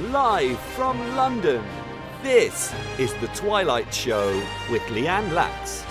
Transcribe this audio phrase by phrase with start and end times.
[0.00, 1.64] Live from London,
[2.22, 4.28] this is The Twilight Show
[4.70, 5.86] with Lianne Lax.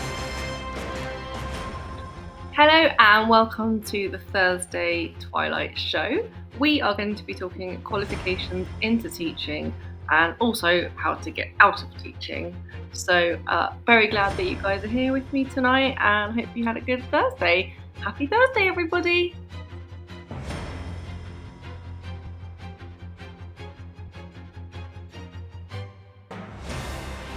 [2.51, 6.23] Hello and welcome to the Thursday Twilight Show.
[6.59, 9.73] We are going to be talking qualifications into teaching
[10.11, 12.55] and also how to get out of teaching.
[12.91, 16.63] So, uh, very glad that you guys are here with me tonight and hope you
[16.63, 17.73] had a good Thursday.
[18.01, 19.33] Happy Thursday, everybody!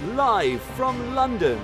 [0.05, 1.59] Live from London,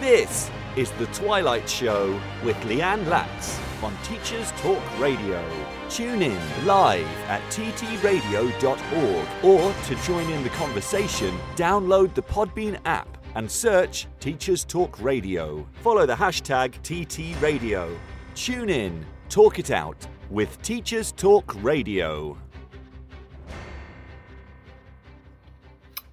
[0.00, 5.40] this is The Twilight Show with Lianne Lax on Teachers Talk Radio.
[5.88, 13.18] Tune in live at ttradio.org or to join in the conversation, download the Podbean app
[13.36, 15.64] and search Teachers Talk Radio.
[15.74, 17.96] Follow the hashtag TTRadio.
[18.34, 22.36] Tune in, talk it out with Teachers Talk Radio.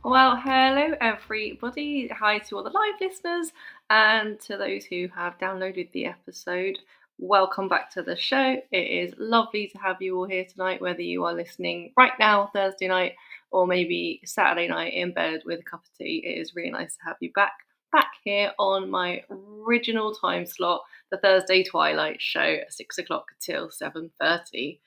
[0.05, 2.09] Well, hello everybody.
[2.09, 3.53] Hi to all the live listeners
[3.89, 6.77] and to those who have downloaded the episode.
[7.19, 8.57] Welcome back to the show.
[8.69, 12.49] It is lovely to have you all here tonight, whether you are listening right now,
[12.53, 13.13] Thursday night,
[13.51, 16.21] or maybe Saturday night in bed with a cup of tea.
[16.25, 17.53] It is really nice to have you back
[17.93, 24.11] back here on my original time slot, the Thursday Twilight Show, six o'clock till seven
[24.19, 24.81] thirty.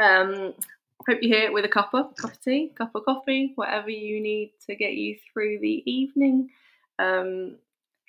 [0.00, 0.54] Um,
[1.06, 4.20] hope you're here with a cup of cup of tea, cup of coffee, whatever you
[4.20, 6.50] need to get you through the evening.
[6.98, 7.56] Um,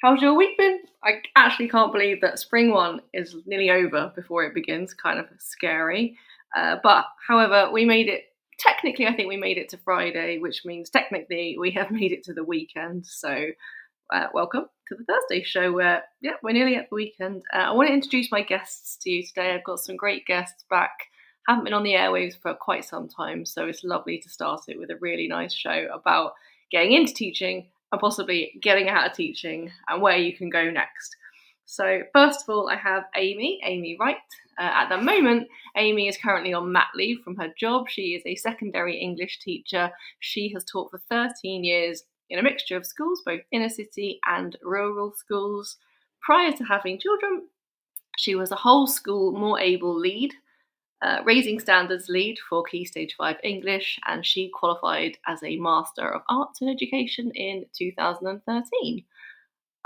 [0.02, 0.80] how's your week been?
[1.04, 4.94] I actually can't believe that spring one is nearly over before it begins.
[4.94, 6.18] Kind of scary,
[6.58, 8.23] uh, but however, we made it.
[8.58, 12.24] Technically, I think we made it to Friday, which means technically we have made it
[12.24, 13.06] to the weekend.
[13.06, 13.46] So,
[14.14, 15.72] uh, welcome to the Thursday show.
[15.72, 17.44] Where yeah, we're nearly at the weekend.
[17.53, 19.53] Uh, I want to introduce my guests to you today.
[19.53, 20.92] I've got some great guests back
[21.48, 24.78] haven't been on the airwaves for quite some time, so it's lovely to start it
[24.78, 26.34] with a really nice show about
[26.72, 31.16] getting into teaching and possibly getting out of teaching and where you can go next.
[31.66, 34.18] So, first of all, I have Amy, Amy Wright.
[34.58, 35.47] Uh, at the moment,
[35.78, 37.88] Amy is currently on mat leave from her job.
[37.88, 39.92] She is a secondary English teacher.
[40.19, 44.58] She has taught for 13 years in a mixture of schools, both inner city and
[44.63, 45.78] rural schools.
[46.22, 47.47] Prior to having children,
[48.18, 50.34] she was a whole school more able lead
[51.02, 56.10] uh, Raising Standards lead for Key Stage 5 English, and she qualified as a Master
[56.10, 59.06] of Arts in Education in 2013.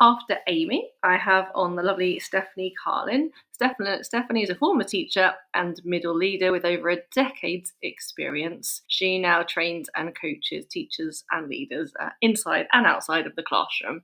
[0.02, 3.32] After Amy, I have on the lovely Stephanie Carlin.
[3.52, 8.82] Stephanie, Stephanie is a former teacher and middle leader with over a decade's experience.
[8.88, 14.02] She now trains and coaches teachers and leaders uh, inside and outside of the classroom.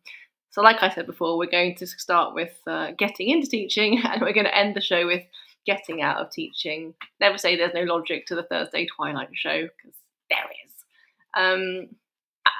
[0.52, 4.22] So, like I said before, we're going to start with uh, getting into teaching, and
[4.22, 5.24] we're going to end the show with
[5.69, 6.96] getting out of teaching.
[7.19, 9.97] Never say there's no logic to the Thursday Twilight show because
[10.31, 10.74] there is.
[11.38, 11.90] Um,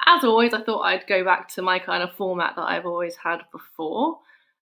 [0.06, 3.16] as always, I thought I'd go back to my kind of format that I've always
[3.16, 4.18] had before.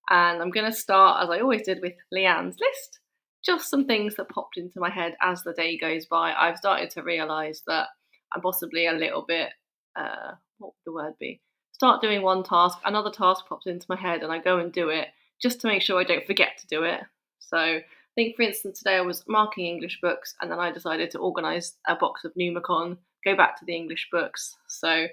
[0.08, 3.00] And I'm going to start, as I always did, with Lianne's list.
[3.44, 6.32] Just some things that popped into my head as the day goes by.
[6.32, 7.88] I've started to realise that
[8.34, 9.50] I'm possibly a little bit,
[9.94, 11.42] uh, what would the word be?
[11.72, 14.88] Start doing one task, another task pops into my head, and I go and do
[14.88, 15.08] it
[15.40, 17.00] just to make sure I don't forget to do it.
[17.38, 17.80] So
[18.18, 21.76] think, for instance, today I was marking English books, and then I decided to organise
[21.86, 24.56] a box of Numicon, go back to the English books.
[24.66, 25.06] So,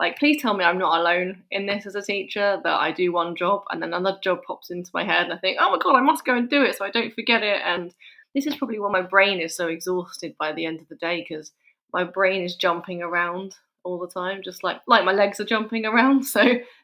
[0.00, 2.60] like, please tell me I'm not alone in this as a teacher.
[2.64, 5.38] That I do one job, and then another job pops into my head, and I
[5.38, 7.60] think, oh my god, I must go and do it so I don't forget it.
[7.64, 7.94] And
[8.34, 11.24] this is probably why my brain is so exhausted by the end of the day
[11.28, 11.52] because
[11.92, 15.86] my brain is jumping around all the time, just like like my legs are jumping
[15.86, 16.24] around.
[16.36, 16.42] So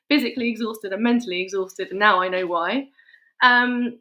[0.09, 2.87] physically exhausted and mentally exhausted, and now I know why.
[3.43, 3.99] Um,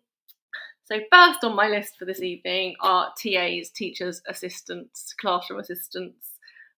[0.85, 6.29] so, first on my list for this evening are TAs, teachers, assistants, classroom assistants,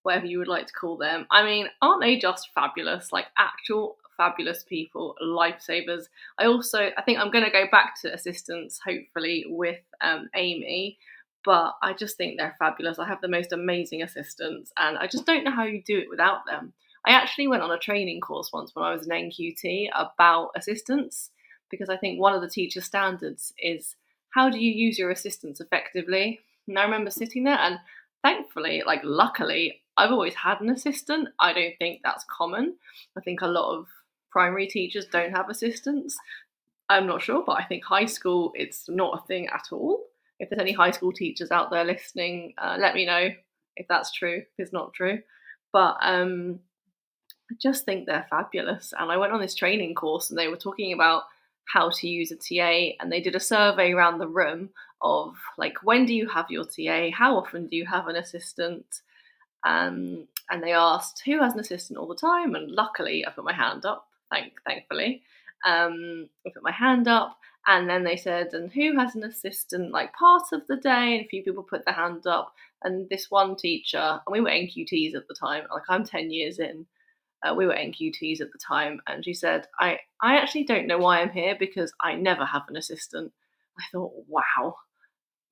[0.04, 1.28] whatever you would like to call them.
[1.30, 3.12] I mean, aren't they just fabulous?
[3.12, 6.06] Like, actual fabulous people, lifesavers.
[6.40, 10.98] I also, I think I'm going to go back to assistants, hopefully, with um, Amy,
[11.44, 13.00] but I just think they're fabulous.
[13.00, 16.10] I have the most amazing assistants, and I just don't know how you do it
[16.10, 16.72] without them.
[17.06, 21.32] I actually went on a training course once when I was an NQT about assistants
[21.70, 23.96] because I think one of the teacher standards is
[24.30, 26.40] how do you use your assistants effectively?
[26.68, 27.80] And I remember sitting there and
[28.24, 31.30] thankfully, like luckily, I've always had an assistant.
[31.40, 32.76] I don't think that's common.
[33.18, 33.88] I think a lot of
[34.32, 36.18] primary teachers don't have assistants.
[36.90, 40.04] I'm not sure, but I think high school it's not a thing at all.
[40.40, 43.30] If there's any high school teachers out there listening, uh, let me know
[43.76, 45.20] if that's true, if it's not true.
[45.74, 46.60] But um,
[47.52, 48.94] I just think they're fabulous.
[48.98, 51.24] And I went on this training course and they were talking about
[51.74, 54.70] how to use a TA and they did a survey around the room
[55.02, 58.86] of like when do you have your TA how often do you have an assistant
[59.66, 63.44] Um, and they asked who has an assistant all the time, and luckily I put
[63.44, 64.08] my hand up.
[64.32, 65.22] Thank, thankfully,
[65.66, 69.92] um, I put my hand up, and then they said, and who has an assistant
[69.92, 71.18] like part of the day?
[71.18, 72.54] And a few people put their hand up,
[72.84, 75.64] and this one teacher, and we were NQTs at the time.
[75.72, 76.86] Like I'm ten years in,
[77.44, 80.98] uh, we were NQTs at the time, and she said, I I actually don't know
[80.98, 83.32] why I'm here because I never have an assistant.
[83.78, 84.76] I thought, wow,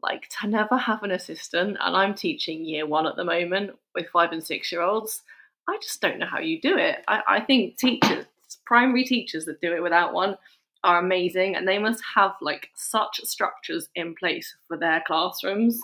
[0.01, 4.09] like to never have an assistant, and I'm teaching year one at the moment with
[4.09, 5.21] five and six year olds.
[5.67, 7.03] I just don't know how you do it.
[7.07, 8.25] I, I think teachers,
[8.65, 10.37] primary teachers that do it without one,
[10.83, 15.79] are amazing, and they must have like such structures in place for their classrooms.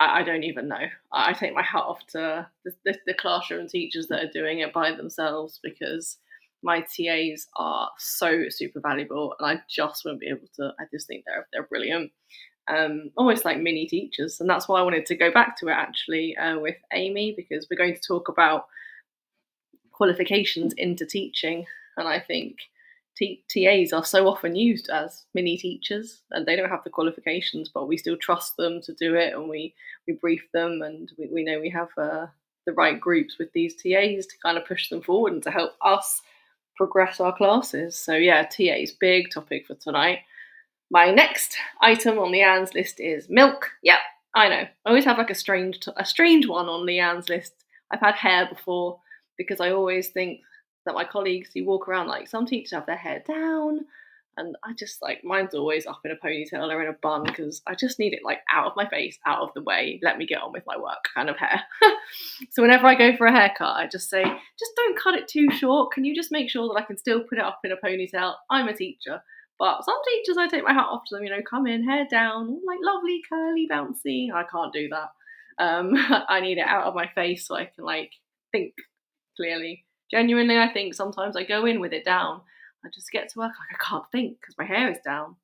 [0.00, 0.86] I, I don't even know.
[1.12, 4.60] I, I, take my hat off to the, the, the classroom teachers that are doing
[4.60, 6.18] it by themselves because
[6.62, 10.72] my TAs are so super valuable, and I just wouldn't be able to.
[10.80, 12.10] I just think they're they're brilliant
[12.68, 14.40] um, almost like mini teachers.
[14.40, 17.68] And that's why I wanted to go back to it actually uh, with Amy, because
[17.70, 18.66] we're going to talk about
[19.92, 21.64] qualifications into teaching.
[21.96, 22.56] And I think
[23.16, 27.70] T- TAs are so often used as mini teachers and they don't have the qualifications,
[27.72, 29.74] but we still trust them to do it and we,
[30.06, 32.26] we brief them and we, we know we have uh,
[32.66, 35.72] the right groups with these TAs to kind of push them forward and to help
[35.82, 36.20] us
[36.76, 37.96] progress our classes.
[37.96, 40.18] So, yeah, TA's big topic for tonight.
[40.90, 43.70] My next item on the Lianne's list is milk.
[43.82, 43.98] Yep,
[44.34, 44.54] I know.
[44.84, 47.52] I always have like a strange, a strange one on the Lianne's list.
[47.90, 49.00] I've had hair before
[49.38, 50.40] because I always think
[50.86, 53.80] that my colleagues who walk around like some teachers have their hair down,
[54.38, 57.62] and I just like mine's always up in a ponytail or in a bun because
[57.66, 60.00] I just need it like out of my face, out of the way.
[60.02, 61.62] Let me get on with my work, kind of hair.
[62.50, 65.48] so whenever I go for a haircut, I just say, just don't cut it too
[65.50, 65.92] short.
[65.92, 68.34] Can you just make sure that I can still put it up in a ponytail?
[68.50, 69.22] I'm a teacher.
[69.58, 72.06] But some teachers, I take my hat off to them, you know, come in, hair
[72.10, 74.28] down, like lovely, curly, bouncy.
[74.32, 75.08] I can't do that.
[75.58, 75.94] Um,
[76.28, 78.10] I need it out of my face so I can like
[78.52, 78.74] think
[79.36, 79.85] clearly.
[80.10, 82.40] Genuinely, I think sometimes I go in with it down.
[82.84, 85.36] I just get to work like I can't think because my hair is down.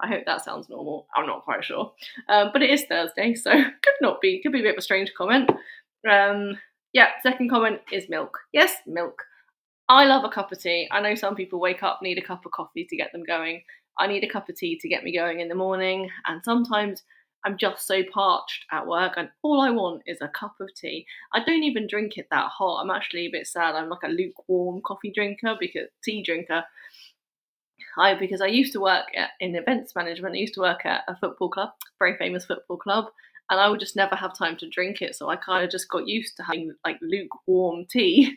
[0.00, 1.06] I hope that sounds normal.
[1.14, 1.92] I'm not quite sure.
[2.28, 3.50] Um, but it is Thursday, so
[3.82, 5.50] could not be, could be a bit of a strange comment.
[6.08, 6.58] Um,
[6.92, 8.38] yeah, second comment is milk.
[8.52, 9.22] Yes, milk.
[9.88, 10.88] I love a cup of tea.
[10.90, 13.62] I know some people wake up, need a cup of coffee to get them going.
[13.98, 16.10] I need a cup of tea to get me going in the morning.
[16.26, 17.02] And sometimes
[17.48, 21.06] I'm just so parched at work and all I want is a cup of tea.
[21.32, 22.82] I don't even drink it that hot.
[22.82, 23.74] I'm actually a bit sad.
[23.74, 26.62] I'm like a lukewarm coffee drinker because tea drinker.
[27.96, 30.34] I because I used to work at, in events management.
[30.34, 33.06] I used to work at a football club, very famous football club,
[33.48, 35.16] and I would just never have time to drink it.
[35.16, 38.36] So I kind of just got used to having like lukewarm tea.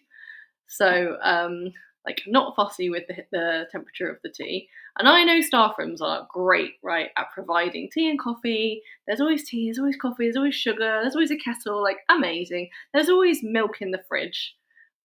[0.68, 1.74] So, um,
[2.06, 4.70] like, not fussy with the, the temperature of the tea.
[4.98, 8.82] And I know staff rooms are great, right, at providing tea and coffee.
[9.08, 12.70] There's always tea, there's always coffee, there's always sugar, there's always a kettle, like, amazing.
[12.94, 14.56] There's always milk in the fridge.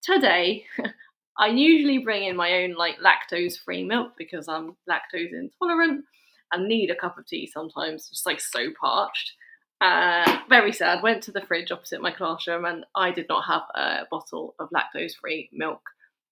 [0.03, 0.65] Today,
[1.39, 6.05] I usually bring in my own, like, lactose free milk because I'm lactose intolerant
[6.53, 9.33] and need a cup of tea sometimes, just like so parched.
[9.81, 11.03] Uh, very sad.
[11.03, 14.71] Went to the fridge opposite my classroom and I did not have a bottle of
[14.71, 15.83] lactose free milk.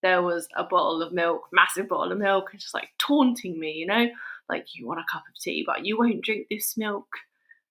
[0.05, 3.73] There was a bottle of milk, massive bottle of milk, and just like taunting me,
[3.73, 4.07] you know,
[4.51, 7.07] like you want a cup of tea, but you won't drink this milk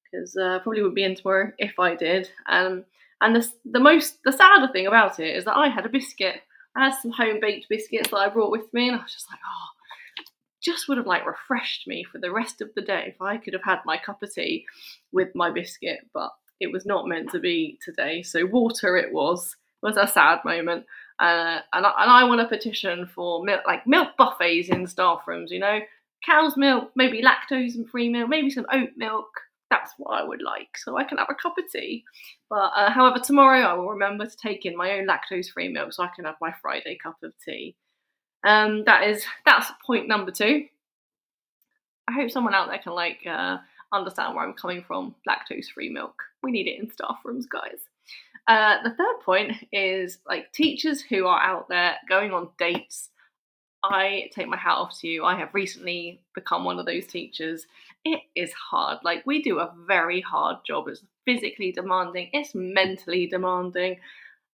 [0.04, 2.32] because uh, probably would be in tomorrow if I did.
[2.50, 2.86] Um,
[3.22, 6.42] and the the most the sadder thing about it is that I had a biscuit.
[6.76, 9.30] I had some home baked biscuits that I brought with me, and I was just
[9.30, 10.26] like, oh,
[10.60, 13.54] just would have like refreshed me for the rest of the day if I could
[13.54, 14.66] have had my cup of tea
[15.12, 18.24] with my biscuit, but it was not meant to be today.
[18.24, 19.56] So water it was.
[19.84, 20.86] It was a sad moment.
[21.20, 25.22] Uh, and, I, and I want a petition for milk, like milk buffets in staff
[25.28, 25.80] rooms, you know,
[26.26, 29.28] cow's milk, maybe lactose and free milk, maybe some oat milk.
[29.70, 32.04] That's what I would like, so I can have a cup of tea.
[32.50, 35.94] But uh, however, tomorrow I will remember to take in my own lactose free milk
[35.94, 37.76] so I can have my Friday cup of tea.
[38.44, 40.66] Um, that is that's point number two.
[42.08, 43.58] I hope someone out there can like uh,
[43.92, 45.16] understand where I'm coming from.
[45.28, 46.22] Lactose free milk.
[46.44, 47.80] We need it in staff rooms, guys.
[48.48, 53.10] Uh, the third point is like teachers who are out there going on dates.
[53.84, 55.26] I take my hat off to you.
[55.26, 57.68] I have recently become one of those teachers.
[58.06, 59.00] It is hard.
[59.04, 60.88] Like, we do a very hard job.
[60.88, 63.98] It's physically demanding, it's mentally demanding.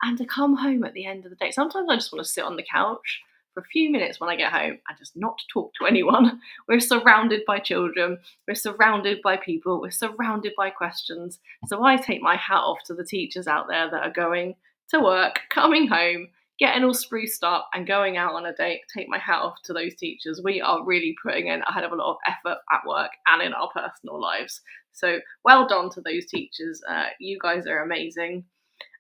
[0.01, 2.31] And to come home at the end of the day, sometimes I just want to
[2.31, 3.21] sit on the couch
[3.59, 6.39] for a few minutes when I get home and just not talk to anyone.
[6.67, 11.39] We're surrounded by children, we're surrounded by people, we're surrounded by questions.
[11.67, 14.55] So I take my hat off to the teachers out there that are going
[14.89, 16.27] to work, coming home,
[16.59, 18.81] getting all spruced up and going out on a date.
[18.95, 20.41] Take my hat off to those teachers.
[20.43, 23.41] We are really putting in a hell of a lot of effort at work and
[23.41, 24.61] in our personal lives.
[24.91, 26.81] So well done to those teachers.
[26.87, 28.45] Uh, you guys are amazing.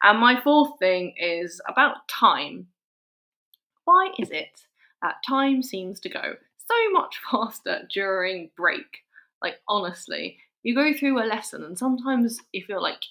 [0.03, 2.67] And my fourth thing is about time.
[3.89, 4.67] Why is it
[5.01, 8.99] that time seems to go so much faster during break?
[9.41, 13.01] Like, honestly, you go through a lesson and sometimes you feel like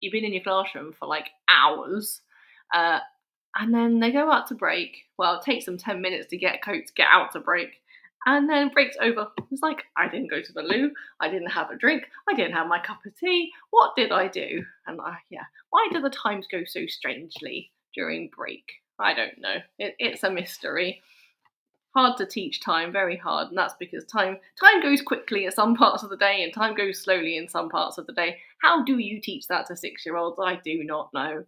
[0.00, 2.22] you've been in your classroom for like hours.
[2.72, 3.00] Uh,
[3.56, 5.02] and then they go out to break.
[5.18, 7.82] Well, it takes them 10 minutes to get coat to get out to break.
[8.24, 9.26] And then breaks over.
[9.50, 10.92] It's like, I didn't go to the loo.
[11.20, 12.04] I didn't have a drink.
[12.26, 13.50] I didn't have my cup of tea.
[13.68, 14.64] What did I do?
[14.86, 18.64] And I, yeah, why do the times go so strangely during break?
[19.02, 19.56] I don't know.
[19.78, 21.02] It, it's a mystery.
[21.94, 25.74] Hard to teach time, very hard, and that's because time time goes quickly at some
[25.74, 28.38] parts of the day and time goes slowly in some parts of the day.
[28.62, 30.38] How do you teach that to six year olds?
[30.42, 31.44] I do not know.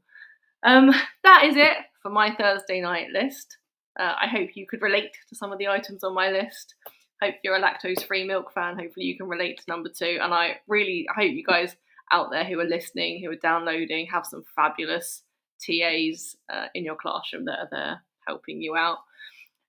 [0.62, 3.56] Um, that is it for my Thursday night list.
[3.98, 6.74] Uh, I hope you could relate to some of the items on my list.
[7.22, 8.78] Hope you're a lactose free milk fan.
[8.78, 10.18] Hopefully, you can relate to number two.
[10.20, 11.76] And I really I hope you guys
[12.12, 15.22] out there who are listening, who are downloading, have some fabulous
[15.64, 18.98] TAs uh, in your classroom that are there helping you out.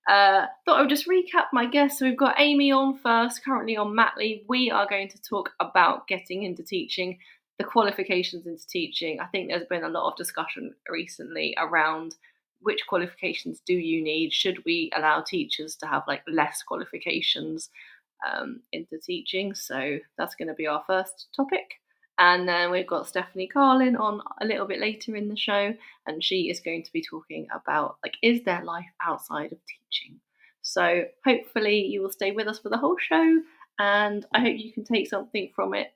[0.08, 1.98] Uh, thought I would just recap my guests.
[1.98, 4.44] So we've got Amy on first, currently on mat leave.
[4.48, 7.18] We are going to talk about getting into teaching,
[7.58, 9.18] the qualifications into teaching.
[9.20, 12.14] I think there's been a lot of discussion recently around
[12.60, 14.32] which qualifications do you need?
[14.32, 17.70] Should we allow teachers to have like less qualifications
[18.26, 19.54] um, into teaching?
[19.54, 21.80] So that's going to be our first topic.
[22.18, 25.74] And then we've got Stephanie Carlin on a little bit later in the show,
[26.06, 30.18] and she is going to be talking about like, is there life outside of teaching?
[30.62, 33.42] So hopefully you will stay with us for the whole show,
[33.78, 35.92] and I hope you can take something from it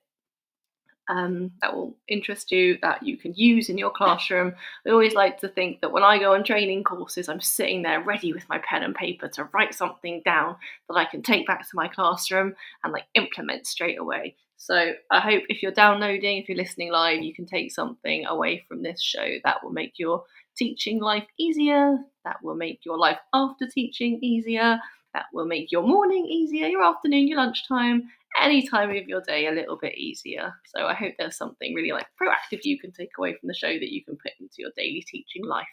[1.09, 4.53] um, that will interest you, that you can use in your classroom.
[4.85, 8.03] I always like to think that when I go on training courses, I'm sitting there
[8.03, 10.55] ready with my pen and paper to write something down
[10.87, 14.35] that I can take back to my classroom and like implement straight away.
[14.63, 18.63] So I hope if you're downloading, if you're listening live, you can take something away
[18.67, 20.23] from this show that will make your
[20.55, 24.77] teaching life easier, that will make your life after teaching easier,
[25.15, 28.03] that will make your morning easier, your afternoon, your lunchtime,
[28.39, 30.53] any time of your day a little bit easier.
[30.75, 33.73] So I hope there's something really like proactive you can take away from the show
[33.73, 35.65] that you can put into your daily teaching life.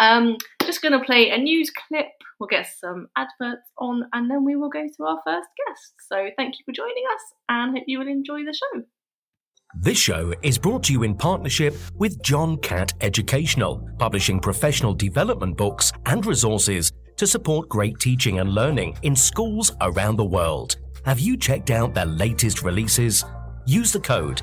[0.00, 2.06] Um, just going to play a news clip.
[2.40, 5.94] We'll get some adverts on, and then we will go to our first guest.
[6.08, 8.82] So thank you for joining us, and hope you will enjoy the show.
[9.80, 15.56] This show is brought to you in partnership with John Catt Educational, publishing professional development
[15.56, 20.76] books and resources to support great teaching and learning in schools around the world.
[21.04, 23.24] Have you checked out their latest releases?
[23.66, 24.42] Use the code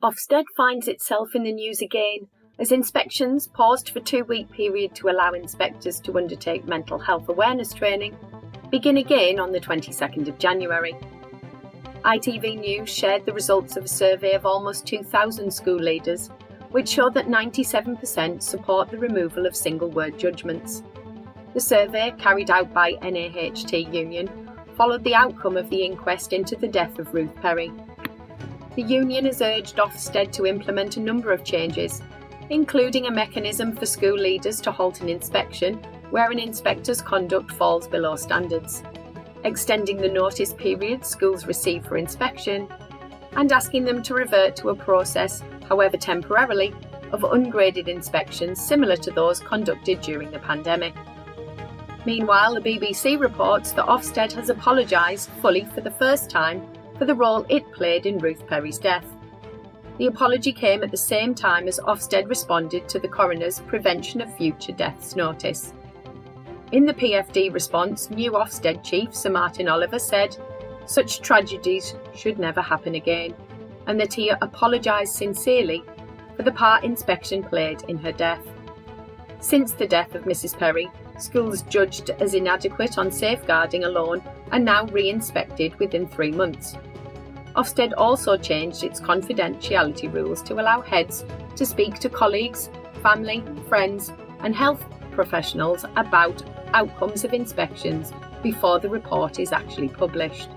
[0.00, 2.28] Ofsted finds itself in the news again
[2.60, 7.72] as inspections, paused for two week period to allow inspectors to undertake mental health awareness
[7.72, 8.16] training,
[8.70, 10.94] begin again on the 22nd of January.
[12.04, 16.28] ITV News shared the results of a survey of almost 2,000 school leaders,
[16.70, 20.84] which showed that 97% support the removal of single word judgments.
[21.54, 24.30] The survey, carried out by NAHT Union,
[24.76, 27.72] followed the outcome of the inquest into the death of Ruth Perry,
[28.78, 32.00] the union has urged Ofsted to implement a number of changes,
[32.50, 35.74] including a mechanism for school leaders to halt an inspection
[36.10, 38.84] where an inspector's conduct falls below standards,
[39.42, 42.68] extending the notice period schools receive for inspection,
[43.32, 46.72] and asking them to revert to a process, however temporarily,
[47.10, 50.94] of ungraded inspections similar to those conducted during the pandemic.
[52.06, 56.62] Meanwhile, the BBC reports that Ofsted has apologised fully for the first time
[56.98, 59.06] for the role it played in Ruth Perry's death.
[59.98, 64.36] The apology came at the same time as Ofsted responded to the coroner's Prevention of
[64.36, 65.72] Future Deaths notice.
[66.70, 70.36] In the PFD response, new Ofsted chief Sir Martyn Oliver said,
[70.86, 73.34] Such tragedies should never happen again,
[73.86, 75.82] and that he apologised sincerely
[76.36, 78.46] for the part inspection played in her death.
[79.40, 80.56] Since the death of Mrs.
[80.56, 80.88] Perry,
[81.18, 86.76] schools judged as inadequate on safeguarding alone are now re inspected within three months.
[87.58, 91.24] Ofsted also changed its confidentiality rules to allow heads
[91.56, 92.70] to speak to colleagues,
[93.02, 94.12] family, friends,
[94.44, 96.40] and health professionals about
[96.72, 98.12] outcomes of inspections
[98.44, 100.48] before the report is actually published.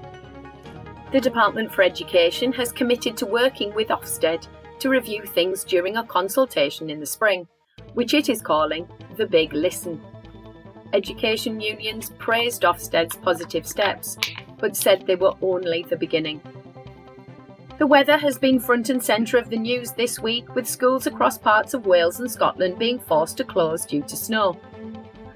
[1.11, 6.03] The Department for Education has committed to working with Ofsted to review things during a
[6.03, 7.47] consultation in the spring,
[7.95, 9.99] which it is calling the Big Listen.
[10.93, 14.19] Education unions praised Ofsted's positive steps,
[14.59, 16.39] but said they were only the beginning.
[17.81, 21.39] The weather has been front and centre of the news this week, with schools across
[21.39, 24.55] parts of Wales and Scotland being forced to close due to snow.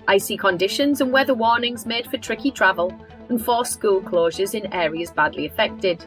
[0.08, 2.96] Icy conditions and weather warnings made for tricky travel
[3.30, 6.06] and forced school closures in areas badly affected.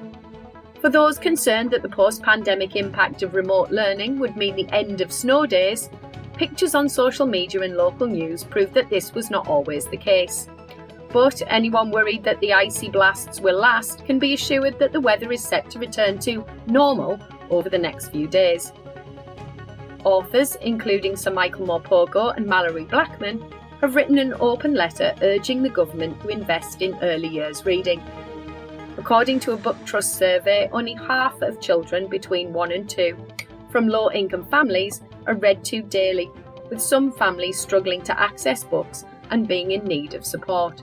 [0.80, 5.00] For those concerned that the post pandemic impact of remote learning would mean the end
[5.00, 5.90] of snow days,
[6.34, 10.48] pictures on social media and local news prove that this was not always the case.
[11.12, 15.32] But anyone worried that the icy blasts will last can be assured that the weather
[15.32, 17.18] is set to return to normal
[17.50, 18.72] over the next few days.
[20.04, 23.42] Authors, including Sir Michael Morpurgo and Malorie Blackman,
[23.80, 28.02] have written an open letter urging the government to invest in early years reading.
[28.96, 33.16] According to a book trust survey, only half of children between 1 and 2
[33.70, 36.30] from low income families are read to daily,
[36.70, 40.82] with some families struggling to access books and being in need of support.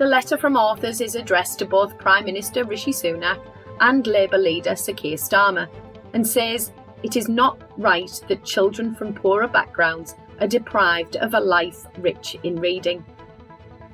[0.00, 3.38] The letter from authors is addressed to both Prime Minister Rishi Sunak
[3.80, 5.68] and Labour leader Sir Keir Starmer
[6.14, 11.38] and says it is not right that children from poorer backgrounds are deprived of a
[11.40, 13.04] life rich in reading.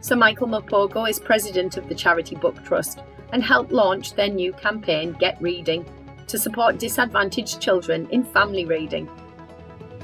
[0.00, 3.00] Sir Michael Morpurgo is president of the Charity Book Trust
[3.32, 5.84] and helped launch their new campaign Get Reading
[6.28, 9.10] to support disadvantaged children in family reading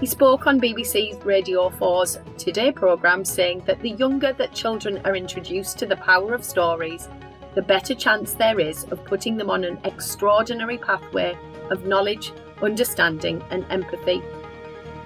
[0.02, 5.14] he spoke on BBC Radio 4's Today programme saying that the younger that children are
[5.14, 7.08] introduced to the power of stories,
[7.54, 11.38] the better chance there is of putting them on an extraordinary pathway
[11.70, 14.20] of knowledge, understanding, and empathy.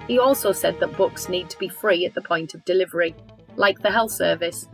[0.07, 3.13] He also said that books need to be free at the point of delivery,
[3.55, 4.67] like the health service.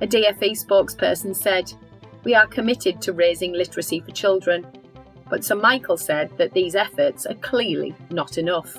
[0.00, 1.70] A DFE spokesperson said,
[2.24, 4.66] We are committed to raising literacy for children,
[5.28, 8.78] but Sir Michael said that these efforts are clearly not enough.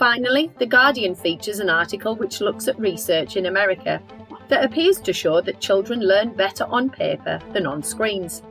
[0.00, 4.00] Finally, The Guardian features an article which looks at research in America
[4.48, 8.42] that appears to show that children learn better on paper than on screens.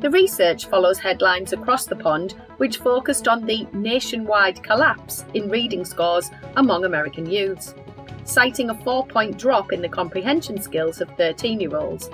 [0.00, 5.84] The research follows headlines across the pond which focused on the nationwide collapse in reading
[5.84, 7.76] scores among American youths,
[8.24, 12.10] citing a four point drop in the comprehension skills of 13 year olds,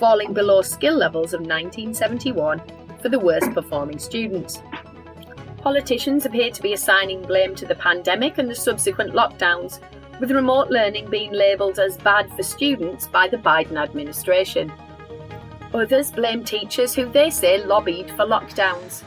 [0.00, 2.60] falling below skill levels of 1971
[3.00, 4.60] for the worst performing students.
[5.60, 9.78] Politicians appear to be assigning blame to the pandemic and the subsequent lockdowns,
[10.18, 14.72] with remote learning being labelled as bad for students by the Biden administration.
[15.74, 19.02] Others blame teachers who they say lobbied for lockdowns.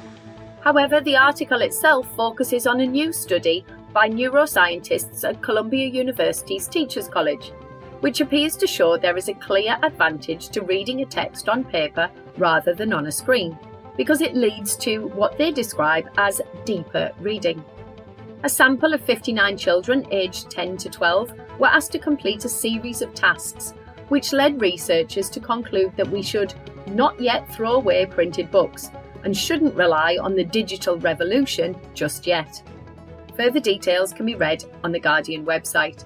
[0.61, 7.07] However, the article itself focuses on a new study by neuroscientists at Columbia University's Teachers
[7.07, 7.51] College,
[8.01, 12.11] which appears to show there is a clear advantage to reading a text on paper
[12.37, 13.57] rather than on a screen
[13.97, 17.63] because it leads to what they describe as deeper reading.
[18.43, 23.01] A sample of 59 children aged 10 to 12 were asked to complete a series
[23.01, 23.73] of tasks,
[24.09, 26.53] which led researchers to conclude that we should
[26.87, 28.91] not yet throw away printed books
[29.23, 32.61] and shouldn't rely on the digital revolution just yet.
[33.37, 36.03] Further details can be read on the Guardian website.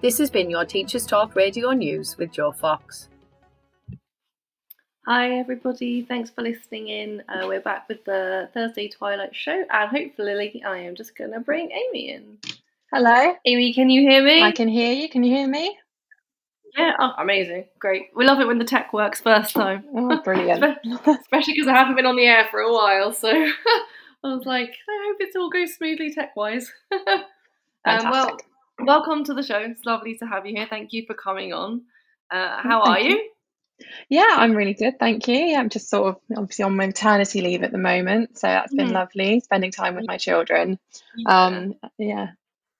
[0.00, 3.08] This has been your Teachers Talk Radio News with Joe Fox.
[5.06, 6.00] Hi, everybody.
[6.00, 7.22] Thanks for listening in.
[7.28, 11.40] Uh, we're back with the Thursday Twilight Show, and hopefully, I am just going to
[11.40, 12.38] bring Amy in.
[12.90, 13.34] Hello.
[13.44, 14.42] Amy, can you hear me?
[14.42, 15.10] I can hear you.
[15.10, 15.76] Can you hear me?
[16.74, 17.66] Yeah, oh, amazing.
[17.78, 18.06] Great.
[18.16, 19.84] We love it when the tech works first time.
[19.94, 20.64] Oh, brilliant.
[21.06, 23.52] Especially because I haven't been on the air for a while, so I
[24.22, 26.72] was like, I hope it all goes smoothly tech wise.
[27.84, 28.38] um, well,
[28.78, 29.58] welcome to the show.
[29.58, 30.66] It's lovely to have you here.
[30.66, 31.82] Thank you for coming on.
[32.30, 33.10] Uh, how are you?
[33.10, 33.30] you?
[34.08, 35.36] Yeah, I'm really good, thank you.
[35.36, 38.88] Yeah, I'm just sort of obviously on maternity leave at the moment, so that's been
[38.88, 38.92] mm.
[38.92, 40.78] lovely, spending time with my children.
[41.16, 41.46] Yeah.
[41.46, 42.28] Um, yeah,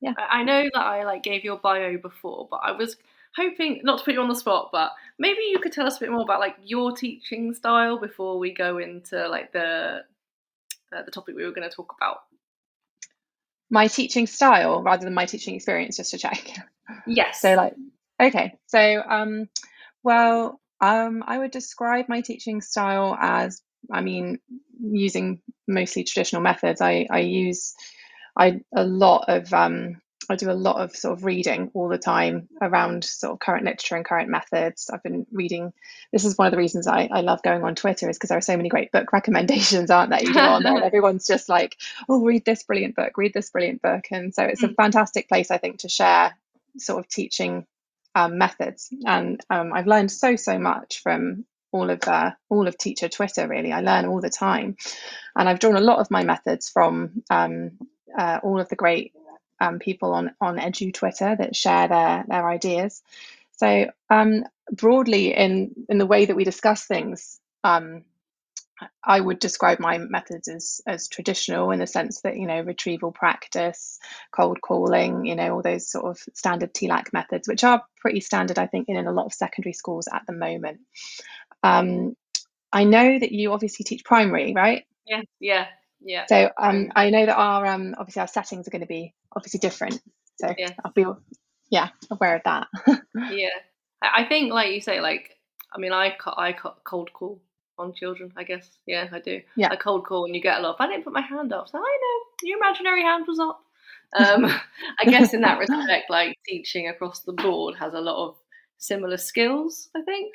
[0.00, 0.14] yeah.
[0.16, 2.96] I know that I like gave your bio before, but I was
[3.36, 6.00] hoping not to put you on the spot, but maybe you could tell us a
[6.00, 10.04] bit more about like your teaching style before we go into like the
[10.94, 12.18] uh, the topic we were going to talk about.
[13.70, 16.50] My teaching style rather than my teaching experience, just to check.
[17.06, 17.40] Yes.
[17.40, 17.74] So, like,
[18.20, 18.58] okay.
[18.66, 19.48] So, um,
[20.02, 24.38] well, um, I would describe my teaching style as, I mean,
[24.80, 26.80] using mostly traditional methods.
[26.80, 27.74] I, I use
[28.36, 31.98] I a lot of um, I do a lot of sort of reading all the
[31.98, 34.90] time around sort of current literature and current methods.
[34.92, 35.72] I've been reading.
[36.12, 38.38] This is one of the reasons I, I love going on Twitter is because there
[38.38, 40.22] are so many great book recommendations, aren't there?
[40.22, 41.76] You go on there and everyone's just like,
[42.08, 44.04] oh, read this brilliant book, read this brilliant book.
[44.10, 44.74] And so it's a hmm.
[44.74, 46.36] fantastic place, I think, to share
[46.78, 47.66] sort of teaching
[48.14, 48.92] um, methods.
[49.04, 53.48] And um, I've learned so, so much from all of uh, all of teacher Twitter.
[53.48, 54.76] Really, I learn all the time,
[55.36, 57.72] and I've drawn a lot of my methods from um,
[58.16, 59.12] uh, all of the great
[59.60, 63.02] um, people on on Edu Twitter that share their their ideas.
[63.56, 68.04] So um, broadly, in in the way that we discuss things, um,
[69.04, 73.12] I would describe my methods as as traditional in the sense that you know retrieval
[73.12, 73.98] practice,
[74.32, 78.58] cold calling, you know all those sort of standard TLAC methods, which are pretty standard,
[78.58, 80.80] I think, in, in a lot of secondary schools at the moment.
[81.62, 82.16] Um,
[82.72, 84.84] I know that you obviously teach primary, right?
[85.06, 85.66] Yeah, yeah.
[86.04, 86.26] Yeah.
[86.28, 89.58] So um, I know that our um, obviously our settings are going to be obviously
[89.58, 90.00] different.
[90.36, 90.70] So yeah.
[90.84, 91.06] I'll be
[91.70, 92.66] yeah aware of that.
[93.30, 93.48] yeah,
[94.02, 95.38] I think like you say, like
[95.74, 97.40] I mean, I I cold call
[97.78, 98.32] on children.
[98.36, 99.40] I guess yeah, I do.
[99.56, 99.68] Yeah.
[99.70, 100.74] I cold call and you get a lot.
[100.74, 103.60] Of, I didn't put my hand up, so I know your imaginary hand was up.
[104.16, 104.44] Um,
[105.00, 108.36] I guess in that respect, like teaching across the board has a lot of
[108.78, 109.88] similar skills.
[109.96, 110.34] I think.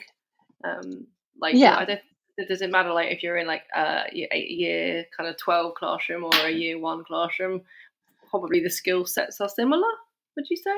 [0.64, 1.08] Um,
[1.42, 2.02] like yeah, I don't
[2.40, 6.32] it doesn't matter like if you're in like a year kind of 12 classroom or
[6.46, 7.62] a year one classroom
[8.30, 9.88] probably the skill sets are similar
[10.36, 10.72] would you say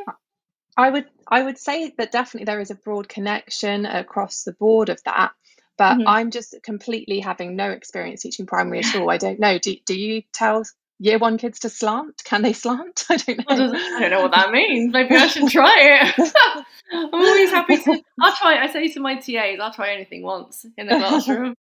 [0.77, 4.89] i would i would say that definitely there is a broad connection across the board
[4.89, 5.31] of that
[5.77, 6.07] but mm-hmm.
[6.07, 9.97] i'm just completely having no experience teaching primary at all i don't know do, do
[9.97, 10.63] you tell
[11.01, 12.21] year one kids to slant?
[12.23, 13.05] Can they slant?
[13.09, 13.43] I don't know.
[13.47, 14.93] I don't know what that means.
[14.93, 16.33] Maybe I should try it.
[16.93, 18.01] I'm always happy to.
[18.21, 18.63] I'll try.
[18.63, 21.55] I say to my TAs, I'll try anything once in the classroom.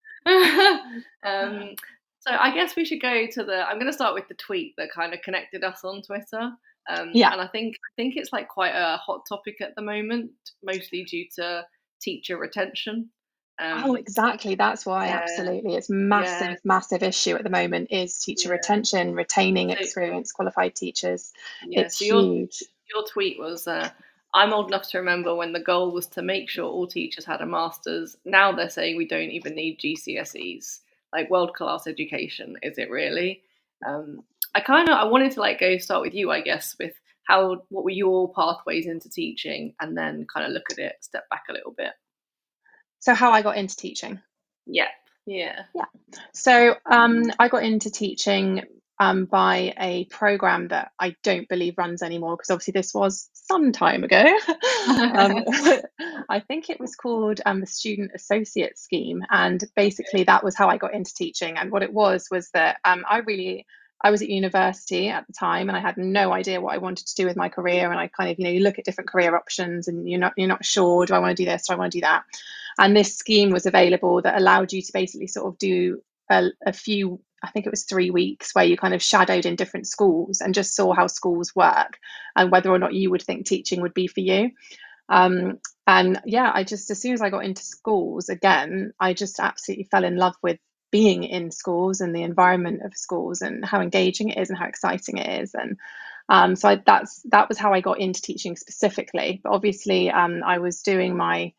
[1.23, 1.75] um,
[2.19, 3.61] so I guess we should go to the.
[3.67, 6.51] I'm going to start with the tweet that kind of connected us on Twitter.
[6.89, 9.83] Um, yeah, and I think I think it's like quite a hot topic at the
[9.83, 10.31] moment,
[10.63, 11.65] mostly due to
[12.01, 13.09] teacher retention.
[13.59, 14.55] Um, oh, exactly.
[14.55, 16.55] That's why yeah, absolutely it's massive, yeah.
[16.63, 18.55] massive issue at the moment is teacher yeah.
[18.55, 21.31] retention, retaining so, experienced qualified teachers.
[21.63, 22.63] it's so your, huge.
[22.93, 23.89] Your tweet was, uh,
[24.33, 27.41] "I'm old enough to remember when the goal was to make sure all teachers had
[27.41, 28.15] a master's.
[28.25, 30.79] Now they're saying we don't even need GCSEs.
[31.11, 33.41] Like world class education, is it really?"
[33.85, 36.93] Um, I kind of I wanted to like go start with you, I guess, with
[37.23, 41.27] how what were your pathways into teaching, and then kind of look at it, step
[41.29, 41.93] back a little bit.
[42.99, 44.19] So how I got into teaching.
[44.65, 44.87] Yeah.
[45.25, 45.63] Yeah.
[45.75, 45.85] Yeah.
[46.33, 48.63] So um, I got into teaching
[48.99, 53.71] um, by a program that I don't believe runs anymore because obviously this was some
[53.71, 54.23] time ago.
[54.87, 55.43] um,
[56.29, 60.67] I think it was called um, the Student Associate Scheme, and basically that was how
[60.67, 61.57] I got into teaching.
[61.57, 63.65] And what it was was that um, I really
[64.01, 67.07] I was at university at the time and I had no idea what I wanted
[67.07, 67.89] to do with my career.
[67.89, 70.33] And I kind of, you know, you look at different career options and you're not
[70.37, 72.23] you're not sure, do I want to do this, do I want to do that?
[72.77, 76.73] And this scheme was available that allowed you to basically sort of do a, a
[76.73, 80.41] few, I think it was three weeks, where you kind of shadowed in different schools
[80.41, 81.97] and just saw how schools work
[82.35, 84.51] and whether or not you would think teaching would be for you.
[85.09, 89.39] Um, and yeah, I just, as soon as I got into schools again, I just
[89.39, 90.59] absolutely fell in love with
[90.97, 94.65] being in schools and the environment of schools and how engaging it is and how
[94.65, 95.77] exciting it is and
[96.29, 99.39] um, so I, that's that was how I got into teaching specifically.
[99.43, 101.53] But obviously, um, I was doing my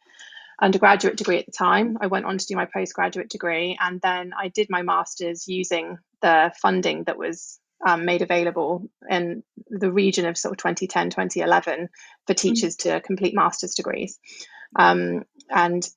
[0.60, 1.96] undergraduate degree at the time.
[2.00, 5.96] I went on to do my postgraduate degree, and then I did my master's using
[6.20, 11.88] the funding that was um, made available in the region of sort of 2010, 2011
[12.26, 12.36] for mm.
[12.36, 12.96] teachers mm-hmm.
[12.96, 14.18] to complete master's degrees.
[14.76, 15.88] Um, and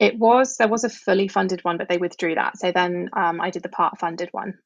[0.00, 2.58] it was there was a fully funded one, but they withdrew that.
[2.58, 4.58] So then um, I did the part funded one.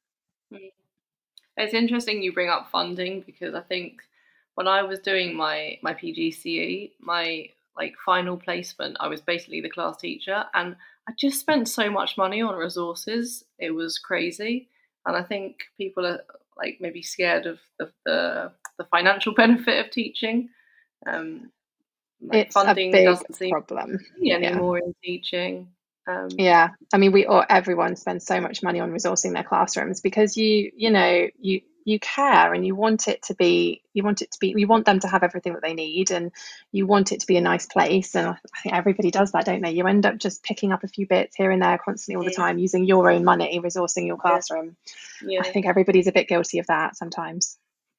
[0.51, 0.69] Hmm.
[1.57, 3.99] It's interesting you bring up funding because I think
[4.55, 9.69] when I was doing my my PGCE, my like final placement, I was basically the
[9.69, 13.43] class teacher, and I just spent so much money on resources.
[13.59, 14.69] It was crazy,
[15.05, 16.21] and I think people are
[16.57, 17.59] like maybe scared of,
[18.05, 20.49] the the financial benefit of teaching.
[21.05, 21.51] Um,
[22.21, 23.99] like it's funding a big doesn't seem problem.
[24.21, 24.85] anymore yeah.
[24.85, 25.67] in teaching.
[26.07, 30.01] Um, yeah, I mean, we or everyone spends so much money on resourcing their classrooms
[30.01, 34.23] because you, you know, you you care and you want it to be you want
[34.23, 36.31] it to be you want them to have everything that they need and
[36.71, 38.15] you want it to be a nice place.
[38.15, 39.71] And i think everybody does that don't they?
[39.71, 42.35] You end up just picking up a few bits here and there constantly all the
[42.35, 44.75] time using your own money resourcing your classroom.
[45.21, 45.41] Yeah.
[45.41, 47.54] i think everybody's a bit guilty of that sometimes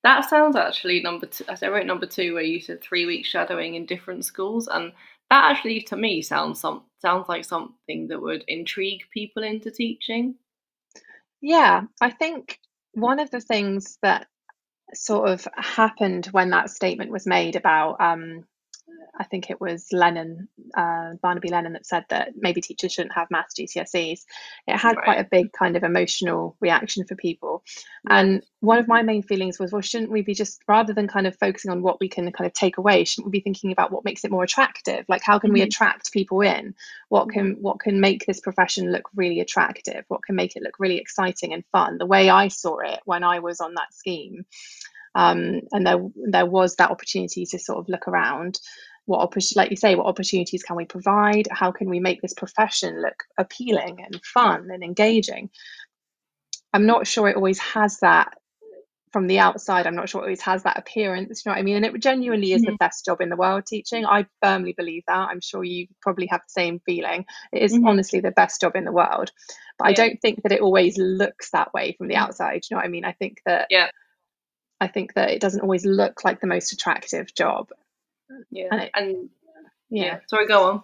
[0.06, 3.74] that sounds actually number two i wrote number two where you said three weeks shadowing
[3.74, 4.92] in different schools and
[5.30, 10.36] that actually to me sounds some sounds like something that would intrigue people into teaching.
[11.40, 12.60] Yeah i think
[12.92, 14.28] one of the things that
[14.94, 18.44] sort of happened when that statement was made about um,
[19.18, 23.30] I think it was Lenon, uh, Barnaby Lenon, that said that maybe teachers shouldn't have
[23.30, 24.20] maths GCSEs.
[24.66, 25.04] It had right.
[25.04, 27.62] quite a big kind of emotional reaction for people.
[28.08, 31.26] And one of my main feelings was, well, shouldn't we be just, rather than kind
[31.26, 33.92] of focusing on what we can kind of take away, shouldn't we be thinking about
[33.92, 35.04] what makes it more attractive?
[35.08, 35.54] Like, how can mm-hmm.
[35.54, 36.74] we attract people in?
[37.08, 37.62] What can mm-hmm.
[37.62, 40.04] what can make this profession look really attractive?
[40.08, 41.98] What can make it look really exciting and fun?
[41.98, 44.44] The way I saw it when I was on that scheme.
[45.14, 45.98] Um, and there
[46.30, 48.60] there was that opportunity to sort of look around
[49.06, 53.00] what like you say what opportunities can we provide how can we make this profession
[53.00, 55.48] look appealing and fun and engaging
[56.72, 58.34] i'm not sure it always has that
[59.12, 61.62] from the outside i'm not sure it always has that appearance you know what i
[61.62, 62.72] mean and it genuinely is mm-hmm.
[62.72, 66.26] the best job in the world teaching i firmly believe that i'm sure you probably
[66.26, 67.86] have the same feeling it is mm-hmm.
[67.86, 69.30] honestly the best job in the world
[69.78, 69.90] but yeah.
[69.90, 72.24] i don't think that it always looks that way from the mm-hmm.
[72.24, 73.88] outside you know what i mean i think that yeah
[74.80, 77.70] I think that it doesn't always look like the most attractive job.
[78.50, 78.68] Yeah.
[78.70, 79.28] And, it, and
[79.90, 80.04] yeah.
[80.04, 80.18] yeah.
[80.28, 80.82] Sorry, go on.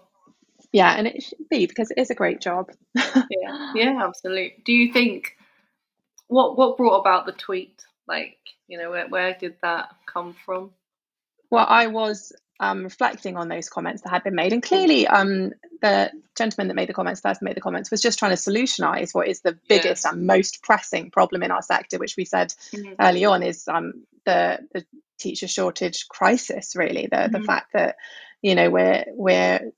[0.72, 2.70] Yeah, and it should be because it is a great job.
[2.94, 4.54] yeah, yeah, absolutely.
[4.64, 5.36] Do you think
[6.28, 7.84] what what brought about the tweet?
[8.08, 10.70] Like, you know, where where did that come from?
[11.50, 15.52] Well, I was um, reflecting on those comments that had been made, and clearly, um,
[15.82, 19.14] the gentleman that made the comments first made the comments was just trying to solutionize
[19.14, 22.94] what is the biggest and most pressing problem in our sector, which we said mm-hmm.
[22.98, 24.86] early on is um, the the
[25.18, 27.32] teacher shortage crisis really the mm-hmm.
[27.32, 27.96] the fact that
[28.40, 29.72] you know we're we're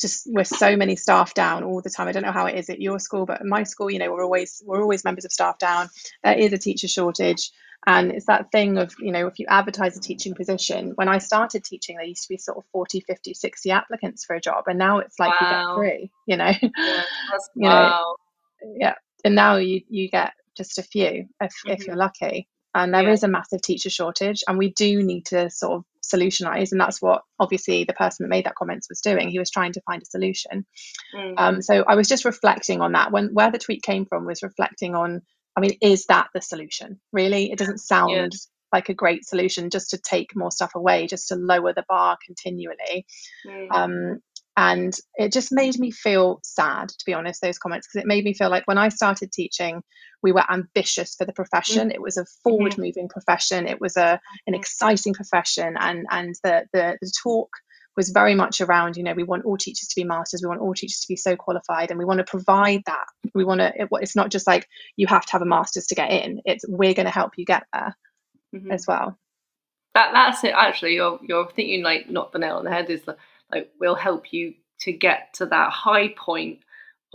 [0.00, 2.70] just we're so many staff down all the time i don't know how it is
[2.70, 5.32] at your school but at my school you know we're always we're always members of
[5.32, 5.88] staff down
[6.24, 7.50] there is a teacher shortage
[7.86, 11.18] and it's that thing of you know if you advertise a teaching position when i
[11.18, 14.64] started teaching there used to be sort of 40 50 60 applicants for a job
[14.66, 15.48] and now it's like wow.
[15.50, 17.02] you get three you know yeah,
[17.54, 17.88] you wow.
[17.88, 18.94] know yeah
[19.24, 21.70] and now you you get just a few if, mm-hmm.
[21.70, 23.12] if you're lucky and there yeah.
[23.12, 27.00] is a massive teacher shortage and we do need to sort of solutionize and that's
[27.00, 30.02] what obviously the person that made that comments was doing he was trying to find
[30.02, 30.64] a solution
[31.14, 31.34] mm.
[31.38, 34.42] um, so i was just reflecting on that when where the tweet came from was
[34.42, 35.22] reflecting on
[35.56, 38.28] i mean is that the solution really it doesn't sound yeah.
[38.72, 42.16] like a great solution just to take more stuff away just to lower the bar
[42.26, 43.06] continually
[43.46, 43.68] mm.
[43.70, 44.20] um,
[44.56, 48.24] and it just made me feel sad to be honest those comments because it made
[48.24, 49.82] me feel like when i started teaching
[50.22, 51.88] we were ambitious for the profession.
[51.88, 51.96] Mm-hmm.
[51.96, 53.66] it was a forward moving profession.
[53.66, 54.54] It was a an mm-hmm.
[54.54, 55.76] exciting profession.
[55.78, 57.50] And and the, the the talk
[57.94, 60.42] was very much around you know we want all teachers to be masters.
[60.42, 61.90] We want all teachers to be so qualified.
[61.90, 63.06] And we want to provide that.
[63.34, 65.94] We want to it, it's not just like you have to have a master's to
[65.94, 66.40] get in.
[66.44, 67.96] It's we're going to help you get there
[68.54, 68.70] mm-hmm.
[68.70, 69.18] as well.
[69.94, 70.94] That that's it actually.
[70.94, 73.16] You're you're thinking like not the nail on the head is the
[73.52, 76.60] like will help you to get to that high point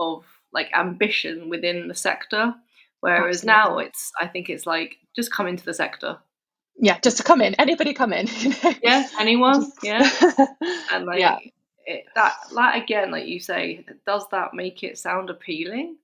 [0.00, 2.54] of like ambition within the sector.
[3.00, 3.46] Whereas Absolutely.
[3.46, 6.18] now it's i think it's like just come into the sector.
[6.76, 7.54] Yeah just to come in.
[7.54, 8.28] Anybody come in.
[8.82, 9.70] Yeah anyone?
[9.82, 10.08] Yeah.
[10.92, 11.38] And like yeah.
[11.86, 15.96] It, that that again like you say does that make it sound appealing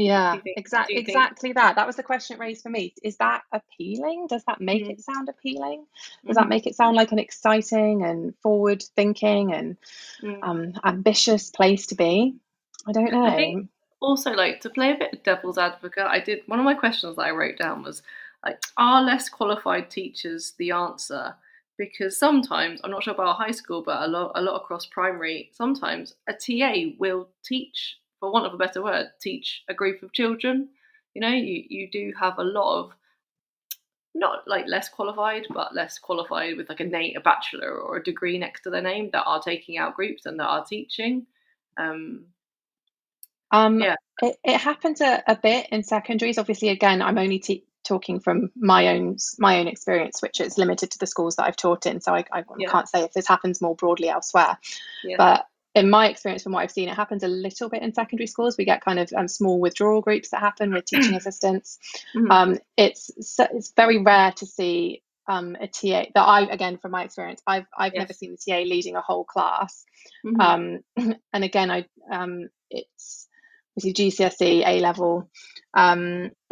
[0.00, 1.76] yeah, exactly, exactly that.
[1.76, 2.94] That was the question it raised for me.
[3.02, 4.26] Is that appealing?
[4.28, 4.90] Does that make mm.
[4.90, 5.84] it sound appealing?
[6.26, 6.40] Does mm.
[6.40, 9.76] that make it sound like an exciting and forward-thinking and
[10.22, 10.38] mm.
[10.42, 12.36] um, ambitious place to be?
[12.86, 13.26] I don't know.
[13.26, 13.54] I
[14.00, 17.16] also, like to play a bit of devil's advocate, I did one of my questions
[17.16, 18.02] that I wrote down was
[18.44, 21.34] like, are less qualified teachers the answer?
[21.76, 25.50] Because sometimes I'm not sure about high school, but a lot, a lot across primary,
[25.52, 30.12] sometimes a TA will teach for want of a better word, teach a group of
[30.12, 30.68] children.
[31.14, 32.92] You know, you, you do have a lot of
[34.14, 38.02] not like less qualified, but less qualified with like a name, a bachelor or a
[38.02, 41.26] degree next to their name that are taking out groups and that are teaching.
[41.76, 42.26] Um,
[43.50, 46.38] um, yeah, it, it happens a, a bit in secondaries.
[46.38, 50.90] Obviously, again, I'm only te- talking from my own my own experience, which is limited
[50.92, 52.00] to the schools that I've taught in.
[52.00, 52.68] So I, I yeah.
[52.68, 54.58] can't say if this happens more broadly elsewhere.
[55.04, 55.16] Yeah.
[55.18, 58.26] But in my experience, from what I've seen, it happens a little bit in secondary
[58.26, 58.56] schools.
[58.58, 61.78] We get kind of um, small withdrawal groups that happen with teaching assistants.
[62.14, 62.30] Mm-hmm.
[62.30, 67.04] Um, it's it's very rare to see um, a TA that I again from my
[67.04, 68.00] experience I've I've yes.
[68.00, 69.84] never seen the TA leading a whole class.
[70.26, 70.40] Mm-hmm.
[70.40, 73.28] Um, and again, I um, it's
[73.78, 75.30] obviously GCSE A level.
[75.72, 76.32] Um,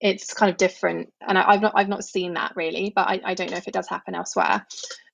[0.00, 3.20] it's kind of different, and I, have not I've not seen that really, but I,
[3.24, 4.66] I don't know if it does happen elsewhere.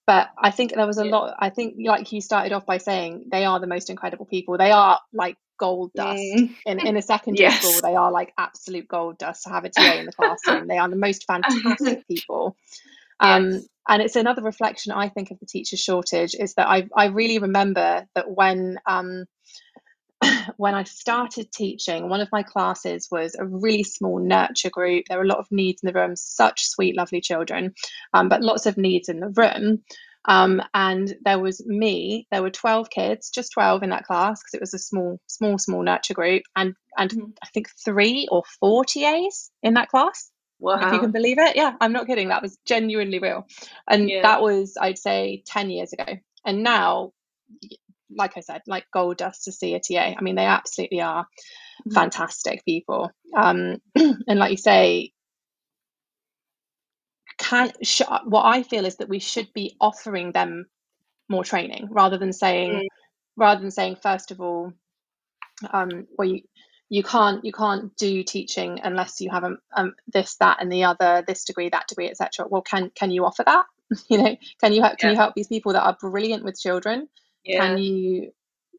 [0.06, 1.10] But I think there was a yeah.
[1.10, 1.36] lot.
[1.38, 4.56] I think like you started off by saying they are the most incredible people.
[4.56, 6.54] They are like gold dust mm.
[6.64, 7.60] in, in a secondary yes.
[7.60, 7.80] school.
[7.82, 10.68] They are like absolute gold dust to have a TA in the classroom.
[10.68, 12.56] they are the most fantastic people.
[13.18, 13.66] Um, yes.
[13.88, 17.38] And it's another reflection I think of the teacher shortage is that I I really
[17.38, 19.26] remember that when um,
[20.56, 25.04] when I started teaching, one of my classes was a really small nurture group.
[25.08, 27.74] There were a lot of needs in the room, such sweet, lovely children,
[28.14, 29.82] um, but lots of needs in the room.
[30.28, 32.26] Um, and there was me.
[32.30, 35.58] There were twelve kids, just twelve in that class because it was a small, small,
[35.58, 37.30] small nurture group, and and mm-hmm.
[37.42, 40.30] I think three or four TAs in that class.
[40.58, 40.80] Wow.
[40.80, 42.28] If you can believe it, yeah, I'm not kidding.
[42.28, 43.46] That was genuinely real,
[43.88, 44.22] and yeah.
[44.22, 46.16] that was I'd say ten years ago.
[46.44, 47.12] And now
[48.14, 50.14] like I said, like gold dust to see a TA.
[50.16, 51.92] I mean, they absolutely are mm-hmm.
[51.92, 53.10] fantastic people.
[53.36, 55.12] Um, and like you say,
[57.38, 60.66] can sh- what I feel is that we should be offering them
[61.28, 62.86] more training rather than saying, mm.
[63.36, 64.72] rather than saying first of all,
[65.72, 66.42] um, well, you,
[66.88, 70.70] you can't you can't do teaching unless you have a, um, um, this that and
[70.70, 73.66] the other this degree that degree etc well can can you offer that
[74.08, 75.12] you know can you help can yeah.
[75.12, 77.08] you help these people that are brilliant with children
[77.46, 77.60] yeah.
[77.60, 78.32] can you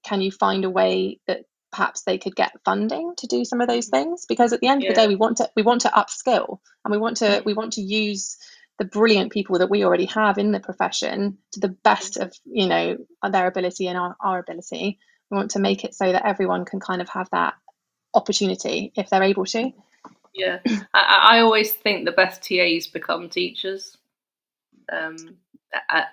[0.03, 3.67] can you find a way that perhaps they could get funding to do some of
[3.67, 4.10] those mm-hmm.
[4.10, 4.89] things because at the end yeah.
[4.89, 7.45] of the day we want to we want to upskill and we want to mm-hmm.
[7.45, 8.38] we want to use
[8.80, 12.23] the brilliant people that we already have in the profession to the best mm-hmm.
[12.23, 12.97] of you know
[13.30, 14.97] their ability and our, our ability
[15.30, 17.56] we want to make it so that everyone can kind of have that
[18.13, 19.71] opportunity if they're able to
[20.34, 20.60] yeah
[20.93, 23.97] I, I always think the best tas become teachers
[24.91, 25.17] um,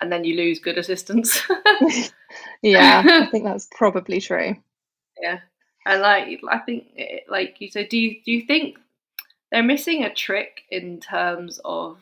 [0.01, 1.41] and then you lose good assistants
[2.61, 4.55] yeah, I think that's probably true.
[5.21, 5.39] Yeah,
[5.85, 8.77] and like I think, eh, like you said, do you do you think
[9.51, 11.99] they're missing a trick in terms of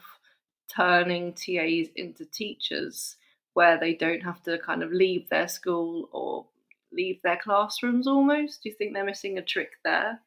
[0.75, 3.17] turning TAs into teachers,
[3.53, 6.45] where they don't have to kind of leave their school or
[6.91, 8.07] leave their classrooms?
[8.07, 10.19] Almost, do you think they're missing a trick there?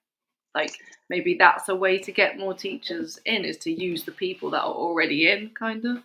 [0.54, 0.72] Like
[1.10, 4.62] maybe that's a way to get more teachers in is to use the people that
[4.62, 5.98] are already in, kind of.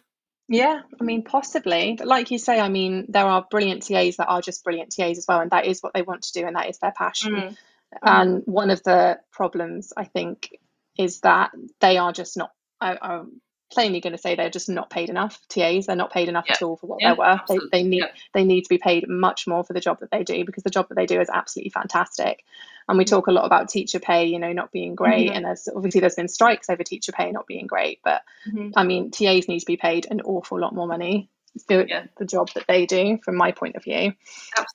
[0.48, 1.96] Yeah, I mean, possibly.
[1.98, 5.18] But like you say, I mean, there are brilliant TAs that are just brilliant TAs
[5.18, 7.34] as well, and that is what they want to do, and that is their passion.
[7.34, 7.58] Mm.
[8.02, 10.58] And one of the problems, I think,
[10.98, 12.52] is that they are just not.
[12.80, 13.24] I,
[13.72, 15.40] plainly going to say they're just not paid enough.
[15.48, 16.54] TAs, they're not paid enough yeah.
[16.54, 17.42] at all for what yeah, they're worth.
[17.48, 18.12] They, they need yeah.
[18.34, 20.70] they need to be paid much more for the job that they do because the
[20.70, 22.44] job that they do is absolutely fantastic.
[22.88, 25.28] And we talk a lot about teacher pay, you know, not being great.
[25.28, 25.36] Mm-hmm.
[25.38, 28.00] And there's obviously there's been strikes over teacher pay not being great.
[28.04, 28.72] But mm-hmm.
[28.76, 31.30] I mean, TAs need to be paid an awful lot more money
[31.68, 31.86] for
[32.18, 34.14] the job that they do, from my point of view.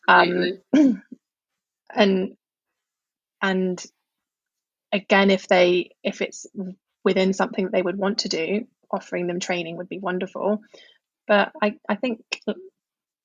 [0.09, 0.61] Absolutely.
[0.75, 1.03] Um,
[1.95, 2.37] and
[3.43, 3.85] and
[4.93, 6.47] again, if they if it's
[7.05, 10.63] within something that they would want to do, offering them training would be wonderful.
[11.27, 12.21] But I, I think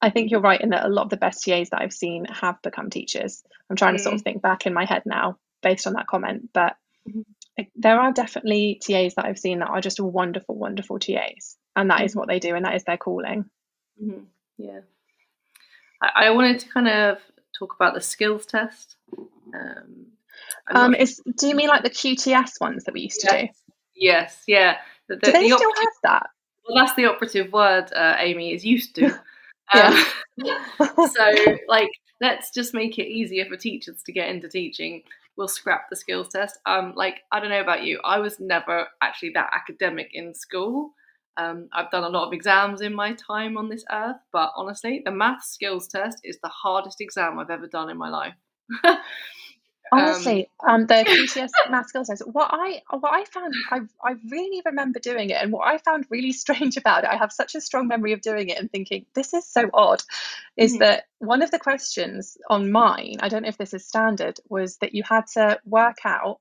[0.01, 2.25] I think you're right in that a lot of the best TAs that I've seen
[2.25, 3.43] have become teachers.
[3.69, 3.97] I'm trying mm.
[3.97, 4.23] to sort of mm.
[4.23, 6.75] think back in my head now based on that comment, but
[7.07, 7.63] mm-hmm.
[7.75, 11.97] there are definitely TAs that I've seen that are just wonderful, wonderful TAs, and that
[11.97, 12.05] mm-hmm.
[12.05, 13.45] is what they do, and that is their calling.
[14.01, 14.23] Mm-hmm.
[14.57, 14.79] Yeah,
[16.01, 17.19] I-, I, wanted to kind of
[17.57, 18.95] talk about the skills test.
[19.53, 20.07] Um,
[20.67, 23.47] um, is do you mean like the QTS ones that we used to do?
[23.95, 24.77] Yes, yeah.
[25.15, 26.29] The, do they the still operative, have that?
[26.67, 29.19] Well, that's the operative word, uh, Amy, is used to.
[29.73, 29.95] Um,
[30.77, 31.31] so,
[31.69, 35.01] like, let's just make it easier for teachers to get into teaching.
[35.37, 36.59] We'll scrap the skills test.
[36.65, 40.91] Um, like, I don't know about you, I was never actually that academic in school.
[41.37, 45.01] Um, I've done a lot of exams in my time on this earth, but honestly,
[45.05, 48.33] the math skills test is the hardest exam I've ever done in my life.
[49.93, 52.23] Honestly, um, um, the QTS math skills test.
[52.25, 56.05] What I what I found, I I really remember doing it, and what I found
[56.09, 59.05] really strange about it, I have such a strong memory of doing it and thinking
[59.15, 60.01] this is so odd,
[60.55, 60.79] is mm-hmm.
[60.79, 64.77] that one of the questions on mine, I don't know if this is standard, was
[64.77, 66.39] that you had to work out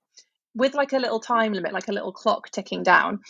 [0.55, 3.21] with like a little time limit, like a little clock ticking down, um,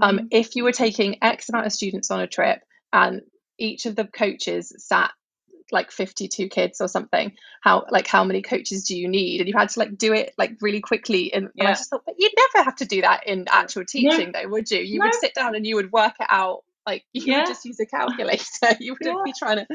[0.00, 0.02] mm-hmm.
[0.02, 2.60] um, if you were taking X amount of students on a trip
[2.92, 3.22] and
[3.58, 5.10] each of the coaches sat
[5.72, 9.54] like 52 kids or something how like how many coaches do you need and you
[9.56, 11.64] had to like do it like really quickly and, yeah.
[11.64, 14.48] and i just thought but you'd never have to do that in actual teaching though
[14.48, 15.06] would you you no.
[15.06, 17.38] would sit down and you would work it out like you yeah.
[17.38, 18.44] would just use a calculator
[18.80, 19.22] you wouldn't yeah.
[19.24, 19.66] be trying to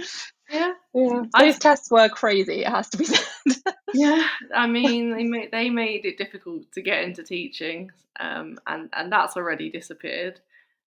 [0.50, 3.24] yeah yeah those I, tests were crazy it has to be said
[3.94, 8.90] yeah i mean they made they made it difficult to get into teaching um and
[8.94, 10.40] and that's already disappeared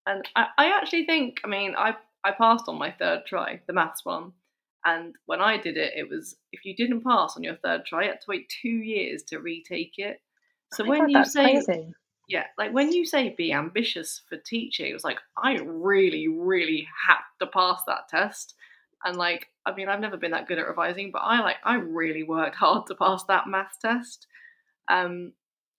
[0.06, 3.72] and I, I actually think i mean i I passed on my third try, the
[3.72, 4.32] maths one.
[4.84, 8.04] And when I did it, it was if you didn't pass on your third try,
[8.04, 10.20] you had to wait two years to retake it.
[10.72, 11.92] So oh when God, you say, crazy.
[12.28, 16.88] yeah, like when you say be ambitious for teaching, it was like I really, really
[17.06, 18.54] had to pass that test.
[19.04, 21.74] And like, I mean, I've never been that good at revising, but I like I
[21.74, 24.26] really worked hard to pass that math test.
[24.88, 25.32] Um,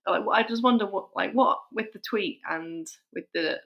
[0.08, 3.60] like, I just wonder what, like, what with the tweet and with the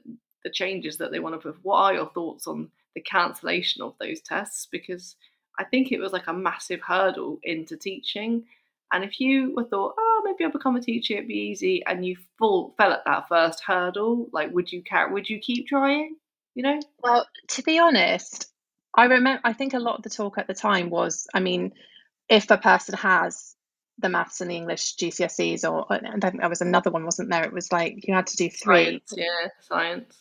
[0.43, 1.59] the changes that they want to put.
[1.63, 4.67] What are your thoughts on the cancellation of those tests?
[4.71, 5.15] Because
[5.59, 8.45] I think it was like a massive hurdle into teaching.
[8.91, 12.05] And if you were thought, oh, maybe I'll become a teacher, it'd be easy, and
[12.05, 15.09] you fall fell at that first hurdle, like, would you care?
[15.09, 16.15] Would you keep trying?
[16.55, 16.79] You know?
[17.03, 18.51] Well, to be honest,
[18.95, 19.41] I remember.
[19.43, 21.73] I think a lot of the talk at the time was, I mean,
[22.29, 23.55] if a person has
[23.99, 27.29] the maths and the English GCSEs, or and I think there was another one, wasn't
[27.29, 27.43] there?
[27.43, 28.85] It was like you had to do three.
[28.85, 30.15] Science, yeah, science.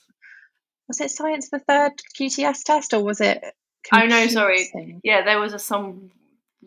[0.89, 3.43] Was it science the third QTS test, or was it?
[3.93, 5.01] Oh no, sorry.
[5.03, 6.11] Yeah, there was a some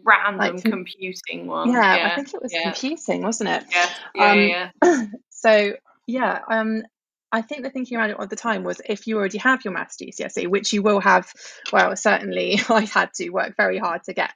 [0.04, 1.72] random like, computing one.
[1.72, 2.64] Yeah, yeah, I think it was yeah.
[2.64, 3.64] computing, wasn't it?
[3.72, 4.40] Yeah, yeah, um,
[4.84, 5.06] yeah.
[5.30, 5.74] so
[6.08, 6.84] yeah, um,
[7.32, 9.74] I think the thinking around it at the time was if you already have your
[9.74, 11.32] maths GCSE, which you will have,
[11.72, 14.32] well, certainly I had to work very hard to get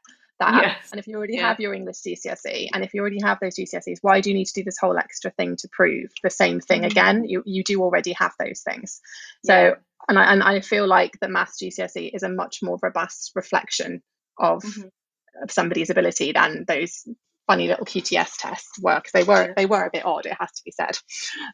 [0.52, 0.64] that.
[0.64, 0.90] Yes.
[0.92, 1.50] And if you already yeah.
[1.50, 4.46] have your English GCSE, and if you already have those GCSEs, why do you need
[4.46, 6.92] to do this whole extra thing to prove the same thing mm-hmm.
[6.92, 7.26] again?
[7.26, 9.02] You you do already have those things.
[9.46, 9.74] So yeah.
[10.08, 14.02] and I and I feel like the maths GCSE is a much more robust reflection
[14.38, 15.44] of mm-hmm.
[15.44, 17.04] of somebody's ability than those
[17.48, 20.26] funny little QTS tests were because they were they were a bit odd.
[20.26, 20.98] It has to be said.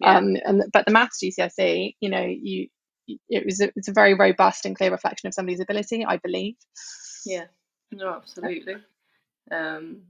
[0.02, 0.18] Yeah.
[0.18, 2.68] Um, and but the maths GCSE, you know, you
[3.28, 6.56] it was a, it's a very robust and clear reflection of somebody's ability, I believe.
[7.26, 7.46] Yeah.
[7.92, 8.76] No, absolutely.
[9.52, 10.04] Um,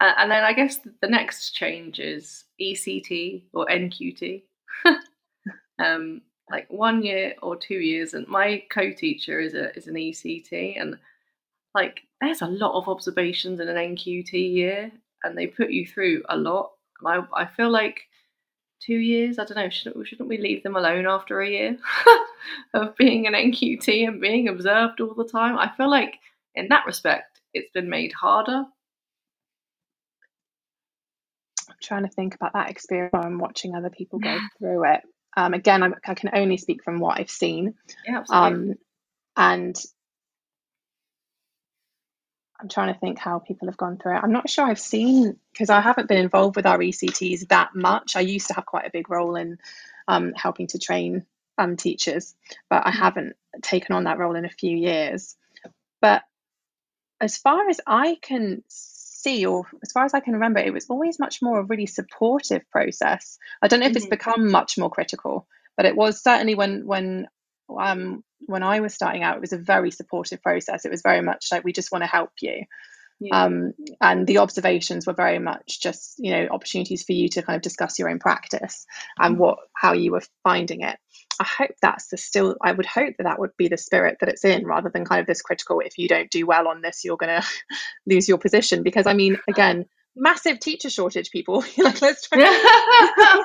[0.00, 4.42] and, then I guess the next change is ECT or NQT.
[5.78, 10.80] um, like one year or two years, and my co-teacher is a is an ECT,
[10.80, 10.98] and
[11.74, 14.90] like there's a lot of observations in an NQT year,
[15.22, 16.72] and they put you through a lot.
[17.00, 18.00] And I I feel like
[18.80, 19.38] two years.
[19.38, 19.70] I don't know.
[19.70, 21.76] Shouldn't shouldn't we leave them alone after a year
[22.74, 25.58] of being an NQT and being observed all the time?
[25.58, 26.18] I feel like
[26.54, 28.64] in that respect, it's been made harder.
[31.68, 35.00] I'm trying to think about that experience I'm watching other people go through it.
[35.36, 37.74] Um, again, I'm, i can only speak from what I've seen.
[38.06, 38.70] Yeah, absolutely.
[38.72, 38.74] Um,
[39.36, 39.76] and
[42.60, 44.20] I'm trying to think how people have gone through it.
[44.22, 48.14] I'm not sure I've seen because I haven't been involved with our ECTs that much.
[48.14, 49.58] I used to have quite a big role in
[50.06, 51.24] um, helping to train
[51.58, 52.34] um, teachers,
[52.70, 52.98] but I mm.
[52.98, 55.36] haven't taken on that role in a few years.
[56.00, 56.22] But
[57.22, 60.86] as far as I can see, or as far as I can remember, it was
[60.90, 63.38] always much more a really supportive process.
[63.62, 63.98] I don't know if mm-hmm.
[63.98, 65.46] it's become much more critical,
[65.76, 67.28] but it was certainly when when
[67.78, 70.84] um, when I was starting out, it was a very supportive process.
[70.84, 72.64] It was very much like we just want to help you.
[73.22, 73.44] Yeah.
[73.44, 77.56] Um, and the observations were very much just you know opportunities for you to kind
[77.56, 78.86] of discuss your own practice
[79.18, 79.42] and mm-hmm.
[79.42, 80.98] what how you were finding it.
[81.40, 82.56] I hope that's the still.
[82.62, 85.20] I would hope that that would be the spirit that it's in, rather than kind
[85.20, 85.80] of this critical.
[85.80, 87.46] If you don't do well on this, you're going to
[88.06, 88.82] lose your position.
[88.82, 93.44] Because I mean, again, massive teacher shortage people like let's try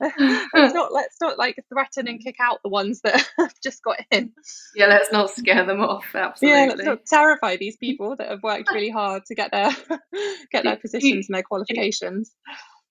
[0.00, 3.98] let's not let's not like threaten and kick out the ones that have just got
[4.10, 4.32] in.
[4.74, 8.42] Yeah let's not scare them off absolutely yeah let's not terrify these people that have
[8.42, 9.70] worked really hard to get their
[10.52, 12.32] get their positions and their qualifications.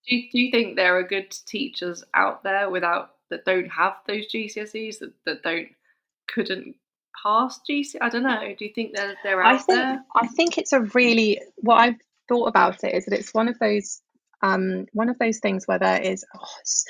[0.07, 3.93] Do you, do you think there are good teachers out there without that don't have
[4.05, 5.69] those GCSEs that, that don't
[6.27, 6.75] couldn't
[7.23, 10.03] pass GC I don't know do you think they're, they're out I think, there?
[10.15, 13.57] I think it's a really what I've thought about it is that it's one of
[13.59, 14.01] those
[14.43, 16.85] um, one of those things where there is oh, it's,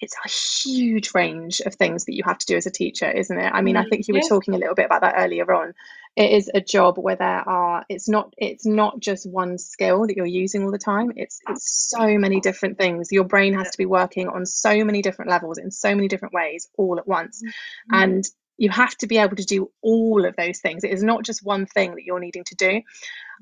[0.00, 3.38] it's, a huge range of things that you have to do as a teacher, isn't
[3.38, 3.52] it?
[3.52, 4.28] I mean, I mm, think you were yeah.
[4.28, 5.74] talking a little bit about that earlier on.
[6.16, 10.16] It is a job where there are it's not it's not just one skill that
[10.16, 11.12] you're using all the time.
[11.16, 13.12] It's it's so many different things.
[13.12, 16.32] Your brain has to be working on so many different levels in so many different
[16.32, 17.42] ways all at once.
[17.42, 18.02] Mm-hmm.
[18.02, 18.24] And
[18.56, 20.84] you have to be able to do all of those things.
[20.84, 22.80] It is not just one thing that you're needing to do.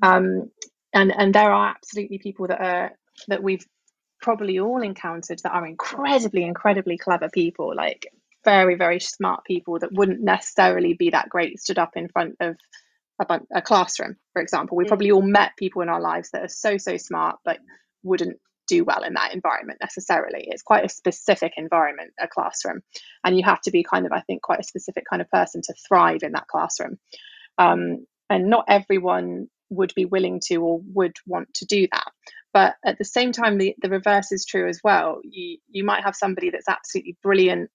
[0.01, 0.49] Um,
[0.93, 2.91] and and there are absolutely people that are
[3.27, 3.65] that we've
[4.21, 8.07] probably all encountered that are incredibly incredibly clever people like
[8.45, 12.55] very very smart people that wouldn't necessarily be that great stood up in front of
[13.19, 14.87] a, a classroom for example we mm.
[14.87, 17.59] probably all met people in our lives that are so so smart but
[18.03, 18.37] wouldn't
[18.67, 22.81] do well in that environment necessarily it's quite a specific environment a classroom
[23.25, 25.61] and you have to be kind of i think quite a specific kind of person
[25.61, 26.97] to thrive in that classroom
[27.57, 32.11] um, and not everyone would be willing to or would want to do that.
[32.53, 35.19] But at the same time, the, the reverse is true as well.
[35.23, 37.71] You you might have somebody that's absolutely brilliant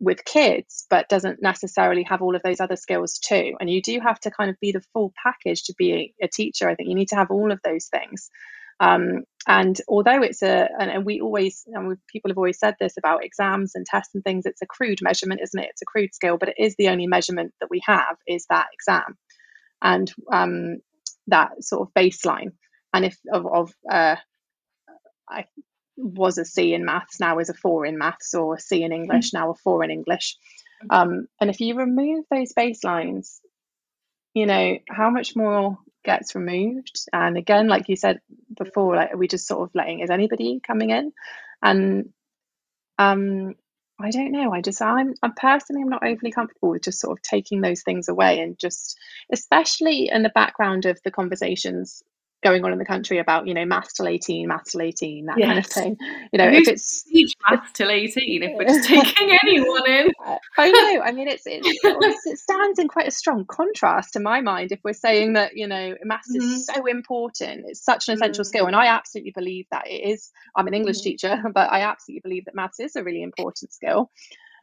[0.00, 3.54] with kids, but doesn't necessarily have all of those other skills too.
[3.60, 6.28] And you do have to kind of be the full package to be a, a
[6.28, 6.68] teacher.
[6.68, 8.30] I think you need to have all of those things.
[8.80, 12.76] Um, and although it's a, and, and we always, and we, people have always said
[12.78, 15.70] this about exams and tests and things, it's a crude measurement, isn't it?
[15.70, 18.68] It's a crude skill, but it is the only measurement that we have is that
[18.72, 19.16] exam
[19.82, 20.76] and um,
[21.26, 22.52] that sort of baseline.
[22.92, 24.16] And if of, of uh,
[25.28, 25.44] I
[25.96, 28.92] was a C in maths, now is a four in maths, or a C in
[28.92, 30.36] English, now a four in English.
[30.82, 31.10] Mm-hmm.
[31.10, 33.40] Um, and if you remove those baselines,
[34.34, 37.00] you know, how much more gets removed?
[37.12, 38.20] And again, like you said
[38.56, 41.12] before, like are we just sort of letting is anybody coming in?
[41.62, 42.10] And
[42.98, 43.54] um
[44.00, 44.52] I don't know.
[44.52, 47.82] I just I'm I'm personally I'm not overly comfortable with just sort of taking those
[47.82, 48.96] things away and just
[49.32, 52.02] especially in the background of the conversations
[52.42, 55.38] going on in the country about you know maths till 18 maths till 18 that
[55.38, 55.46] yes.
[55.46, 55.96] kind of thing
[56.32, 60.08] you know Who's if it's teach maths till 18 if we're just taking anyone in
[60.58, 64.40] i know i mean it's, it's it stands in quite a strong contrast to my
[64.40, 66.52] mind if we're saying that you know maths mm-hmm.
[66.52, 68.48] is so important it's such an essential mm-hmm.
[68.48, 71.10] skill and i absolutely believe that it is i'm an english mm-hmm.
[71.10, 74.10] teacher but i absolutely believe that maths is a really important skill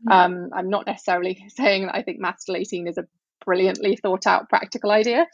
[0.07, 0.11] mm-hmm.
[0.11, 3.05] um, i'm not necessarily saying that i think maths till 18 is a
[3.43, 5.27] brilliantly thought out practical idea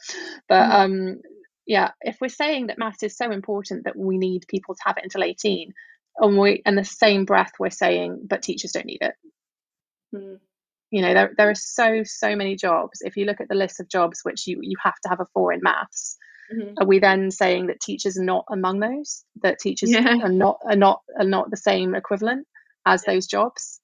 [0.48, 0.72] but mm-hmm.
[0.72, 1.20] um,
[1.66, 4.96] yeah, if we're saying that maths is so important that we need people to have
[4.98, 5.72] it until 18,
[6.18, 9.14] and we in the same breath we're saying, but teachers don't need it.
[10.14, 10.38] Mm.
[10.90, 13.00] You know, there there are so, so many jobs.
[13.00, 15.26] If you look at the list of jobs which you, you have to have a
[15.32, 16.18] four in maths,
[16.52, 16.74] mm-hmm.
[16.78, 19.24] are we then saying that teachers are not among those?
[19.42, 20.18] That teachers yeah.
[20.22, 22.46] are not are not are not the same equivalent
[22.84, 23.14] as yeah.
[23.14, 23.80] those jobs?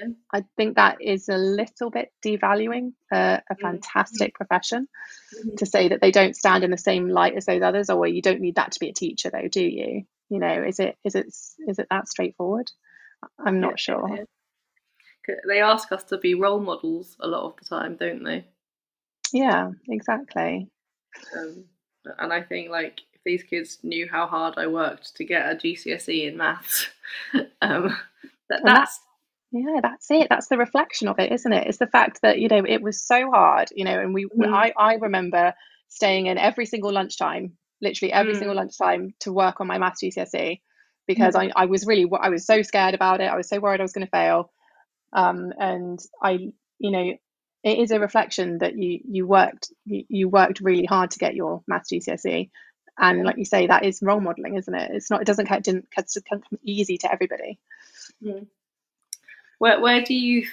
[0.00, 0.08] Yeah.
[0.32, 3.60] I think that is a little bit devaluing uh, a mm-hmm.
[3.60, 4.36] fantastic mm-hmm.
[4.36, 4.88] profession
[5.36, 5.56] mm-hmm.
[5.56, 8.22] to say that they don't stand in the same light as those others, or you
[8.22, 10.04] don't need that to be a teacher, though, do you?
[10.28, 12.70] You know, is it is it is it that straightforward?
[13.38, 14.18] I'm not yeah, sure.
[15.46, 18.44] They ask us to be role models a lot of the time, don't they?
[19.32, 20.68] Yeah, exactly.
[21.36, 21.64] Um,
[22.18, 25.54] and I think like if these kids knew how hard I worked to get a
[25.54, 26.88] GCSE in maths,
[27.62, 27.96] um,
[28.48, 29.00] that, that's
[29.52, 30.28] yeah, that's it.
[30.30, 31.66] That's the reflection of it, isn't it?
[31.66, 34.52] It's the fact that you know it was so hard, you know, and we mm.
[34.52, 35.52] I I remember
[35.88, 38.38] staying in every single lunchtime, literally every mm.
[38.38, 40.60] single lunchtime, to work on my maths GCSE
[41.06, 41.52] because mm.
[41.54, 43.30] I I was really I was so scared about it.
[43.30, 44.50] I was so worried I was going to fail,
[45.12, 47.12] um, and I you know
[47.62, 51.34] it is a reflection that you you worked you, you worked really hard to get
[51.34, 52.48] your maths GCSE,
[52.98, 54.92] and like you say, that is role modeling, isn't it?
[54.94, 57.58] It's not it doesn't it didn't come easy to everybody.
[58.24, 58.46] Mm.
[59.62, 60.44] Where where do you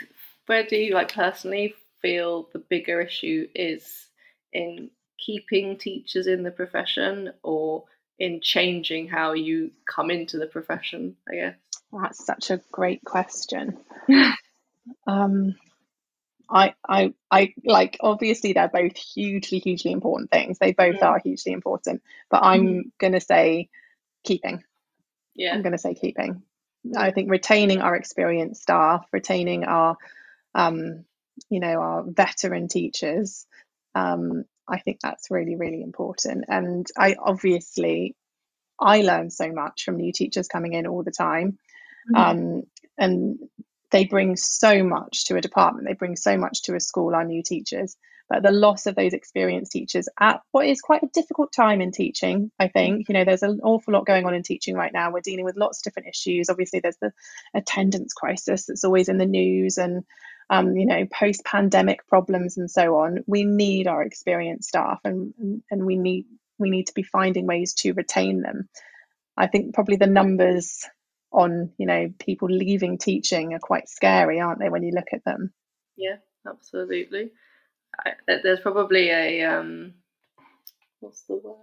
[0.45, 4.05] where do you like personally feel the bigger issue is
[4.53, 7.86] in keeping teachers in the profession or
[8.20, 11.16] in changing how you come into the profession?
[11.28, 11.55] I guess
[11.91, 13.80] that's such a great question.
[15.07, 15.55] um,
[16.47, 20.60] I, I, I like obviously they're both hugely, hugely important things.
[20.60, 21.07] They both yeah.
[21.07, 22.89] are hugely important, but I'm mm-hmm.
[22.99, 23.70] gonna say
[24.24, 24.64] keeping.
[25.34, 26.43] Yeah, I'm gonna say keeping
[26.97, 29.97] I think retaining our experienced staff, retaining our,
[30.55, 31.05] um,
[31.49, 33.45] you know, our veteran teachers,
[33.95, 36.45] um, I think that's really, really important.
[36.47, 38.15] And I obviously,
[38.79, 41.57] I learn so much from new teachers coming in all the time,
[42.13, 42.15] mm-hmm.
[42.15, 42.63] um,
[42.97, 43.39] and
[43.91, 45.87] they bring so much to a department.
[45.87, 47.15] They bring so much to a school.
[47.15, 47.97] Our new teachers,
[48.30, 51.91] but the loss of those experienced teachers at what is quite a difficult time in
[51.91, 53.07] teaching i think.
[53.09, 55.11] You know there's an awful lot going on in teaching right now.
[55.11, 56.49] We're dealing with lots of different issues.
[56.49, 57.11] Obviously there's the
[57.53, 60.03] attendance crisis that's always in the news and
[60.49, 63.23] um, you know post pandemic problems and so on.
[63.27, 65.34] We need our experienced staff and
[65.69, 66.25] and we need
[66.57, 68.69] we need to be finding ways to retain them.
[69.38, 70.86] I think probably the numbers
[71.32, 75.23] on you know people leaving teaching are quite scary aren't they when you look at
[75.25, 75.53] them?
[75.95, 76.17] Yeah
[76.47, 77.32] absolutely
[77.97, 78.13] I,
[78.43, 79.93] there's probably a um,
[80.99, 81.55] what's the word?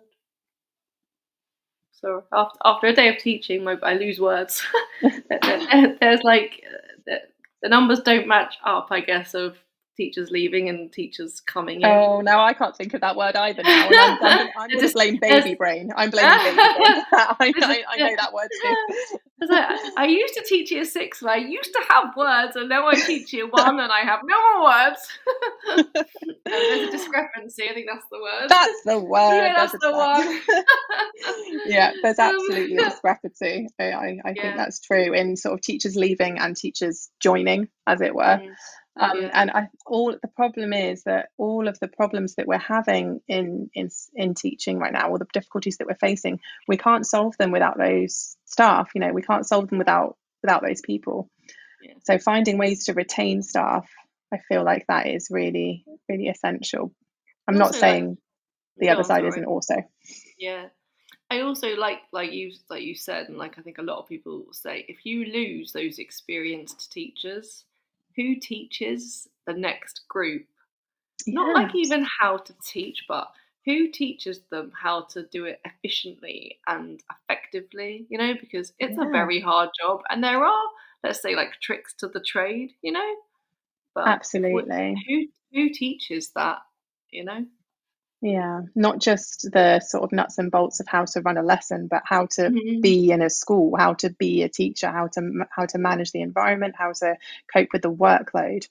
[1.92, 4.62] So after after a day of teaching, my, I lose words.
[5.00, 6.62] there's like
[7.06, 7.22] the,
[7.62, 9.56] the numbers don't match up, I guess, of
[9.96, 11.86] teachers leaving and teachers coming in.
[11.86, 13.62] Oh, now I can't think of that word either.
[13.62, 15.90] Now I'm, I'm, I'm going to blame baby brain.
[15.96, 17.04] I'm blaming baby brain.
[17.12, 19.18] I, I, I, know that word too.
[19.50, 22.86] I, I used to teach year six and I used to have words, and now
[22.86, 25.96] I teach year one and I have no more words.
[26.44, 27.64] there's a discrepancy.
[27.68, 28.48] I think that's the word.
[28.48, 29.36] That's the word.
[29.36, 30.40] Yeah, that's, that's the one.
[31.66, 33.68] yeah, there's um, absolutely a discrepancy.
[33.78, 34.42] I, I, I yeah.
[34.42, 38.22] think that's true in sort of teachers leaving and teachers joining, as it were.
[38.22, 38.54] Mm.
[38.98, 39.30] Um.
[39.32, 43.70] And I, all the problem is that all of the problems that we're having in,
[43.74, 47.52] in in teaching right now, all the difficulties that we're facing, we can't solve them
[47.52, 48.90] without those staff.
[48.94, 51.30] You know, we can't solve them without without those people.
[51.82, 51.94] Yeah.
[52.04, 53.88] So finding ways to retain staff,
[54.32, 56.92] I feel like that is really really essential.
[57.46, 58.18] I'm not saying like,
[58.78, 59.74] the other side isn't also.
[60.38, 60.66] Yeah,
[61.30, 64.08] I also like like you like you said, and like I think a lot of
[64.08, 67.64] people say, if you lose those experienced teachers,
[68.16, 70.46] who teaches the next group?
[71.32, 73.32] Not like even how to teach, but
[73.64, 79.02] who teaches them how to do it efficiently and effectively, you know, because it's Yeah.
[79.02, 80.70] a very hard job and there are,
[81.04, 83.16] let's say, like tricks to the trade, you know?
[83.94, 85.04] But Absolutely.
[85.08, 86.60] who who teaches that,
[87.10, 87.46] you know?
[88.26, 88.62] Yeah.
[88.74, 92.02] Not just the sort of nuts and bolts of how to run a lesson, but
[92.04, 92.82] how to Mhm.
[92.82, 96.22] be in a school, how to be a teacher, how to how to manage the
[96.22, 97.16] environment, how to
[97.52, 98.66] cope with the workload,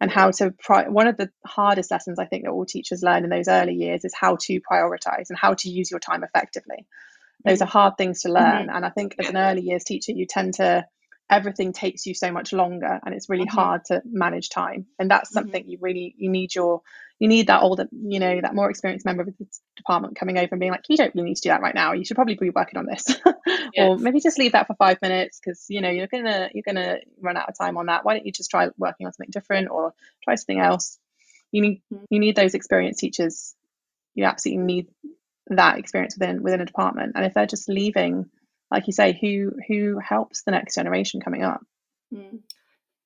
[0.00, 3.24] and how to pri- one of the hardest lessons I think that all teachers learn
[3.24, 6.86] in those early years is how to prioritize and how to use your time effectively.
[7.44, 10.24] Those are hard things to learn, and I think as an early years teacher, you
[10.24, 10.86] tend to
[11.30, 13.50] everything takes you so much longer and it's really Mhm.
[13.54, 14.86] hard to manage time.
[14.98, 15.32] And that's Mhm.
[15.32, 16.82] something you really you need your
[17.18, 19.46] you need that older you know that more experienced member of the
[19.76, 21.92] department coming over and being like you don't really need to do that right now.
[21.92, 23.04] You should probably be working on this.
[23.76, 26.98] Or maybe just leave that for five minutes because you know you're gonna you're gonna
[27.20, 28.04] run out of time on that.
[28.04, 30.98] Why don't you just try working on something different or try something else?
[31.52, 32.04] You need Mhm.
[32.10, 33.54] you need those experienced teachers.
[34.14, 34.88] You absolutely need
[35.48, 37.12] that experience within within a department.
[37.16, 38.26] And if they're just leaving
[38.74, 41.64] like you say who who helps the next generation coming up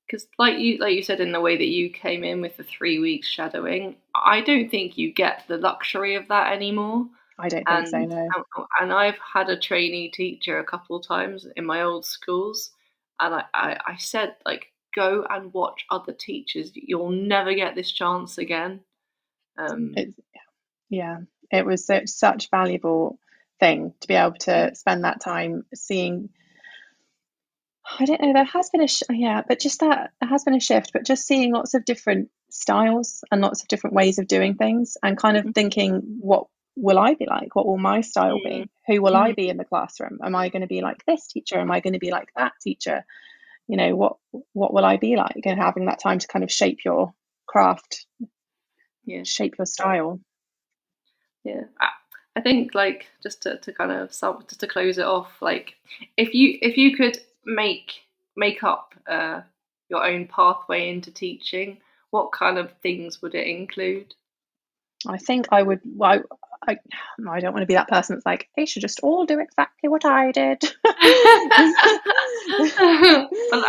[0.06, 2.64] Because, like you, like you said, in the way that you came in with the
[2.64, 7.06] three weeks shadowing, I don't think you get the luxury of that anymore.
[7.38, 10.96] i don't think And so no and, and I've had a trainee teacher a couple
[10.96, 12.70] of times in my old schools,
[13.20, 16.70] and I, I, I said like, go and watch other teachers.
[16.74, 18.80] You'll never get this chance again.
[19.58, 20.14] Um, it's
[20.88, 21.18] yeah
[21.50, 23.18] it was such valuable
[23.60, 26.30] thing to be able to spend that time seeing.
[28.00, 30.54] I don't know there has been a sh- yeah but just that there has been
[30.54, 34.28] a shift but just seeing lots of different styles and lots of different ways of
[34.28, 35.54] doing things and kind of Mhm.
[35.54, 36.46] thinking what
[36.76, 37.56] will i be like?
[37.56, 38.70] What will my style be?
[38.88, 39.36] Who will i Mhm.
[39.36, 40.20] be in the classroom?
[40.24, 41.58] Am i going to be like this teacher?
[41.58, 43.04] Am i going to be like that teacher?
[43.68, 44.16] You know what
[44.54, 45.42] what will i be like?
[45.46, 47.14] And having that time to kind of shape your
[47.46, 48.06] craft
[49.04, 49.22] yeah.
[49.24, 50.20] shape your style.
[51.44, 51.62] Yeah,
[52.38, 55.74] I, think like just to, to kind of sum, just to close it off, like
[56.16, 57.92] if you if you could make
[58.36, 59.42] make up uh,
[59.88, 61.78] your own pathway into teaching,
[62.10, 64.14] what kind of things would it include?
[65.06, 65.80] I think I would.
[65.84, 66.22] Well,
[66.66, 66.76] I, I,
[67.28, 69.88] I don't want to be that person that's like, they should just all do exactly
[69.88, 70.62] what I did.
[70.84, 70.94] well,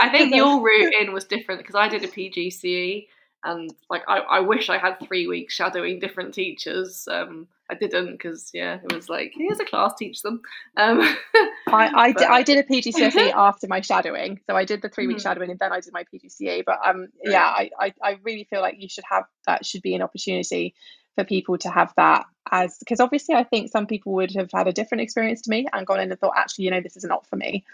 [0.02, 3.08] I think your route in was different because I did a PGCE
[3.44, 7.08] and like I, I wish I had three weeks shadowing different teachers.
[7.10, 10.42] Um, I didn't because yeah, it was like here's a class, teach them.
[10.78, 11.02] Um,
[11.68, 15.08] I, I, but- di- did a PGCSE after my shadowing, so I did the three
[15.08, 15.22] week Mhm.
[15.24, 16.64] shadowing and then I did my PGCE.
[16.66, 19.94] But um, yeah, I, I, I really feel like you should have that should be
[19.96, 20.74] an opportunity
[21.16, 24.68] for people to have that as because obviously I think some people would have had
[24.68, 27.04] a different experience to me and gone in and thought actually you know this is
[27.04, 27.66] not for me,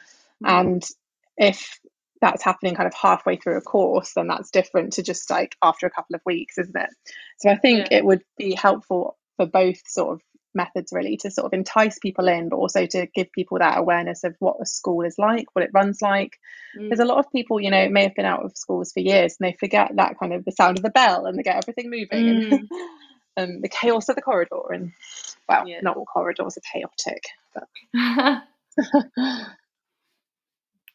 [0.44, 0.84] and
[1.38, 1.80] if
[2.22, 5.86] that's happening kind of halfway through a course, then that's different to just like after
[5.86, 6.90] a couple of weeks, isn't it?
[7.40, 7.98] So I think Yeah.
[8.00, 10.22] it would be helpful for both sort of
[10.54, 14.24] methods really to sort of entice people in, but also to give people that awareness
[14.24, 16.38] of what a school is like, what it runs like.
[16.90, 19.36] Because a lot of people, you know, may have been out of schools for years
[19.40, 21.90] and they forget that kind of the sound of the bell and they get everything
[21.90, 22.70] moving and,
[23.38, 24.72] and the chaos of the corridor.
[24.72, 24.92] And
[25.50, 25.80] well, Yeah.
[25.82, 27.24] not all corridors are chaotic,
[27.54, 27.68] but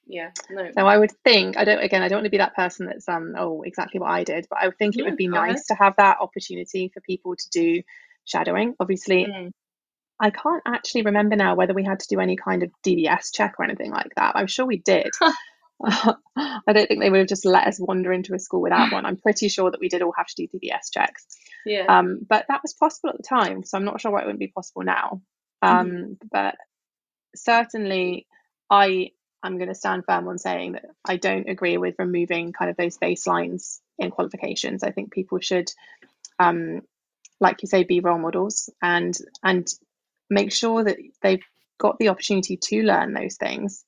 [0.07, 0.71] yeah, no.
[0.73, 3.09] So I would think I don't again I don't want to be that person that's
[3.09, 5.67] um oh exactly what I did, but I would think it No, would be nice
[5.67, 7.83] to have that opportunity for people to do
[8.25, 8.75] shadowing.
[8.81, 9.51] Obviously, Mm.
[10.23, 13.55] I can't actually remember now whether we had to do any kind of DBS check
[13.59, 14.37] or anything like that.
[14.37, 15.11] I'm sure we did.
[15.83, 19.07] I don't think they would have just let us wander into a school without one.
[19.07, 21.27] I'm pretty sure that we did all have to do DBS checks.
[21.65, 21.87] Yeah.
[21.89, 24.41] Um, but that was possible at the time, so I'm not sure why it wouldn't
[24.41, 25.23] be possible now.
[25.63, 26.57] Um, But
[27.35, 28.27] certainly,
[28.69, 29.13] I
[29.43, 32.77] am going to stand firm on saying that I don't agree with removing kind of
[32.77, 34.83] those baselines in qualifications.
[34.83, 35.71] I think people should,
[36.39, 36.83] um,
[37.41, 39.69] like you say, be role models and and
[40.31, 41.45] make sure that they've
[41.79, 43.85] got the opportunity to learn those things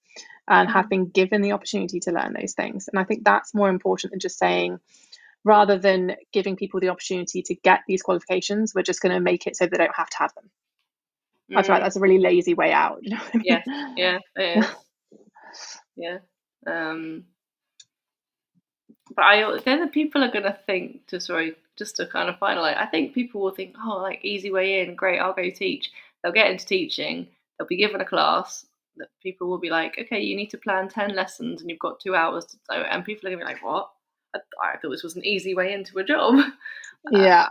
[0.49, 2.89] and have been given the opportunity to learn those things.
[2.89, 4.79] And I think that's more important than just saying,
[5.45, 9.47] rather than giving people the opportunity to get these qualifications, we're just going to make
[9.47, 10.51] it so they don't have to have them.
[11.55, 11.85] I feel like Mm.
[11.85, 12.99] that's a really lazy way out.
[13.03, 13.47] You know I mean?
[13.97, 14.67] Yeah, it is.
[15.97, 16.19] yeah.
[16.67, 17.25] Um,
[19.15, 22.77] but I then the people are gonna think to sorry, just to kind of finalize.
[22.77, 25.91] I think people will think, oh, like easy way in, great, I'll go teach.
[26.23, 27.29] They'll get into teaching.
[27.59, 28.67] They'll be given a class.
[28.97, 32.01] That people will be like, okay, you need to plan ten lessons, and you've got
[32.01, 32.77] two hours to do.
[32.77, 33.91] And people are gonna be like, what?
[34.35, 36.35] I, I thought this was an easy way into a job.
[37.13, 37.49] Uh, yeah.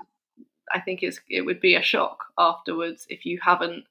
[0.73, 3.83] I think it's it would be a shock afterwards if you haven't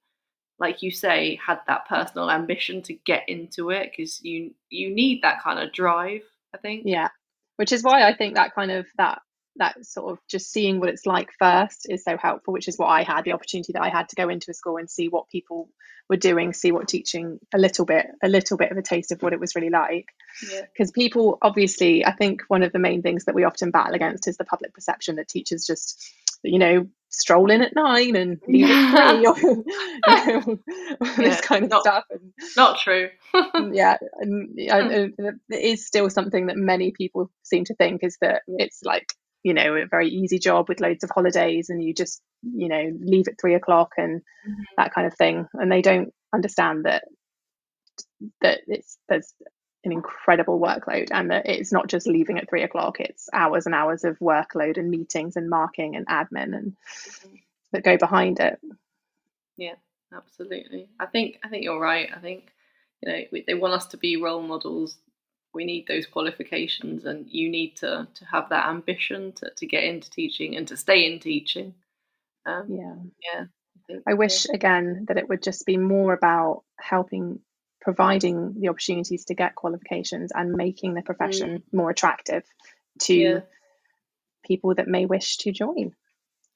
[0.60, 5.22] like you say, had that personal ambition to get into it because you you need
[5.22, 6.22] that kind of drive.
[6.54, 6.82] I think.
[6.84, 7.08] Yeah,
[7.60, 9.20] which is why I think that kind of that
[9.56, 12.86] that sort of just seeing what it's like first is so helpful which is what
[12.86, 15.28] i had the opportunity that i had to go into a school and see what
[15.28, 15.68] people
[16.08, 19.20] were doing see what teaching a little bit a little bit of a taste of
[19.22, 20.06] what it was really like
[20.40, 21.02] because yeah.
[21.02, 24.36] people obviously i think one of the main things that we often battle against is
[24.36, 26.00] the public perception that teachers just
[26.42, 28.94] you know stroll in at nine and leave yeah.
[28.94, 29.64] at three or you
[30.06, 30.58] know,
[31.00, 31.16] yeah.
[31.16, 33.08] this kind of not, stuff and not true
[33.72, 38.16] yeah and, and, and it is still something that many people seem to think is
[38.20, 39.06] that it's like
[39.42, 42.92] you know a very easy job with loads of holidays and you just you know
[43.00, 44.62] leave at three o'clock and mm-hmm.
[44.76, 47.04] that kind of thing and they don't understand that
[48.40, 49.34] that it's there's
[49.84, 53.74] an incredible workload and that it's not just leaving at three o'clock it's hours and
[53.74, 57.36] hours of workload and meetings and marking and admin and mm-hmm.
[57.72, 58.60] that go behind it.
[59.56, 59.74] Yeah
[60.14, 60.88] absolutely.
[60.98, 62.08] I think i think you're right.
[62.14, 62.52] I think
[63.02, 64.96] you know they want us to be role models.
[65.52, 69.84] We need those qualifications and you need to to have that ambition to, to get
[69.84, 71.74] into teaching and to stay in teaching.
[72.46, 72.94] Um, yeah.
[73.32, 77.40] yeah I, think, I wish again that it would just be more about helping
[77.80, 81.62] providing the opportunities to get qualifications and making the profession mm.
[81.72, 82.44] more attractive
[83.00, 83.40] to yeah.
[84.44, 85.94] people that may wish to join.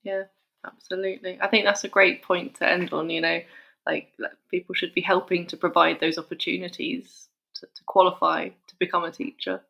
[0.02, 0.24] Yeah
[0.66, 1.38] absolutely.
[1.40, 3.40] I think that's a great point to end on you know
[3.86, 4.12] like
[4.50, 9.60] people should be helping to provide those opportunities to, to qualify to become a teacher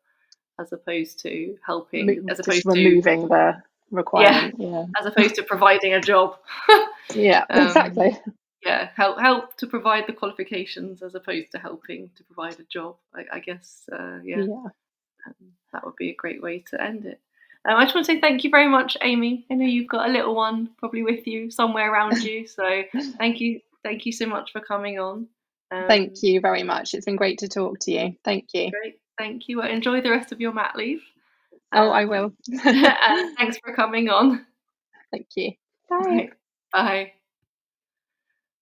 [0.59, 5.43] as opposed to helping as opposed to removing the requirement yeah, yeah, as opposed to
[5.43, 6.37] providing a job.
[7.13, 8.17] Yeah um, exactly
[8.65, 12.95] yeah help help to provide the qualifications as opposed to helping to provide a job
[13.13, 14.69] i, I guess uh, yeah, yeah.
[15.27, 17.19] Um, that would be a great way to end it
[17.67, 19.47] um, I just want to say thank you very much, Amy.
[19.49, 22.83] I know you've got a little one probably with you somewhere around you, so
[23.17, 25.27] thank you, thank you so much for coming on.
[25.71, 26.93] Um, Thank you very much.
[26.93, 28.15] It's been great to talk to you.
[28.23, 28.71] Thank you.
[28.71, 28.99] Great.
[29.17, 29.57] Thank you.
[29.57, 31.01] Well, enjoy the rest of your mat leave.
[31.73, 32.33] Oh, I will.
[32.47, 34.45] thanks for coming on.
[35.11, 35.53] Thank you.
[35.89, 36.29] Bye.
[36.71, 37.14] Bye.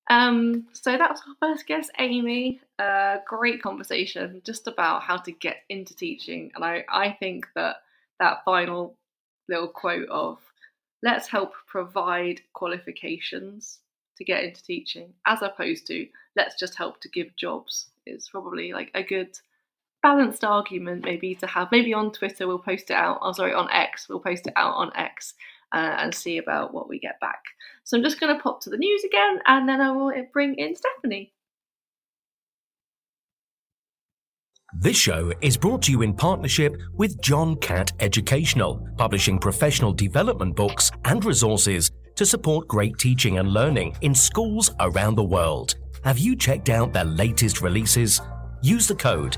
[0.09, 2.59] Um, so that was our first guest, Amy.
[2.77, 6.51] Uh, great conversation just about how to get into teaching.
[6.55, 7.77] And I, I think that
[8.19, 8.97] that final
[9.49, 10.39] little quote of
[11.03, 13.79] let's help provide qualifications
[14.17, 18.71] to get into teaching as opposed to let's just help to give jobs is probably
[18.71, 19.37] like a good
[20.01, 23.69] balanced argument maybe to have maybe on twitter we'll post it out oh sorry on
[23.71, 25.33] x we'll post it out on x
[25.73, 27.41] uh, and see about what we get back
[27.83, 30.55] so i'm just going to pop to the news again and then i will bring
[30.55, 31.33] in stephanie
[34.79, 40.55] This show is brought to you in partnership with John Catt Educational, publishing professional development
[40.55, 45.75] books and resources to support great teaching and learning in schools around the world.
[46.03, 48.19] Have you checked out their latest releases?
[48.61, 49.37] Use the code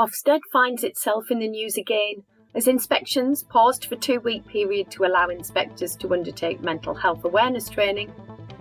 [0.00, 2.22] Ofsted finds itself in the news again
[2.54, 8.10] as inspections paused for two-week period to allow inspectors to undertake mental health awareness training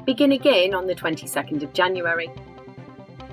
[0.05, 2.29] begin again on the 22nd of January.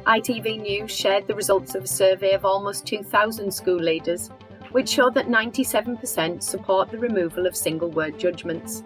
[0.06, 4.30] ITV News shared the results of a survey of almost 2,000 school leaders,
[4.70, 8.84] which showed that 97% support the removal of single word judgments.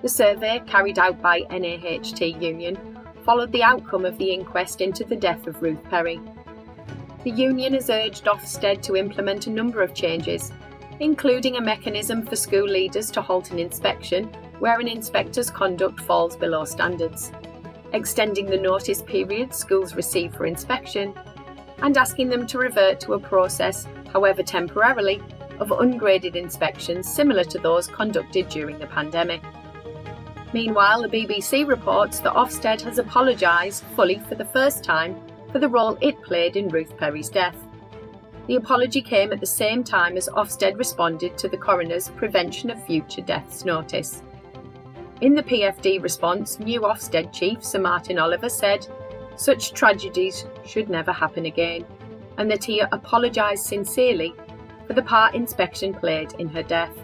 [0.00, 2.78] The survey, carried out by NAHT Union,
[3.24, 6.20] followed the outcome of the inquest into the death of Ruth Perry,
[7.24, 10.52] the union has urged Ofsted to implement a number of changes,
[11.00, 14.24] including a mechanism for school leaders to halt an inspection
[14.58, 17.32] where an inspector's conduct falls below standards,
[17.94, 21.14] extending the notice period schools receive for inspection,
[21.78, 25.20] and asking them to revert to a process, however temporarily,
[25.60, 29.42] of ungraded inspections similar to those conducted during the pandemic.
[30.52, 35.20] Meanwhile, the BBC reports that Ofsted has apologised fully for the first time
[35.54, 37.56] for the role it played in Ruth Perry's death.
[38.48, 42.84] The apology came at the same time as Ofsted responded to the coroner's Prevention of
[42.84, 44.20] Future Deaths notice.
[45.20, 48.84] In the PFD response, new Ofsted chief Sir Martyn Oliver said,
[49.36, 51.86] Such tragedies should never happen again,
[52.36, 54.34] and that he apologised sincerely
[54.88, 56.98] for the part inspection played in her death.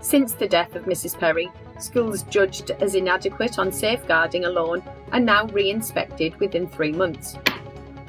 [0.00, 1.18] Since the death of Mrs.
[1.18, 1.50] Perry,
[1.84, 4.82] schools judged as inadequate on safeguarding alone
[5.12, 7.36] are now re inspected within three months.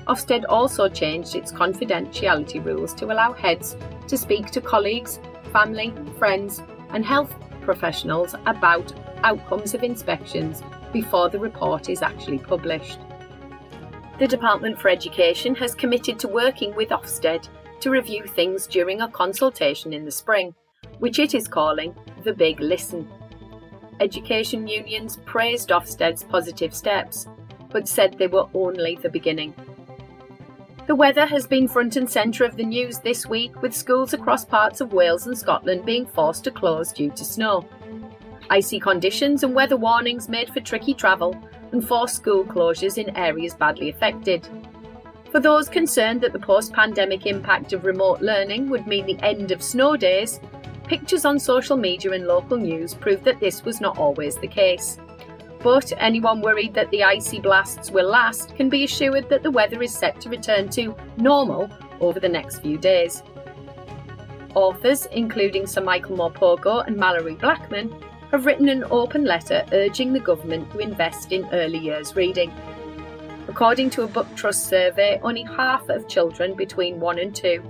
[0.07, 3.75] Ofsted also changed its confidentiality rules to allow heads
[4.07, 5.19] to speak to colleagues,
[5.51, 6.61] family, friends,
[6.91, 10.61] and health professionals about outcomes of inspections
[10.93, 12.99] before the report is actually published.
[14.19, 17.49] The Department for Education has committed to working with Ofsted
[17.81, 20.53] to review things during a consultation in the spring,
[20.99, 23.07] which it is calling the Big Listen.
[23.99, 27.27] Education unions praised Ofsted's positive steps,
[27.71, 29.53] but said they were only the beginning.
[30.87, 34.45] The weather has been front and centre of the news this week, with schools across
[34.45, 37.65] parts of Wales and Scotland being forced to close due to snow.
[38.49, 41.35] Icy conditions and weather warnings made for tricky travel
[41.71, 44.47] and forced school closures in areas badly affected.
[45.31, 49.51] For those concerned that the post pandemic impact of remote learning would mean the end
[49.51, 50.39] of snow days,
[50.87, 54.97] pictures on social media and local news prove that this was not always the case.
[55.61, 59.81] But anyone worried that the icy blasts will last can be assured that the weather
[59.81, 61.69] is set to return to normal
[61.99, 63.23] over the next few days.
[64.53, 67.93] Authors, including Sir Michael Morpurgo and Malorie Blackman,
[68.31, 72.53] have written an open letter urging the government to invest in early years reading.
[73.47, 77.63] According to a Book Trust survey, only half of children between 1 and 2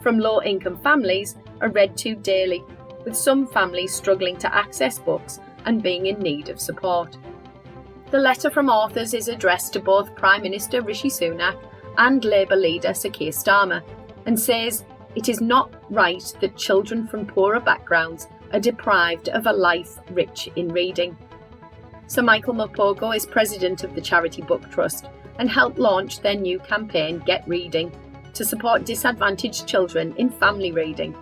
[0.00, 2.64] from low income families are read to daily,
[3.04, 7.16] with some families struggling to access books and being in need of support.
[8.10, 11.56] The letter from authors is addressed to both Prime Minister Rishi Sunak
[11.96, 13.82] and Labour leader Sir Keir Starmer
[14.26, 14.84] and says
[15.14, 20.48] it is not right that children from poorer backgrounds are deprived of a life rich
[20.56, 21.16] in reading.
[22.06, 25.06] Sir Michael Morpurgo is president of the Charity Book Trust
[25.38, 27.92] and helped launch their new campaign Get Reading
[28.34, 31.14] to support disadvantaged children in family reading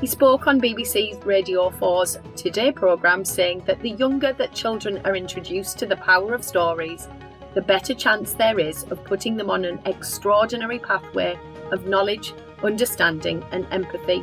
[0.00, 5.14] he spoke on BBC's Radio 4's Today programme saying that the younger that children are
[5.14, 7.06] introduced to the power of stories,
[7.52, 11.38] the better chance there is of putting them on an extraordinary pathway
[11.70, 12.32] of knowledge,
[12.62, 14.22] understanding, and empathy.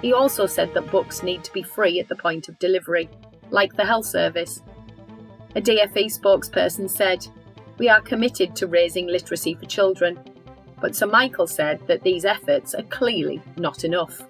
[0.00, 3.10] He also said that books need to be free at the point of delivery,
[3.50, 4.62] like the health service.
[5.54, 7.26] A DFE spokesperson said,
[7.76, 10.18] We are committed to raising literacy for children,
[10.80, 14.22] but Sir Michael said that these efforts are clearly not enough.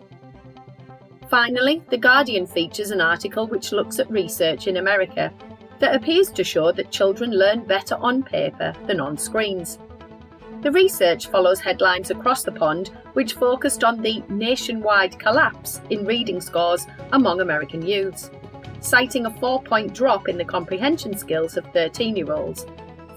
[1.29, 5.31] Finally, The Guardian features an article which looks at research in America
[5.79, 9.79] that appears to show that children learn better on paper than on screens.
[10.63, 16.41] The research follows headlines across the pond which focused on the nationwide collapse in reading
[16.41, 18.31] scores among American youths,
[18.81, 22.67] citing a four point drop in the comprehension skills of 13 year olds,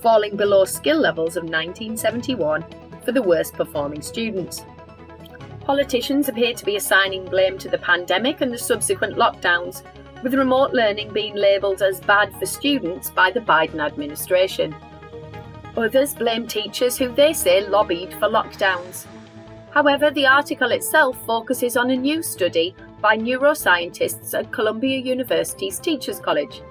[0.02, 2.66] falling below skill levels of 1971
[3.06, 4.64] for the worst performing students.
[5.66, 9.84] Politicians appear to be assigning blame to the pandemic and the subsequent lockdowns,
[10.24, 14.76] with remote learning being labelled as bad for students by the Biden administration.
[15.78, 19.06] Others blame teachers who they say lobbied for lockdowns.
[19.70, 26.20] However, the article itself focuses on a new study by neuroscientists at Columbia University's Teachers
[26.20, 26.62] College,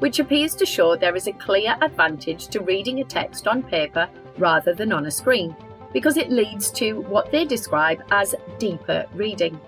[0.00, 4.08] which appears to show there is a clear advantage to reading a text on paper
[4.38, 5.54] rather than on a screen
[5.92, 9.60] because it leads to what they describe as deeper reading.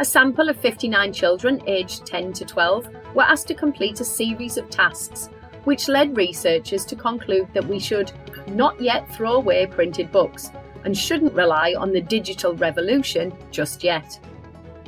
[0.00, 4.56] A sample of 59 children aged 10 to 12 were asked to complete a series
[4.56, 5.28] of tasks,
[5.64, 8.12] which led researchers to conclude that we should
[8.48, 10.50] not yet throw away printed books
[10.84, 14.20] and shouldn't rely on the digital revolution just yet.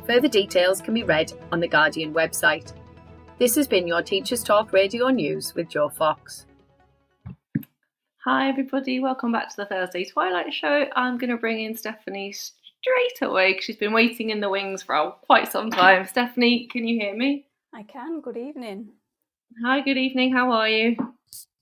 [0.07, 2.73] Further details can be read on the Guardian website.
[3.37, 6.45] This has been your Teachers Talk Radio News with Joe Fox.
[8.23, 8.99] Hi, everybody.
[8.99, 10.85] Welcome back to the Thursday Twilight Show.
[10.95, 14.83] I'm going to bring in Stephanie straight away because she's been waiting in the wings
[14.83, 16.05] for quite some time.
[16.07, 17.47] Stephanie, can you hear me?
[17.73, 18.21] I can.
[18.21, 18.89] Good evening.
[19.65, 20.33] Hi, good evening.
[20.33, 20.97] How are you?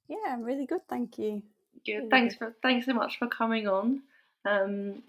[0.09, 0.81] Yeah, I'm really good.
[0.89, 1.41] Thank you.
[1.85, 1.93] Good.
[1.93, 2.49] Really thanks good.
[2.49, 4.01] for thanks so much for coming on.
[4.45, 5.03] Um,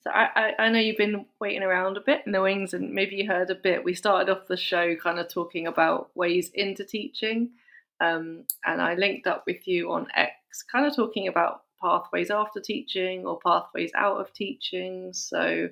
[0.00, 2.92] so I, I, I know you've been waiting around a bit in the wings, and
[2.92, 3.84] maybe you heard a bit.
[3.84, 7.50] We started off the show kind of talking about ways into teaching
[8.00, 12.60] um, and I linked up with you on X, kind of talking about pathways after
[12.60, 15.10] teaching or pathways out of teaching.
[15.12, 15.68] So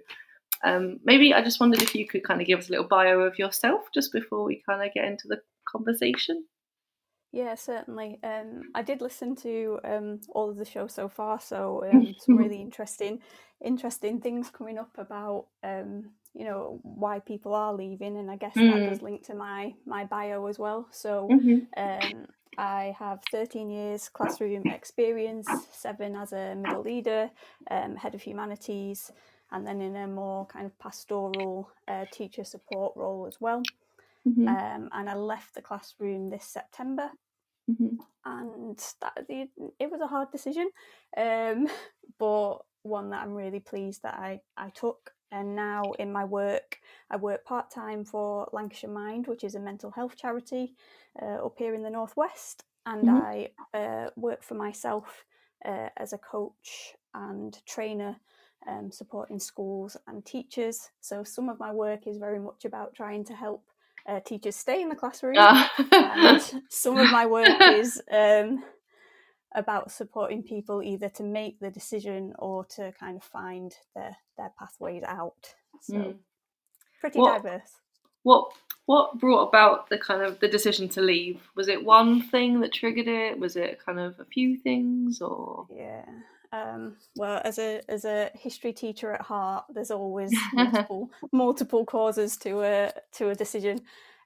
[0.62, 3.20] um, maybe I just wondered if you could kind of give us a little bio
[3.20, 6.44] of yourself just before we kind of get into the conversation.
[7.32, 8.20] Yeah, certainly.
[8.22, 12.36] Um, I did listen to um, all of the show so far, so um, some
[12.36, 13.20] really interesting,
[13.62, 18.54] interesting things coming up about um, you know why people are leaving, and I guess
[18.54, 18.72] mm.
[18.72, 20.88] that does link to my my bio as well.
[20.90, 21.58] So mm-hmm.
[21.76, 22.26] Um,
[22.56, 27.30] I have 13 years classroom experience, seven as a middle leader,
[27.70, 29.10] um, head of humanities,
[29.50, 33.62] and then in a more kind of pastoral uh, teacher support role as well.
[34.26, 34.48] Mm-hmm.
[34.48, 37.10] Um, and I left the classroom this September.
[37.70, 37.96] Mm-hmm.
[38.26, 40.68] And that it, it, was a hard decision,
[41.16, 41.66] um,
[42.18, 45.12] but one that I'm really pleased that I, I took.
[45.32, 46.78] And now in my work,
[47.10, 50.74] I work part time for Lancashire Mind, which is a mental health charity
[51.20, 52.64] uh, up here in the northwest.
[52.86, 53.16] And mm-hmm.
[53.16, 55.24] I uh, work for myself
[55.64, 58.16] uh, as a coach and trainer
[58.68, 60.90] um, supporting schools and teachers.
[61.00, 63.64] So some of my work is very much about trying to help
[64.06, 68.62] uh, teachers stay in the classroom, and some of my work is um,
[69.54, 74.52] about supporting people either to make the decision or to kind of find their their
[74.58, 75.54] pathways out.
[75.80, 76.16] So mm.
[77.00, 77.70] pretty what, diverse.
[78.22, 78.50] What
[78.86, 81.40] what brought about the kind of the decision to leave?
[81.54, 83.38] Was it one thing that triggered it?
[83.38, 86.04] Was it kind of a few things or Yeah.
[86.52, 92.36] Um, well, as a as a history teacher at heart, there's always multiple multiple causes
[92.38, 93.80] to a to a decision.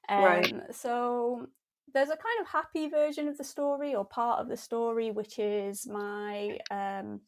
[0.09, 0.55] Um, right.
[0.73, 1.49] So
[1.95, 5.39] there's a kind of happy version of the story or part of the story, which
[5.39, 7.21] is my um,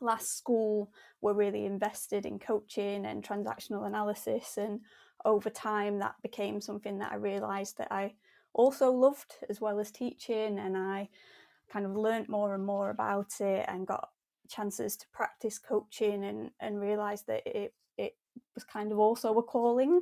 [0.00, 0.90] last school
[1.20, 4.80] were really invested in coaching and transactional analysis, and
[5.24, 8.14] over time that became something that I realised that I
[8.54, 11.08] also loved as well as teaching, and I
[11.70, 14.10] kind of learnt more and more about it and got
[14.48, 18.16] chances to practice coaching and and realize that it it
[18.54, 20.00] was kind of also a calling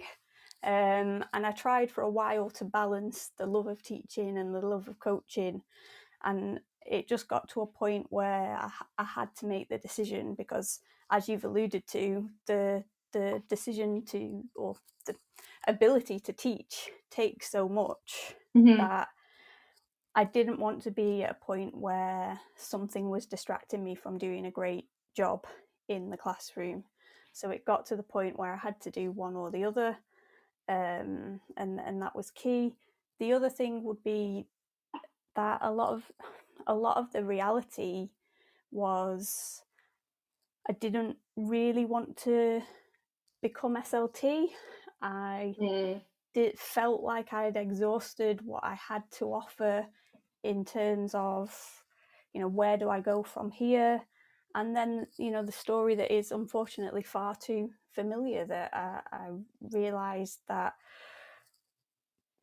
[0.64, 4.60] um, and I tried for a while to balance the love of teaching and the
[4.60, 5.62] love of coaching
[6.24, 10.34] and it just got to a point where I, I had to make the decision
[10.34, 14.74] because as you've alluded to the the decision to or
[15.06, 15.14] the
[15.66, 18.76] ability to teach takes so much mm-hmm.
[18.76, 19.08] that
[20.14, 24.46] I didn't want to be at a point where something was distracting me from doing
[24.46, 25.44] a great job
[25.88, 26.84] in the classroom.
[27.32, 29.96] So it got to the point where I had to do one or the other,
[30.68, 32.74] um, and and that was key.
[33.20, 34.46] The other thing would be
[35.36, 36.10] that a lot of
[36.66, 38.10] a lot of the reality
[38.70, 39.62] was
[40.68, 42.62] I didn't really want to
[43.42, 44.46] become SLT.
[45.02, 46.00] I mm.
[46.32, 49.86] did felt like I had exhausted what I had to offer
[50.42, 51.54] in terms of
[52.32, 54.02] you know where do I go from here
[54.54, 59.28] and then you know the story that is unfortunately far too familiar that I, I
[59.72, 60.74] realized that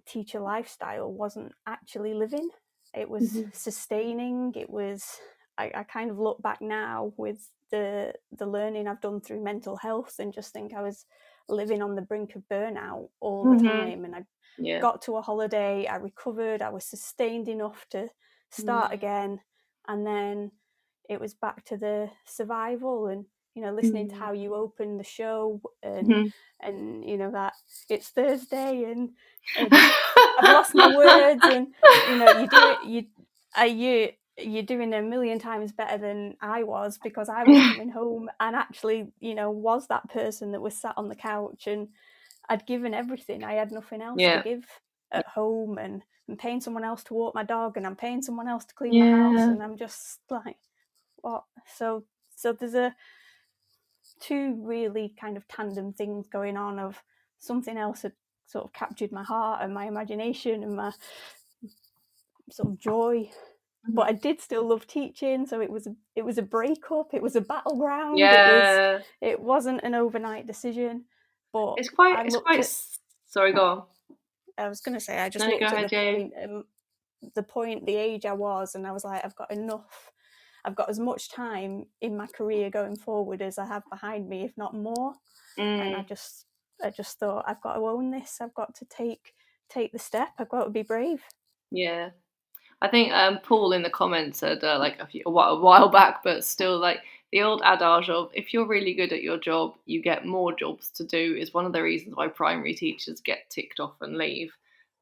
[0.05, 2.49] teacher lifestyle wasn't actually living
[2.93, 3.49] it was mm-hmm.
[3.53, 5.05] sustaining it was
[5.57, 9.77] I, I, kind of look back now with the the learning I've done through mental
[9.77, 11.05] health and just think I was
[11.47, 13.67] living on the brink of burnout all the mm-hmm.
[13.67, 14.25] time and I
[14.57, 14.79] yeah.
[14.79, 18.09] got to a holiday, I recovered, I was sustained enough to
[18.49, 18.93] start mm.
[18.95, 19.39] again,
[19.87, 20.51] and then
[21.11, 24.09] it was back to the survival and you know listening mm.
[24.09, 26.27] to how you open the show and mm-hmm.
[26.61, 27.53] and you know that
[27.89, 29.09] it's Thursday and,
[29.57, 31.67] and I've lost my words and
[32.09, 33.05] you know you do it you
[33.55, 37.89] are you you're doing a million times better than I was because I was coming
[37.89, 41.89] home and actually, you know, was that person that was sat on the couch and
[42.49, 43.43] I'd given everything.
[43.43, 44.41] I had nothing else yeah.
[44.41, 44.65] to give
[45.11, 48.47] at home, and I'm paying someone else to walk my dog, and I'm paying someone
[48.47, 49.15] else to clean yeah.
[49.15, 50.57] my house, and I'm just like,
[51.21, 51.43] what?
[51.75, 52.05] So,
[52.35, 52.95] so there's a
[54.19, 57.01] two really kind of tandem things going on of
[57.39, 58.13] something else had
[58.45, 60.91] sort of captured my heart and my imagination and my
[62.49, 63.29] sort of joy
[63.87, 65.45] but I did still love teaching.
[65.45, 67.13] So it was a, it was a breakup.
[67.13, 68.19] It was a battleground.
[68.19, 68.35] Yeah.
[68.35, 71.05] It, was, it wasn't an overnight decision.
[71.51, 72.17] But it's quite.
[72.17, 72.59] I it's quite.
[72.59, 72.75] At,
[73.27, 73.83] sorry, go on.
[74.57, 76.63] I was going to say I just no, looked at ahead, the point, um,
[77.35, 80.11] the point, the age I was, and I was like, I've got enough.
[80.65, 84.43] I've got as much time in my career going forward as I have behind me,
[84.43, 85.13] if not more.
[85.57, 85.81] Mm.
[85.81, 86.07] And I mm.
[86.07, 86.45] just,
[86.83, 88.39] I just thought I've got to own this.
[88.41, 89.33] I've got to take
[89.69, 90.29] take the step.
[90.37, 91.23] I've got to be brave.
[91.71, 92.09] Yeah,
[92.81, 96.23] I think um, Paul in the comments said uh, like a, few, a while back,
[96.23, 96.99] but still like
[97.31, 100.89] the old adage of if you're really good at your job, you get more jobs
[100.95, 104.51] to do is one of the reasons why primary teachers get ticked off and leave.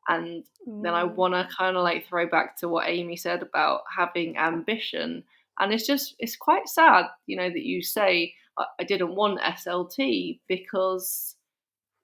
[0.09, 0.83] And mm.
[0.83, 1.15] then I mm.
[1.15, 5.23] want to kind of like throw back to what Amy said about having ambition.
[5.59, 10.39] And it's just, it's quite sad, you know, that you say, I didn't want SLT
[10.47, 11.35] because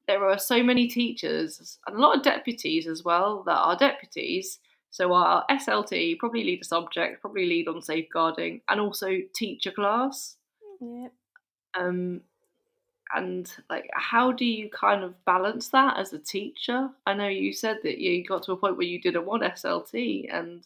[0.08, 4.60] there are so many teachers and a lot of deputies as well that are deputies.
[4.90, 9.72] So our SLT probably lead a subject, probably lead on safeguarding, and also teach a
[9.72, 10.38] class.
[10.80, 11.12] Yep.
[11.78, 12.22] Um,
[13.14, 16.90] and like, how do you kind of balance that as a teacher?
[17.06, 20.34] I know you said that you got to a point where you didn't want SLT,
[20.34, 20.66] and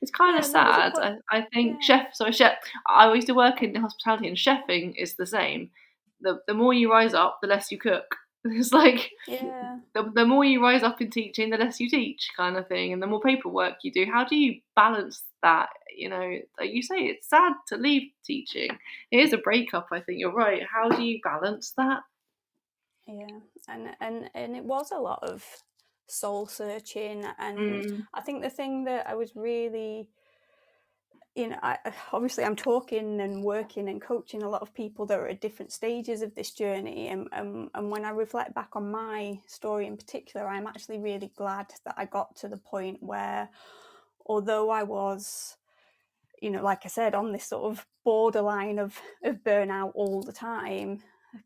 [0.00, 0.92] it's kind yeah, of sad.
[0.96, 1.86] I, I, think yeah.
[1.86, 2.06] chef.
[2.14, 2.54] So chef.
[2.88, 5.70] I used to work in hospitality, and chefing is the same.
[6.20, 8.04] The the more you rise up, the less you cook.
[8.44, 9.78] It's like yeah.
[9.94, 12.92] the, the more you rise up in teaching, the less you teach, kind of thing,
[12.92, 14.06] and the more paperwork you do.
[14.10, 15.68] How do you balance that?
[15.94, 18.70] You know, like you say, it's sad to leave teaching.
[19.10, 19.88] It is a breakup.
[19.92, 20.62] I think you're right.
[20.72, 22.02] How do you balance that?
[23.06, 25.44] Yeah, and and and it was a lot of
[26.08, 28.06] soul searching, and mm.
[28.14, 30.08] I think the thing that I was really
[31.38, 31.78] you know, I,
[32.12, 35.72] obviously I'm talking and working and coaching a lot of people that are at different
[35.72, 37.08] stages of this journey.
[37.08, 41.30] And, and, and when I reflect back on my story in particular, I'm actually really
[41.36, 43.48] glad that I got to the point where,
[44.26, 45.56] although I was,
[46.42, 50.32] you know, like I said, on this sort of borderline of, of burnout all the
[50.32, 51.00] time,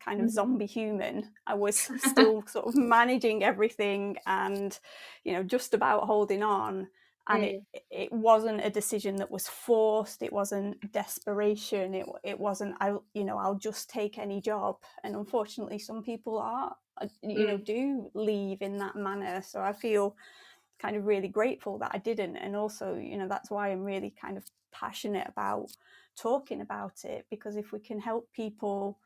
[0.05, 0.35] kind of mm-hmm.
[0.35, 4.79] zombie human, I was still sort of managing everything and,
[5.25, 6.89] you know, just about holding on
[7.29, 7.63] and mm.
[7.73, 12.93] it it wasn't a decision that was forced it wasn't desperation it it wasn't i
[13.15, 17.47] you know i'll just take any job and unfortunately some people are uh, you mm.
[17.47, 20.17] know do leave in that manner so i feel
[20.81, 24.13] kind of really grateful that i didn't and also you know that's why i'm really
[24.21, 25.71] kind of passionate about
[26.17, 28.99] talking about it because if we can help people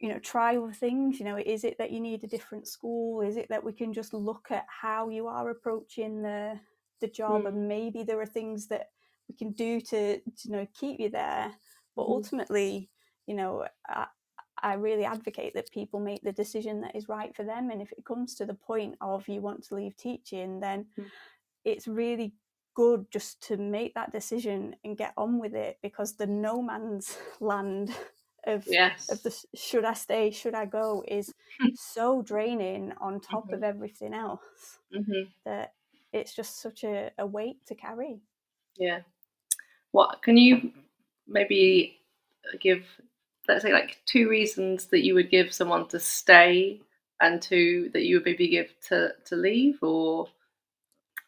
[0.00, 3.20] you know try other things you know is it that you need a different school
[3.20, 6.58] is it that we can just look at how you are approaching the
[7.00, 7.48] the job mm.
[7.48, 8.88] and maybe there are things that
[9.28, 11.52] we can do to, to you know keep you there
[11.94, 12.10] but mm.
[12.10, 12.88] ultimately
[13.26, 14.06] you know I,
[14.62, 17.92] I really advocate that people make the decision that is right for them and if
[17.92, 21.06] it comes to the point of you want to leave teaching then mm.
[21.64, 22.32] it's really
[22.74, 27.18] good just to make that decision and get on with it because the no man's
[27.40, 27.90] land
[28.46, 29.10] of yes.
[29.10, 31.32] of the should I stay, should I go is
[31.74, 33.54] so draining on top mm-hmm.
[33.54, 35.28] of everything else mm-hmm.
[35.44, 35.74] that
[36.12, 38.20] it's just such a, a weight to carry.
[38.76, 39.00] Yeah.
[39.92, 40.72] What can you
[41.26, 41.98] maybe
[42.60, 42.84] give,
[43.48, 46.80] let's say, like two reasons that you would give someone to stay
[47.20, 50.28] and two that you would maybe give to, to leave or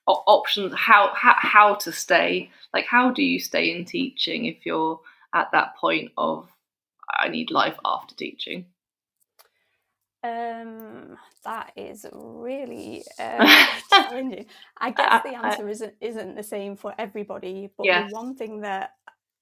[0.07, 5.01] options how, how how to stay like how do you stay in teaching if you're
[5.35, 6.49] at that point of
[7.23, 8.67] i need life after teaching
[10.25, 14.47] um, that is really uh, challenging.
[14.79, 18.09] I guess the answer isn't isn't the same for everybody, but yes.
[18.09, 18.93] the one thing that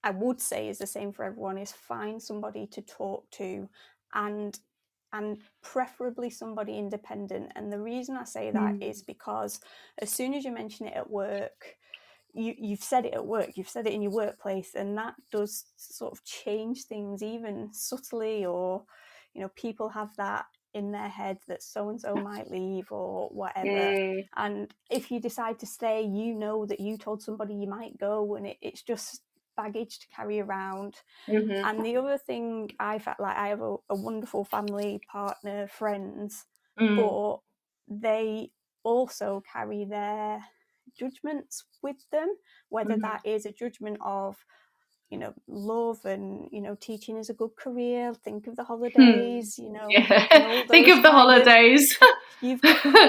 [0.03, 3.69] I would say is the same for everyone is find somebody to talk to,
[4.15, 4.59] and
[5.13, 7.53] and preferably somebody independent.
[7.57, 8.83] And the reason I say that mm.
[8.83, 9.61] is because
[9.99, 11.77] as soon as you mention it at work,
[12.35, 15.65] you you've said it at work, you've said it in your workplace, and that does
[15.77, 18.85] sort of change things even subtly or
[19.35, 23.29] you know people have that in their head that so and so might leave or
[23.31, 23.69] whatever.
[23.69, 24.29] Mm.
[24.37, 28.37] And if you decide to stay, you know that you told somebody you might go,
[28.37, 29.23] and it, it's just
[29.57, 30.97] baggage to carry around.
[31.29, 31.65] Mm-hmm.
[31.65, 36.47] And the other thing I felt like I have a, a wonderful family, partner, friends,
[36.79, 36.97] mm.
[36.97, 37.41] but
[37.89, 38.51] they
[38.83, 40.45] also carry their
[40.99, 42.35] judgments with them,
[42.69, 43.03] whether mm-hmm.
[43.03, 44.37] that is a judgment of
[45.11, 48.69] you know love and you know teaching is a good career think of the hmm.
[48.69, 50.65] holidays you know yeah.
[50.69, 52.09] think of the holidays of,
[52.41, 52.61] you've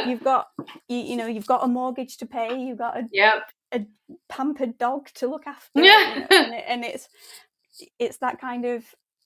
[0.07, 0.47] you've got
[0.89, 3.43] you, you, know you've got a mortgage to pay you've got a yep.
[3.71, 3.85] a
[4.27, 6.15] pampered dog to look after yeah.
[6.15, 7.07] You know, and, it, and it's
[7.99, 8.83] it's that kind of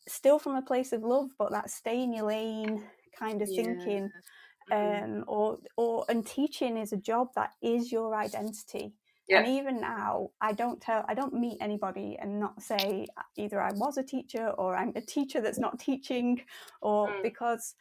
[0.08, 2.84] still from a place of love but that stay in your lane
[3.18, 3.64] kind of yeah.
[3.64, 4.12] thinking
[4.72, 5.04] mm-hmm.
[5.04, 8.94] um or or and teaching is a job that is your identity
[9.28, 9.40] yeah.
[9.40, 13.72] And even now, I don't tell, I don't meet anybody and not say either I
[13.74, 16.42] was a teacher or I'm a teacher that's not teaching,
[16.82, 17.24] or mm.
[17.24, 17.74] because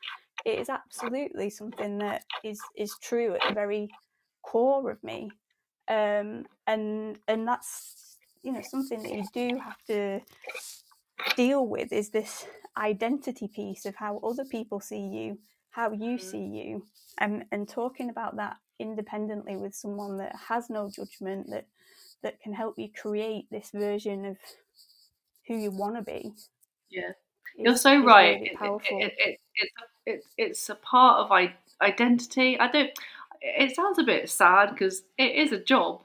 [0.46, 3.90] it is absolutely something that is is true at the very
[4.42, 5.30] core of me,
[5.88, 10.20] um, and and that's you know something that you do have to
[11.36, 12.46] deal with is this
[12.78, 15.38] identity piece of how other people see you,
[15.74, 16.20] how you mm.
[16.20, 16.86] see you,
[17.18, 21.66] and and talking about that independently with someone that has no judgment that
[22.22, 24.36] that can help you create this version of
[25.46, 26.32] who you want to be
[26.90, 27.12] yeah
[27.56, 29.72] you're so right really it, it, it, it's
[30.06, 31.30] it's it's a part of
[31.80, 32.90] identity i don't
[33.44, 36.02] it sounds a bit sad because it is a job,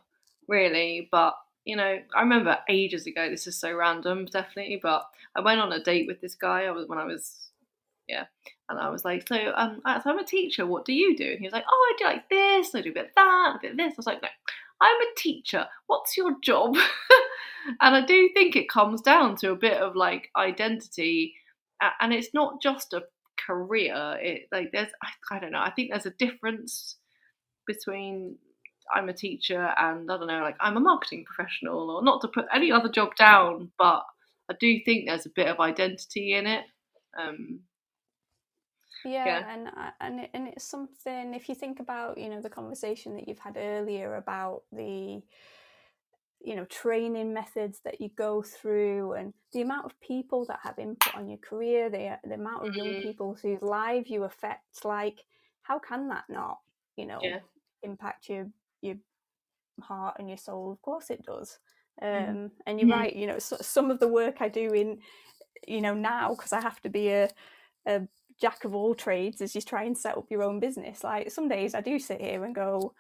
[0.48, 1.08] really.
[1.12, 1.36] But
[1.66, 3.30] you know, I remember ages ago.
[3.30, 4.80] This is so random, definitely.
[4.82, 5.04] But
[5.36, 6.66] I went on a date with this guy.
[6.66, 7.49] I was when I was,
[8.10, 8.26] yeah,
[8.70, 10.66] and I was like, so um, so I'm a teacher.
[10.66, 11.26] What do you do?
[11.26, 12.74] And he was like, oh, I do like this.
[12.74, 13.94] I do a bit of that, a bit of this.
[13.94, 14.30] I was like, no,
[14.82, 15.68] I'm a teacher.
[15.88, 16.76] What's your job?
[17.82, 21.36] and I do think it comes down to a bit of like identity,
[22.02, 23.04] and it's not just a
[23.46, 24.18] career.
[24.22, 25.62] It like there's I, I don't know.
[25.62, 26.96] I think there's a difference
[27.68, 28.38] between
[28.94, 32.28] I'm a teacher and I don't know, like I'm a marketing professional, or not to
[32.28, 34.04] put any other job down, but
[34.50, 36.66] I do think there's a bit of identity in it.
[37.20, 37.62] Um,
[39.06, 39.70] yeah, yeah, and
[40.02, 41.34] and and it's something.
[41.34, 45.22] If you think about, you know, the conversation that you've had earlier about the,
[46.42, 50.80] you know, training methods that you go through, and the amount of people that have
[50.80, 52.86] input on your career, the the amount of mm-hmm.
[52.86, 55.24] young people whose lives you affect, like,
[55.62, 56.60] how can that not,
[56.96, 57.40] you know, yeah.
[57.84, 58.48] impact your
[58.82, 58.96] your
[59.82, 60.72] heart and your soul?
[60.72, 61.60] Of course, it does.
[62.02, 62.30] Mm-hmm.
[62.30, 62.48] Um, mm-hmm.
[62.66, 63.00] And you're mm-hmm.
[63.00, 63.16] right.
[63.16, 65.00] You know, so, some of the work I do in,
[65.68, 67.30] you know, now because I have to be a
[67.86, 68.02] a
[68.40, 71.04] jack of all trades as you try and set up your own business.
[71.04, 72.94] Like some days I do sit here and go,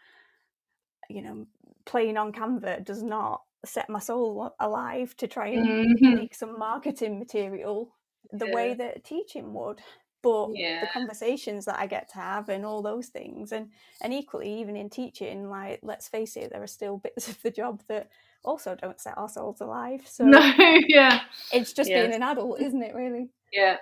[1.10, 1.46] you know,
[1.86, 6.16] playing on Canva does not set my soul alive to try and mm-hmm.
[6.16, 7.94] make some marketing material
[8.32, 8.56] the yeah.
[8.56, 9.82] way that teaching would.
[10.22, 10.82] But yeah.
[10.82, 13.70] the conversations that I get to have and all those things, and
[14.02, 17.52] and equally even in teaching, like let's face it, there are still bits of the
[17.52, 18.10] job that
[18.44, 20.02] also don't set our souls alive.
[20.06, 20.40] So no,
[20.88, 21.22] yeah,
[21.54, 22.02] it's just yeah.
[22.02, 22.94] being an adult, isn't it?
[22.94, 23.30] Really?
[23.54, 23.78] Yeah,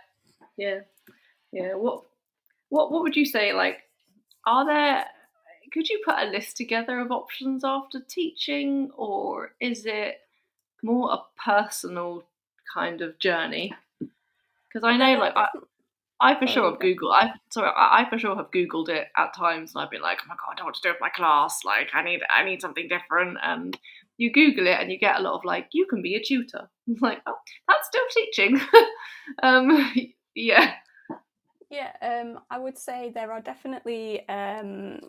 [0.58, 0.82] yeah.
[1.52, 1.74] Yeah.
[1.76, 2.04] What
[2.70, 3.54] what what would you say?
[3.54, 3.80] Like,
[4.46, 5.06] are there?
[5.74, 10.20] Could you put a list together of options after teaching, or is it
[10.84, 12.24] more a personal
[12.74, 13.74] kind of journey?
[14.70, 15.48] Because I know, like, I,
[16.20, 17.14] I for sure have Googled.
[17.14, 20.20] I sorry, I, I, for sure have Googled it at times, and I've been like,
[20.24, 21.64] oh my god, I don't want to do it with my class.
[21.66, 23.38] Like, I need, I need something different.
[23.44, 23.78] And
[24.18, 26.70] you Google it, and you get a lot of like, you can be a tutor.
[26.88, 27.38] I'm like, oh,
[27.68, 28.60] that's still teaching.
[29.44, 29.94] um,
[30.36, 30.74] yeah.
[31.70, 35.00] Yeah, um, I would say there are definitely um,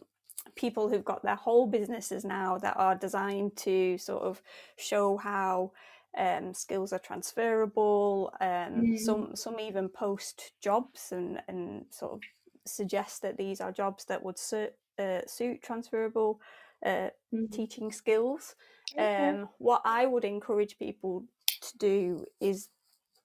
[0.57, 4.43] people who've got their whole businesses now that are designed to sort of
[4.77, 5.73] show how
[6.17, 8.33] um, skills are transferable.
[8.41, 8.99] Um, mm.
[8.99, 12.21] Some some even post jobs and and sort of
[12.67, 16.41] suggest that these are jobs that would suit, uh, suit transferable
[16.85, 17.51] uh, mm.
[17.53, 18.55] teaching skills.
[18.95, 19.29] Okay.
[19.29, 21.25] Um, what I would encourage people
[21.61, 22.69] to do is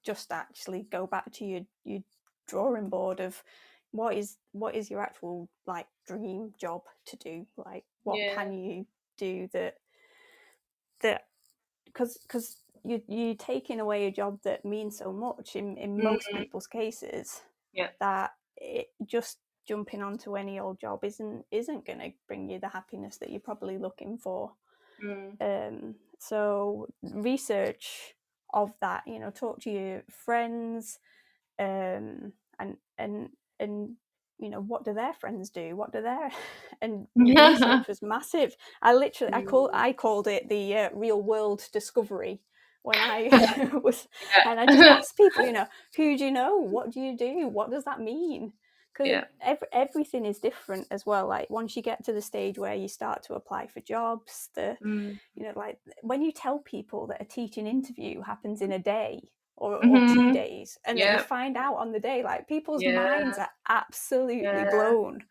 [0.04, 2.00] just actually go back to your your
[2.46, 3.42] drawing board of
[3.92, 8.34] what is what is your actual like dream job to do like what yeah.
[8.34, 8.84] can you
[9.16, 9.76] do that
[11.00, 11.22] that
[11.84, 16.26] because because you you taking away a job that means so much in in most
[16.28, 16.42] mm-hmm.
[16.42, 17.42] people's cases
[17.72, 22.58] yeah that it just jumping onto any old job isn't isn't going to bring you
[22.58, 24.52] the happiness that you're probably looking for
[25.02, 25.30] mm.
[25.40, 28.14] um so research
[28.52, 30.98] of that you know talk to your friends
[31.58, 33.28] um, and and
[33.60, 33.96] and
[34.38, 36.30] you know what do their friends do what do their
[36.82, 39.74] and research was massive i literally i call mm.
[39.74, 42.40] i called it the uh, real world discovery
[42.82, 44.08] when i was
[44.46, 45.66] and i just asked people you know
[45.96, 48.52] who do you know what do you do what does that mean
[48.92, 49.24] because yeah.
[49.40, 52.88] every, everything is different as well like once you get to the stage where you
[52.88, 55.18] start to apply for jobs the mm.
[55.34, 59.20] you know like when you tell people that a teaching interview happens in a day
[59.56, 59.94] or, mm-hmm.
[59.94, 60.32] or two mm-hmm.
[60.32, 61.06] days and yep.
[61.06, 62.94] then you find out on the day like people's yeah.
[62.94, 64.70] minds are absolutely yeah.
[64.70, 65.22] blown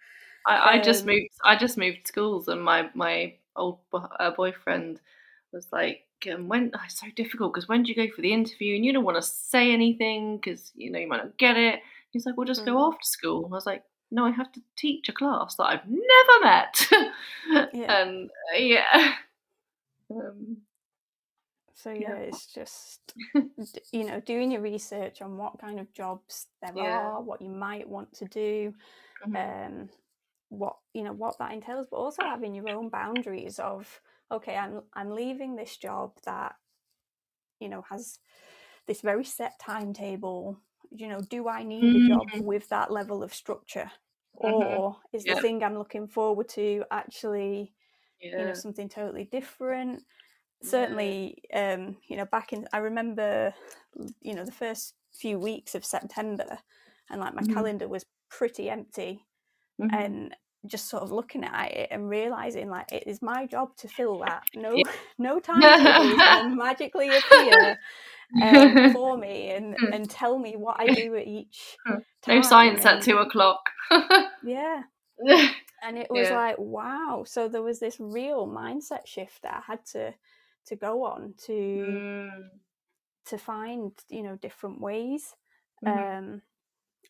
[0.47, 4.99] I, I um, just moved i just moved schools and my my old uh, boyfriend
[5.51, 8.33] was like um, when oh, it's so difficult because when do you go for the
[8.33, 11.57] interview and you don't want to say anything because you know you might not get
[11.57, 11.79] it
[12.11, 12.73] he's like well just mm-hmm.
[12.73, 15.65] go after school and i was like no i have to teach a class that
[15.65, 16.87] i've never met
[17.73, 18.01] yeah.
[18.01, 19.13] and uh, yeah
[20.11, 20.57] um,
[21.83, 22.15] so yeah, yeah.
[22.15, 23.13] it's just
[23.91, 26.99] you know doing your research on what kind of jobs there yeah.
[26.99, 28.73] are, what you might want to do,
[29.27, 29.35] mm-hmm.
[29.35, 29.89] um,
[30.47, 33.99] what you know what that entails, but also having your own boundaries of
[34.31, 36.55] okay, I'm I'm leaving this job that
[37.59, 38.17] you know has
[38.87, 40.57] this very set timetable.
[40.89, 42.11] You know, do I need mm-hmm.
[42.13, 43.91] a job with that level of structure,
[44.41, 44.79] mm-hmm.
[44.79, 47.73] or is the thing I'm looking forward to actually
[48.21, 50.03] you know something totally different?
[50.63, 53.53] Certainly um, you know back in i remember
[54.21, 56.57] you know the first few weeks of september
[57.09, 57.53] and like my mm-hmm.
[57.53, 59.25] calendar was pretty empty
[59.79, 59.93] mm-hmm.
[59.93, 60.35] and
[60.65, 64.19] just sort of looking at it and realizing like it is my job to fill
[64.19, 64.83] that no yeah.
[65.17, 67.77] no time magically appear
[68.41, 69.93] um, for me and hmm.
[69.93, 71.99] and tell me what i do at each hmm.
[72.27, 73.69] no science and, at two o'clock
[74.43, 74.81] yeah
[75.83, 76.35] and it was Yeah.
[76.35, 80.13] like wow so there was this real mindset shift that i had to
[80.65, 82.59] to go on to Mm.
[83.25, 85.35] to find you know different ways
[85.81, 85.97] Mhm.
[85.97, 86.41] um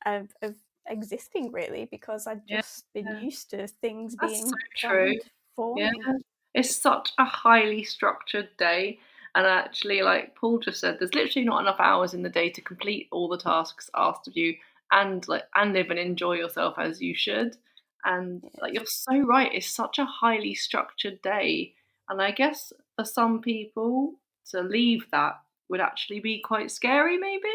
[0.06, 0.56] of, of
[0.88, 5.20] existing really because i'd Yeah, just been used to things That's being so true.
[5.56, 6.24] for Yeah, me
[6.54, 9.00] it's such a highly structured day.
[9.36, 12.62] And actually, like Paul just said, there's literally not enough hours in the day to
[12.62, 14.56] complete all the tasks asked of you
[14.92, 17.58] and like and live and enjoy yourself as you should.
[18.06, 21.74] And like you're so right, it's such a highly structured day.
[22.10, 24.14] And I guess for some people
[24.52, 25.34] to leave that
[25.70, 27.50] would actually be quite scary, maybe.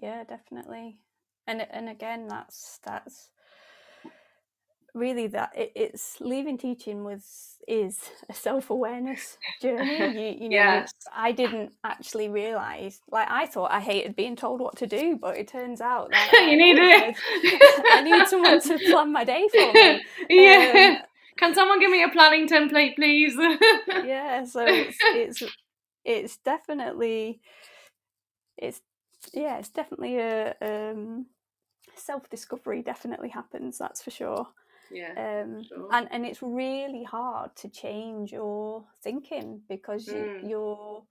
[0.00, 0.98] yeah definitely
[1.46, 3.30] and and again that's that's
[4.94, 7.98] really that it, it's leaving teaching was is
[8.30, 9.96] a self-awareness journey
[10.38, 10.90] you, you know Yes.
[11.14, 15.36] i didn't actually realize like i thought i hated being told what to do but
[15.36, 17.84] it turns out that you need I, it.
[17.92, 20.96] I need someone to plan my day for me yeah.
[20.98, 21.07] Um,
[21.38, 23.36] Can someone give me a planning template, please?
[24.04, 25.42] yeah so it's it's
[26.04, 27.40] it's definitely
[28.56, 28.80] it's
[29.32, 31.26] yeah it's definitely a um
[31.96, 34.46] self-discovery definitely happens that's for sure
[34.90, 35.12] Yeah.
[35.16, 35.88] um sure.
[35.92, 40.48] and and it's really hard to change your thinking because you, Mm.
[40.48, 41.02] you're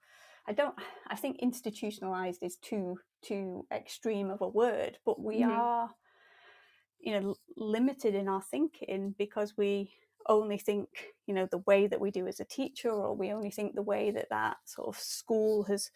[0.47, 0.75] i don't
[1.07, 5.49] i think institutionalized is too too extreme of a word but we Mhm.
[5.49, 5.89] are
[6.99, 9.91] you know limited in our thinking because we
[10.29, 13.51] only think you know the way that we do as a teacher or we only
[13.51, 15.91] think the way that that sort of school has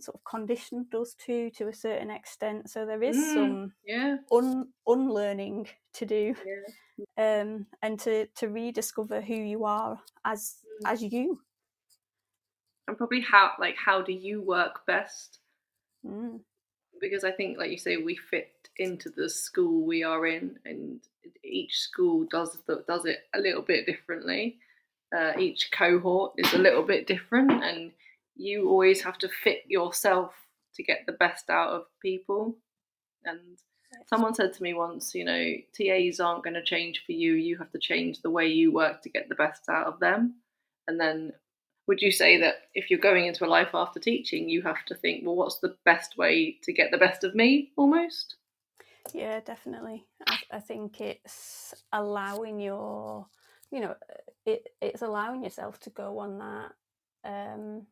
[0.00, 3.34] sort of conditioned us to to a certain extent so there is Mm.
[3.34, 4.16] some Yeah.
[4.32, 6.62] un- unlearning to do Yeah.
[7.16, 10.92] um, and to to rediscover who you are as Mm.
[10.92, 11.42] as you.
[12.86, 15.40] And probably how like how do you work best?
[16.04, 16.44] Mm.
[17.00, 21.00] Because I think, like you say, we fit into the school we are in, and
[21.42, 24.58] each school does the, does it a little bit differently.
[25.16, 27.92] Uh, each cohort is a little bit different, and
[28.36, 30.32] you always have to fit yourself
[30.74, 32.56] to get the best out of people.
[33.24, 33.58] And
[34.06, 37.34] someone said to me once, you know, TAs aren't going to change for you.
[37.34, 40.34] You have to change the way you work to get the best out of them.
[40.88, 41.32] And then,
[41.86, 44.94] would you say that if you're going into a life after teaching, you have to
[44.94, 48.36] think, well, what's the best way to get the best of me almost?
[49.12, 50.06] Yeah, definitely.
[50.26, 53.26] I, I think it's allowing your,
[53.70, 53.96] you know,
[54.46, 56.72] it it's allowing yourself to go on that
[57.24, 57.86] um,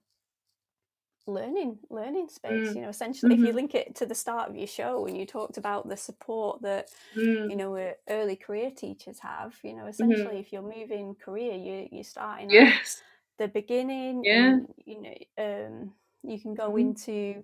[1.26, 2.74] learning learning space.
[2.74, 2.74] Mm.
[2.74, 3.54] You know, essentially, if you Mhm.
[3.54, 6.88] link it to the start of your show when you talked about the support that
[7.16, 7.48] Mm.
[7.48, 12.04] you know early career teachers have, you know, essentially, if you're moving career, you you're
[12.04, 13.02] starting at Yes.
[13.38, 14.60] the beginning Yeah.
[14.60, 16.76] and you know um you can go Mhm.
[16.76, 17.42] into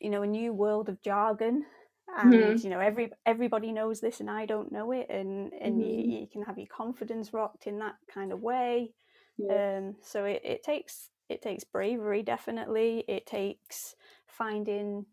[0.00, 1.64] you know a new world of jargon
[2.08, 2.64] and Mhm.
[2.64, 6.06] you know every everybody knows this and i don't know it and and Mhm.
[6.08, 8.90] you, you can have your confidence rocked in that kind of way
[9.38, 9.58] Yeah.
[9.76, 13.94] um so it, it takes it takes bravery definitely it takes
[14.26, 15.06] finding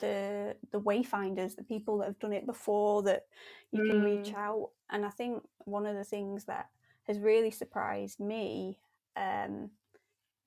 [0.00, 3.24] the the wayfinders the people that have done it before that
[3.72, 4.36] you can reach Mm.
[4.36, 6.68] out and i think one of the things that
[7.04, 8.78] has really surprised me
[9.16, 9.70] um,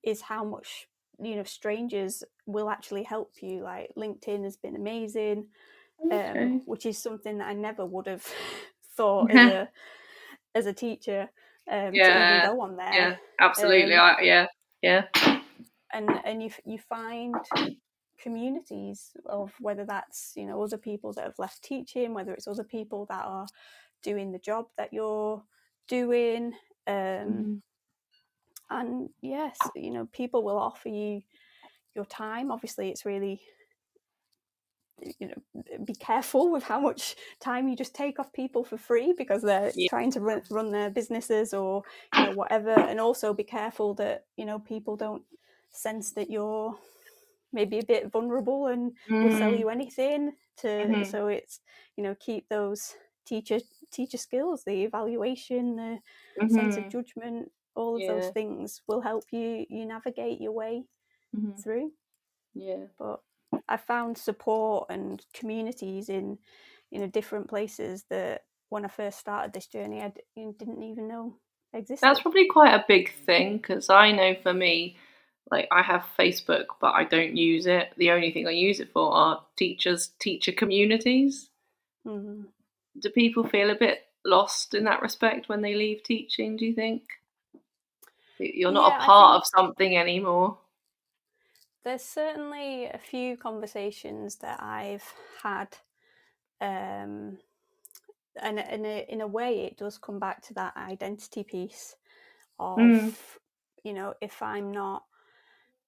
[0.02, 0.88] is how much
[1.22, 5.48] you know strangers will actually help you like linkedin has been amazing
[6.00, 6.50] Okay.
[6.50, 8.26] um, which is something that i never would have
[8.96, 9.70] thought as a
[10.54, 11.30] as a teacher
[11.70, 13.16] um, to even go on there Yeah.
[13.40, 13.94] Absolutely.
[13.94, 14.46] um, I, yeah.
[14.82, 15.04] Yeah.
[15.92, 17.44] and and you you find
[18.18, 22.64] communities of whether that's you know other people that have left teaching whether it's other
[22.64, 23.46] people that are
[24.02, 25.42] doing the job that you're
[25.88, 26.52] doing
[26.86, 27.62] um Mhm.
[28.74, 31.22] And yes you know people will offer you
[31.94, 33.42] your time obviously it's really
[35.18, 39.12] you know be careful with how much time you just take off people for free
[39.16, 39.88] because they're Yeah.
[39.88, 41.82] trying to run, run their businesses or
[42.14, 45.24] you know whatever and also be careful that you know people don't
[45.70, 46.78] sense that you're
[47.52, 49.58] maybe a bit vulnerable and will sell Mm.
[49.58, 51.04] you anything to Mhm.
[51.04, 51.60] so it's
[51.96, 52.96] you know keep those
[53.26, 53.58] teacher
[53.90, 56.00] teacher skills the evaluation the
[56.48, 56.90] sense of Mhm.
[56.90, 60.84] judgment all of those things will help you you navigate your way
[61.36, 61.62] Mhm.
[61.62, 61.92] through
[62.54, 62.86] Yeah.
[62.98, 63.20] but
[63.68, 66.38] i found support and communities in
[66.90, 71.08] you know different places that when i first started this journey i d- didn't even
[71.08, 71.36] know
[71.74, 74.96] existed That's probably quite a big thing because I know for me,
[75.50, 77.92] like I have Facebook, but I don't use it.
[77.96, 81.50] The only thing I use it for are teachers, teacher communities.
[82.06, 82.46] Mhm.
[82.98, 86.56] Do people feel a bit lost in that respect when they leave teaching?
[86.56, 87.02] Do you think
[88.38, 90.58] you're not Yeah, a part of something anymore?
[91.84, 95.12] there's certainly a few conversations that I've
[95.42, 95.76] had
[96.60, 97.38] um,
[98.40, 101.96] and in a, in a way, it does come back to that identity piece
[102.58, 103.14] of, Mm.
[103.84, 105.04] you know, if I'm not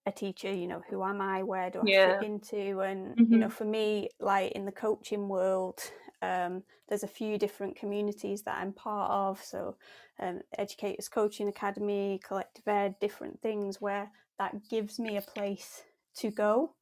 [0.07, 1.43] a teacher, you know, who am I?
[1.43, 2.13] Where do I Yeah.
[2.13, 2.81] fit into?
[2.81, 3.51] And you know, Mhm.
[3.51, 5.81] for me, like in the coaching world,
[6.23, 9.43] um, there's a few different communities that I'm part of.
[9.43, 9.77] So,
[10.21, 15.83] um, Educators Coaching Academy, Collective Ed, different things where that gives me a place
[16.17, 16.75] to go.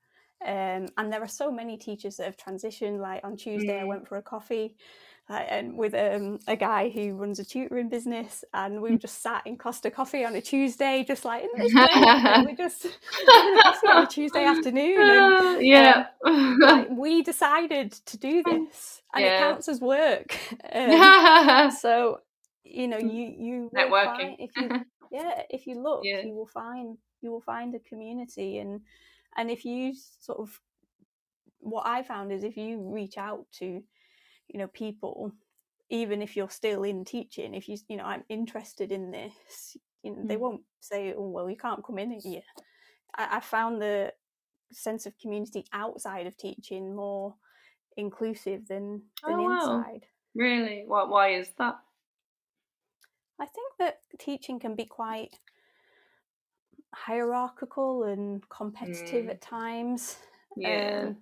[0.45, 3.01] Um, and there are so many teachers that have transitioned.
[3.01, 3.89] Like on Tuesday, I Mm.
[3.89, 4.77] went for a coffee
[5.29, 9.57] and with um, a guy who runs a tutoring business, and we just sat in
[9.57, 12.87] Costa Coffee on a Tuesday, just like "Isn't this great?" And we just
[13.27, 14.99] having a coffee on a Tuesday afternoon.
[15.01, 16.07] And, yeah.
[16.61, 19.37] like, we decided to do this, and Yeah.
[19.37, 20.37] it counts as work.
[20.73, 22.21] Um, so
[22.65, 24.37] you know, you you Networking.
[24.39, 24.69] if you
[25.11, 26.21] yeah if you look, Yeah.
[26.23, 28.81] you will find you will find a community, and
[29.37, 30.61] and if you sort of
[31.61, 33.83] what I found is if you reach out to
[34.49, 35.33] you know people
[35.91, 40.11] even if you're still in teaching if you you know i'm interested in this you
[40.15, 40.41] know, they Mm.
[40.41, 42.43] won't say oh well you can't come in here
[43.17, 44.15] I, I found the
[44.73, 47.37] sense of community outside of teaching more
[47.97, 49.83] inclusive than than Oh, wow.
[49.83, 50.85] inside really?
[50.87, 51.05] Why?
[51.05, 51.81] Why is that?
[53.39, 55.39] i think that teaching can be quite
[56.95, 59.31] hierarchical and competitive Mm.
[59.31, 60.19] at times
[60.57, 61.11] Yeah.
[61.11, 61.17] um,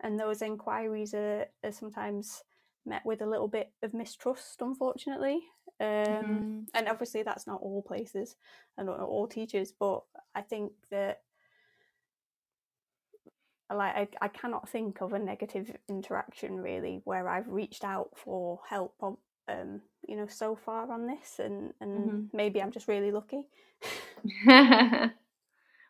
[0.00, 2.42] and those inquiries are, are sometimes
[2.88, 5.40] met with a little bit of mistrust, unfortunately.
[5.80, 6.66] Um, Mhm.
[6.74, 8.36] And obviously, that's not all places
[8.76, 10.02] and not all teachers, but
[10.34, 11.22] I think that
[13.72, 18.60] like I, I cannot think of a negative interaction really where I've reached out for
[18.68, 19.16] help on
[19.48, 22.30] um you know so far on this and and Mhm.
[22.32, 23.46] maybe I'm just really lucky
[24.48, 25.10] I,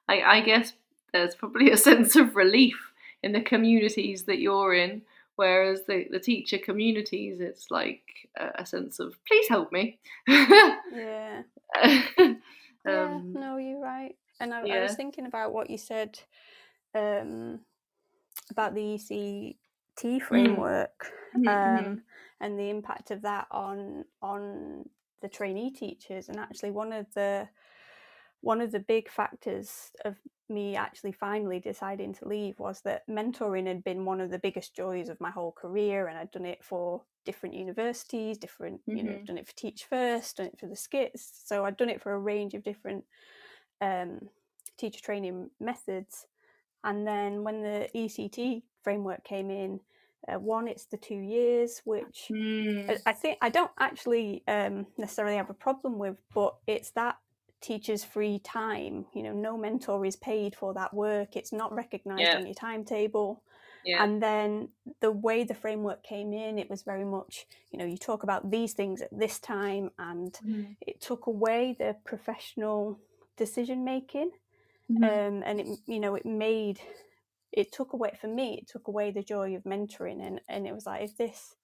[0.08, 0.72] I guess
[1.12, 2.92] there's probably a sense of relief
[3.22, 5.02] in the communities that you're in,
[5.39, 8.02] whereas the, the teacher communities, it's like
[8.39, 9.98] a, a sense of please help me.
[10.90, 11.43] yeah.
[12.85, 14.16] Yeah um, no you're right.
[14.40, 16.19] And I, I was thinking about what you said
[16.94, 17.60] um
[18.51, 22.02] about the ECT framework Mhm, um
[22.40, 24.89] and the impact of that on on
[25.23, 26.28] the trainee teachers.
[26.28, 27.48] And actually one of the
[28.40, 30.16] one of the big factors of
[30.48, 34.74] me actually finally deciding to leave was that mentoring had been one of the biggest
[34.74, 39.19] joys of my whole career and I'd done it for different universities different you know
[39.19, 39.27] Mhm.
[39.27, 42.12] done it for teach first done it for the SCITTs so I'd done it for
[42.15, 43.05] a range of different
[43.81, 44.31] um,
[44.78, 46.27] teacher training methods
[46.85, 49.81] and then when the ECT framework came in
[50.28, 54.86] uh, one it's the two years which Mm, I- I think I don't actually um,
[54.97, 57.16] necessarily have a problem with, but it's that
[57.60, 59.06] teacher's free time.
[59.14, 61.36] You know, no mentor is paid for that work.
[61.36, 62.36] It's not recognised Yeah.
[62.36, 63.43] on your timetable.
[63.82, 64.06] yeah.
[64.06, 64.70] And then
[65.01, 68.51] the way the framework came in, it was very much, you know, you talk about
[68.51, 70.76] these things at this time, and Mhm.
[70.80, 73.01] it took away the professional
[73.36, 74.32] decision making
[74.89, 75.09] Mhm.
[75.09, 76.80] um, and it you know it made
[77.52, 80.74] it took away for me it took away the joy of mentoring and and it
[80.74, 81.56] was like if this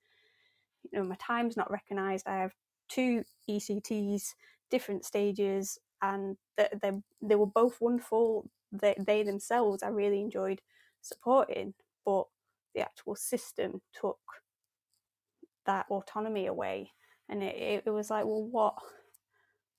[0.83, 2.55] you know my time's not recognized i have
[2.89, 4.35] two ects
[4.71, 8.51] different stages and they, they, they were both wonderful.
[8.73, 10.61] They, they themselves i really enjoyed
[11.01, 11.75] supporting
[12.05, 12.25] but
[12.75, 14.19] the actual system took
[15.65, 16.91] that autonomy away.
[17.29, 18.75] And it, it, was like well what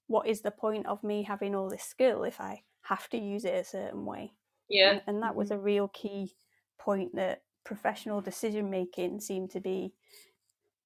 [0.08, 3.46] what is the point of me having all this skill if i have to use
[3.46, 4.32] it a certain way?
[4.70, 4.92] Yeah.
[4.92, 6.36] and, and that was a real key
[6.80, 9.94] point that professional decision making seemed to be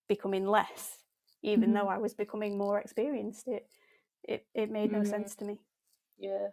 [0.07, 1.03] becoming less
[1.43, 1.73] even Mhm.
[1.75, 3.47] though i was becoming more experienced.
[3.47, 3.67] It
[4.23, 5.07] it, it made no Mhm.
[5.07, 5.59] sense to me
[6.17, 6.49] Yeah.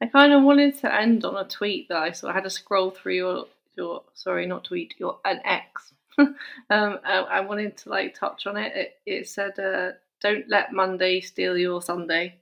[0.00, 2.30] I kind of wanted to end on a tweet that I saw.
[2.30, 5.94] I had to scroll through your your sorry, not tweet, your an X.
[6.18, 6.36] um,
[6.70, 6.98] I,
[7.30, 8.72] I wanted to like touch on it.
[8.76, 12.36] It, it said, uh, "Don't let Monday steal your Sunday."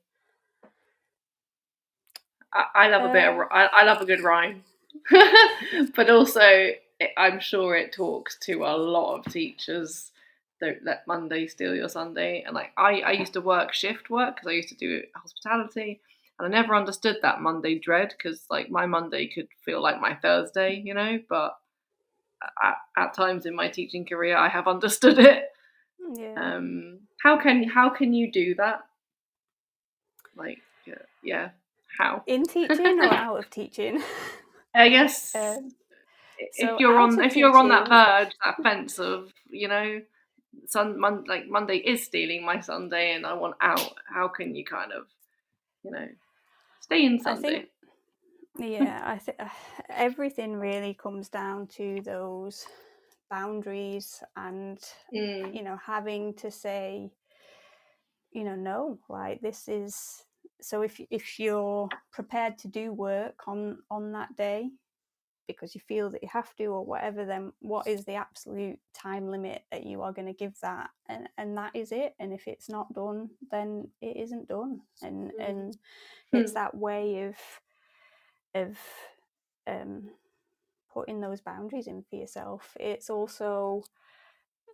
[2.55, 3.48] I, I love a bit of Uh.
[3.52, 4.64] I, I love a good rhyme,
[5.97, 10.11] but also it, I'm sure it talks to a lot of teachers.
[10.62, 12.44] Don't let Monday steal your Sunday.
[12.47, 16.01] And like I, I used to work shift work because I used to do hospitality,
[16.39, 20.14] and I never understood that Monday dread because like my Monday could feel like my
[20.14, 21.18] Thursday, you know.
[21.28, 21.56] But
[22.62, 25.51] at, at times in my teaching career, I have understood it.
[26.14, 28.82] yeah Um, how can how can you do that?
[30.36, 31.51] Like, yeah, yeah.
[31.98, 32.22] how?
[32.26, 34.02] in teaching or out of teaching
[34.74, 35.72] I guess Um,
[36.39, 40.01] if so you're on if you're on that verge, that fence of you know,
[40.66, 43.95] sun mon- like Monday is stealing my Sunday, and I want out.
[44.07, 45.09] How can you kind of,
[45.85, 46.09] you know,
[46.81, 47.37] stay in I Sunday?
[47.37, 47.69] think,
[48.59, 49.39] yeah, I think
[49.89, 52.66] everything really comes down to those
[53.31, 54.79] boundaries and
[55.12, 55.53] Mm.
[55.53, 57.11] you know having to say
[58.33, 60.24] you know no like this is
[60.61, 64.70] so if if you're prepared to do work on on that day
[65.47, 69.28] because you feel that you have to or whatever then what is the absolute time
[69.31, 72.47] limit that you are going to give that and and that is it and if
[72.47, 75.48] it's not done then it isn't done and Mm.
[75.48, 75.77] and
[76.32, 76.55] it's Mm.
[76.55, 77.36] that way of
[78.55, 78.78] of
[79.66, 80.10] um
[80.93, 83.82] putting those boundaries in for yourself it's also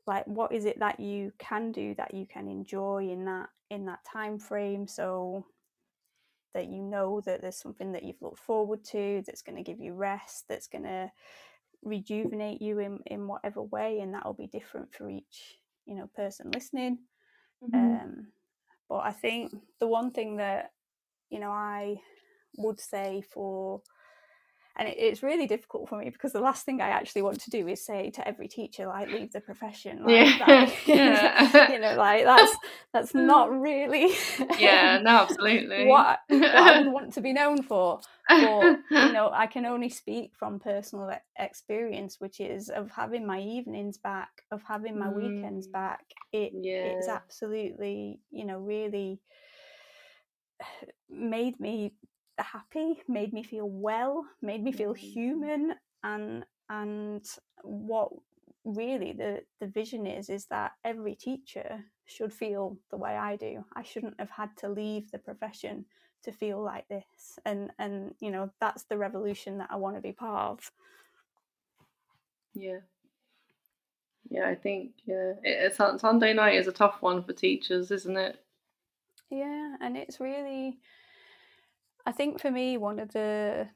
[0.06, 3.86] like what is it that you can do that you can enjoy in that in
[3.86, 5.44] that time frame so
[6.54, 9.80] that you know that there's something that you've looked forward to that's going to give
[9.80, 11.10] you rest that's going to
[11.82, 16.50] rejuvenate you in in whatever way and that'll be different for each you know person
[16.52, 16.98] listening
[17.62, 17.74] Mhm.
[18.02, 18.26] um
[18.88, 20.72] but i think the one thing that
[21.30, 21.96] you know i
[22.56, 23.80] would say for
[24.78, 27.50] and it, it's really difficult for me because the last thing I actually want to
[27.50, 30.66] do is say to every teacher like leave the profession like Yeah.
[30.66, 31.72] that, Yeah.
[31.72, 32.56] you know like that's
[32.92, 34.12] that's not really
[34.58, 35.86] yeah, no, absolutely.
[35.86, 39.88] what, what I would want to be known for but you know I can only
[39.88, 45.66] speak from personal experience which is of having my evenings back of having my weekends
[45.66, 45.72] Mm.
[45.72, 46.52] back it
[46.84, 49.20] it's absolutely you know really
[51.10, 51.94] made me
[52.46, 54.98] happy made me feel well made me feel Mm.
[55.00, 55.74] human
[56.04, 57.26] and and
[57.62, 58.10] what
[58.64, 63.64] really the the vision is is that every teacher should feel the way I do
[63.74, 65.86] I shouldn't have had to leave the profession
[66.24, 70.02] to feel like this and and you know that's the revolution that I want to
[70.02, 70.70] be part of
[72.54, 72.80] Yeah.
[74.30, 78.38] Yeah, I think yeah, it, Sunday night is a tough one for teachers, isn't it?
[79.30, 80.78] Yeah, and it's really,
[82.08, 83.68] I think for me, one of the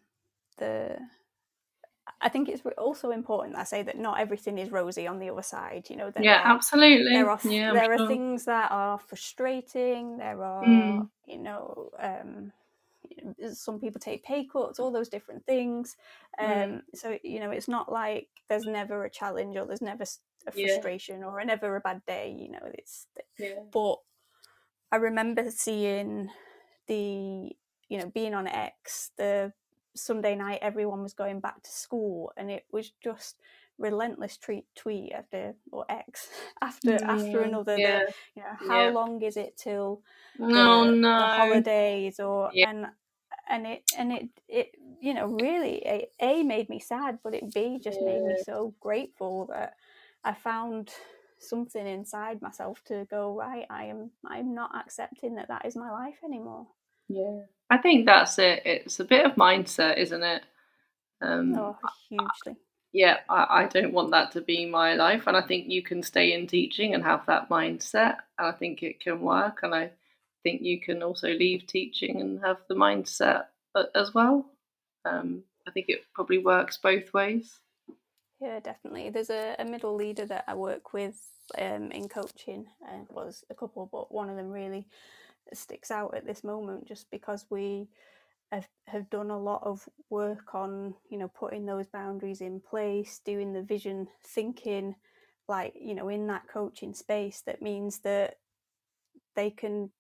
[0.59, 0.99] the,
[2.21, 5.31] I think it's also important that I say that not everything is rosy on the
[5.31, 5.91] other side.
[5.91, 7.13] You know, there Yeah, are absolutely.
[7.13, 10.17] there are yeah, there are things that are frustrating.
[10.19, 11.09] There are Mm.
[11.27, 11.91] you know.
[11.99, 12.53] Um,
[13.53, 15.97] some people take pay cuts, all those different things.
[16.39, 16.83] Um, Mm.
[16.95, 20.05] So you know, it's not like there's never a challenge or there's never
[20.47, 20.59] a Yeah.
[20.61, 22.35] frustration or never a bad day.
[22.39, 23.65] You know, it's Yeah.
[23.73, 23.97] but
[24.93, 26.31] I remember seeing
[26.87, 27.57] the
[27.93, 29.53] you know being on X the
[29.97, 33.37] Sunday night everyone was going back to school and it was just
[33.79, 36.29] relentless tweet tweet after or X
[36.63, 38.03] after after Mm, another the,
[38.37, 38.93] you know how Yeah.
[38.93, 40.03] long is it till
[40.53, 41.27] the, No, the no.
[41.27, 42.67] holidays or Yeah.
[42.67, 42.87] and
[43.49, 44.71] and it and it it
[45.01, 48.75] you know really a, a made me sad but it b just made me so
[48.81, 49.75] grateful that
[50.25, 50.91] i found
[51.39, 55.91] something inside myself to go right i am i'm not accepting that that is my
[55.91, 56.67] life anymore
[57.09, 57.43] Yeah.
[57.71, 58.63] I think that's it.
[58.65, 60.43] It's a bit of mindset, isn't it?
[61.21, 61.77] Um, oh
[62.09, 62.57] hugely
[62.93, 65.27] yeah, I, I don't want that to be my life.
[65.27, 68.17] And I think you can stay in teaching and have that mindset.
[68.39, 69.61] And I think it can work.
[69.63, 69.91] And I
[70.43, 73.47] think you can also leave teaching and have the mindset
[73.95, 74.47] as well.
[75.05, 77.59] Um, I think it probably works both ways.
[78.41, 79.11] Yeah, definitely.
[79.11, 81.19] There's a, a middle leader that I work with
[81.59, 82.67] um, in coaching.
[82.87, 84.87] Uh, well, there's a couple, but one of them really
[85.55, 87.89] sticks out at this moment just because we
[88.53, 93.21] have, have done a lot of work on, you know, putting those boundaries in place,
[93.25, 94.95] doing the vision thinking,
[95.49, 98.37] like, you know, in that coaching space that means that
[99.37, 99.91] they can,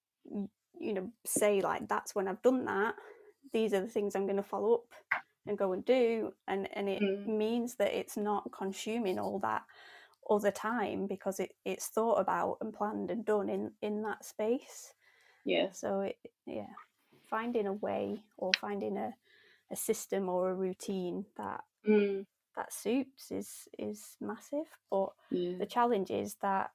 [0.81, 2.95] you know, say, like, that's when I've done that.
[3.53, 4.85] These are the things I'm going to follow up
[5.47, 7.27] and go and do and and it Mm.
[7.27, 9.63] means that it's not consuming all that
[10.31, 14.95] other time because it, it's thought about and planned and done in in that space
[15.45, 15.85] Yes.
[15.85, 16.75] so it yeah
[17.29, 19.15] finding a way or finding a,
[19.73, 25.59] a system or a routine that Mm, that suits is is massive but yeah.
[25.59, 26.71] the challenge is that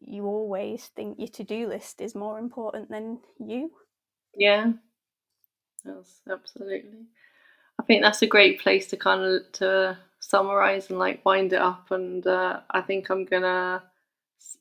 [0.00, 3.70] you always think your to-do list is more important than you
[4.36, 4.72] Yeah,
[5.84, 7.06] that's absolutely.
[7.80, 11.60] I think that's a great place to kind of to summarize and like wind it
[11.60, 11.90] up.
[11.90, 13.93] And uh, I think I'm gonna s-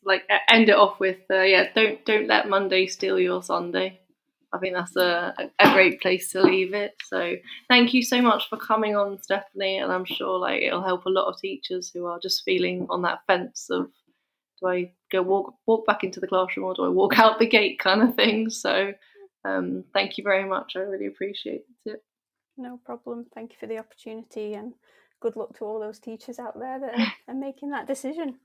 [0.06, 4.00] like end it off with uh, yeah, don't don't let Monday steal your Sunday.
[4.54, 6.94] I think that's a, a great place to leave it.
[7.06, 7.34] So
[7.70, 11.10] thank you so much for coming on, Stephanie, and I'm sure like it'll help a
[11.10, 13.90] lot of teachers who are just feeling on that fence of
[14.62, 17.48] do I go walk walk back into the classroom or do I walk out the
[17.48, 18.50] gate kind of thing.
[18.50, 18.94] So
[19.44, 20.74] um, thank you very much.
[20.76, 22.04] I really appreciate it.
[22.58, 24.74] no problem thank you for the opportunity and
[25.20, 28.36] good luck to all those teachers out there that are, are making that decision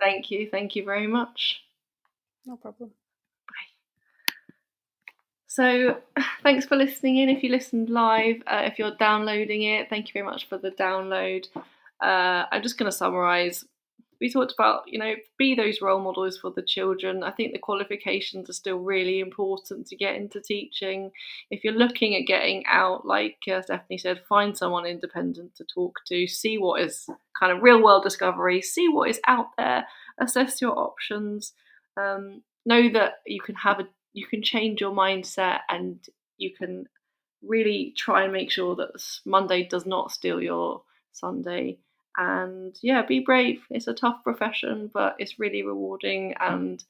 [0.00, 0.48] Thank you.
[0.50, 1.62] Thank you very much.
[2.46, 2.90] no problem
[3.48, 3.72] Bye.
[5.46, 5.98] So,
[6.42, 7.28] thanks for listening in.
[7.28, 10.70] If you listened live, uh, if you're downloading it, thank you very much for the
[10.72, 11.46] download.
[12.02, 13.64] uh, I'm just going to summarize.
[14.20, 17.22] We talked about, you know, be those role models for the children.
[17.22, 21.10] I think the qualifications are still really important to get into teaching.
[21.50, 25.96] If you're looking at getting out, like uh, Stephanie said, find someone independent to talk
[26.08, 27.06] to, see what is
[27.38, 29.86] kind of real world discovery, see what is out there,
[30.18, 31.52] assess your options.
[31.96, 35.98] Um, know that you can have a you can change your mindset and
[36.38, 36.86] you can
[37.42, 38.90] really try and make sure that
[39.26, 40.82] Monday does not steal your
[41.12, 41.78] Sunday.
[42.16, 43.62] And yeah, be brave.
[43.70, 46.34] It's a tough profession, but it's really rewarding.
[46.40, 46.82] And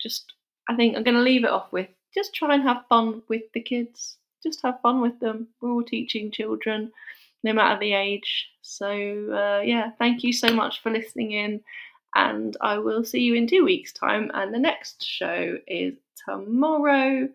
[0.00, 0.32] just,
[0.68, 3.42] I think I'm going to leave it off with just try and have fun with
[3.54, 4.18] the kids.
[4.42, 5.48] Just have fun with them.
[5.60, 6.92] We're all teaching children,
[7.42, 8.48] no matter the age.
[8.62, 11.60] So uh, yeah, thank you so much for listening in.
[12.14, 14.30] And I will see you in two weeks' time.
[14.34, 15.94] And the next show is
[16.28, 17.28] tomorrow,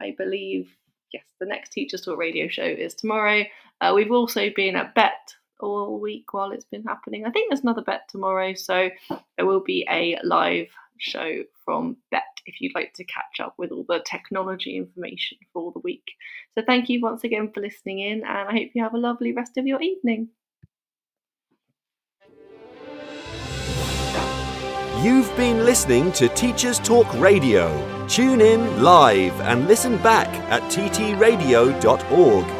[0.00, 0.70] I believe.
[1.12, 3.44] Yes, the next Teachers Talk radio show is tomorrow.
[3.80, 7.24] Uh, we've also been at Bett all week while it's been happening.
[7.26, 8.90] I think there's another Bett tomorrow, so
[9.36, 10.68] there will be a live
[10.98, 15.72] show from Bett if you'd like to catch up with all the technology information for
[15.72, 16.04] the week.
[16.54, 19.32] So thank you once again for listening in, and I hope you have a lovely
[19.32, 20.28] rest of your evening.
[25.02, 28.06] You've been listening to Teachers Talk Radio.
[28.06, 32.59] Tune in live and listen back at ttradio.org.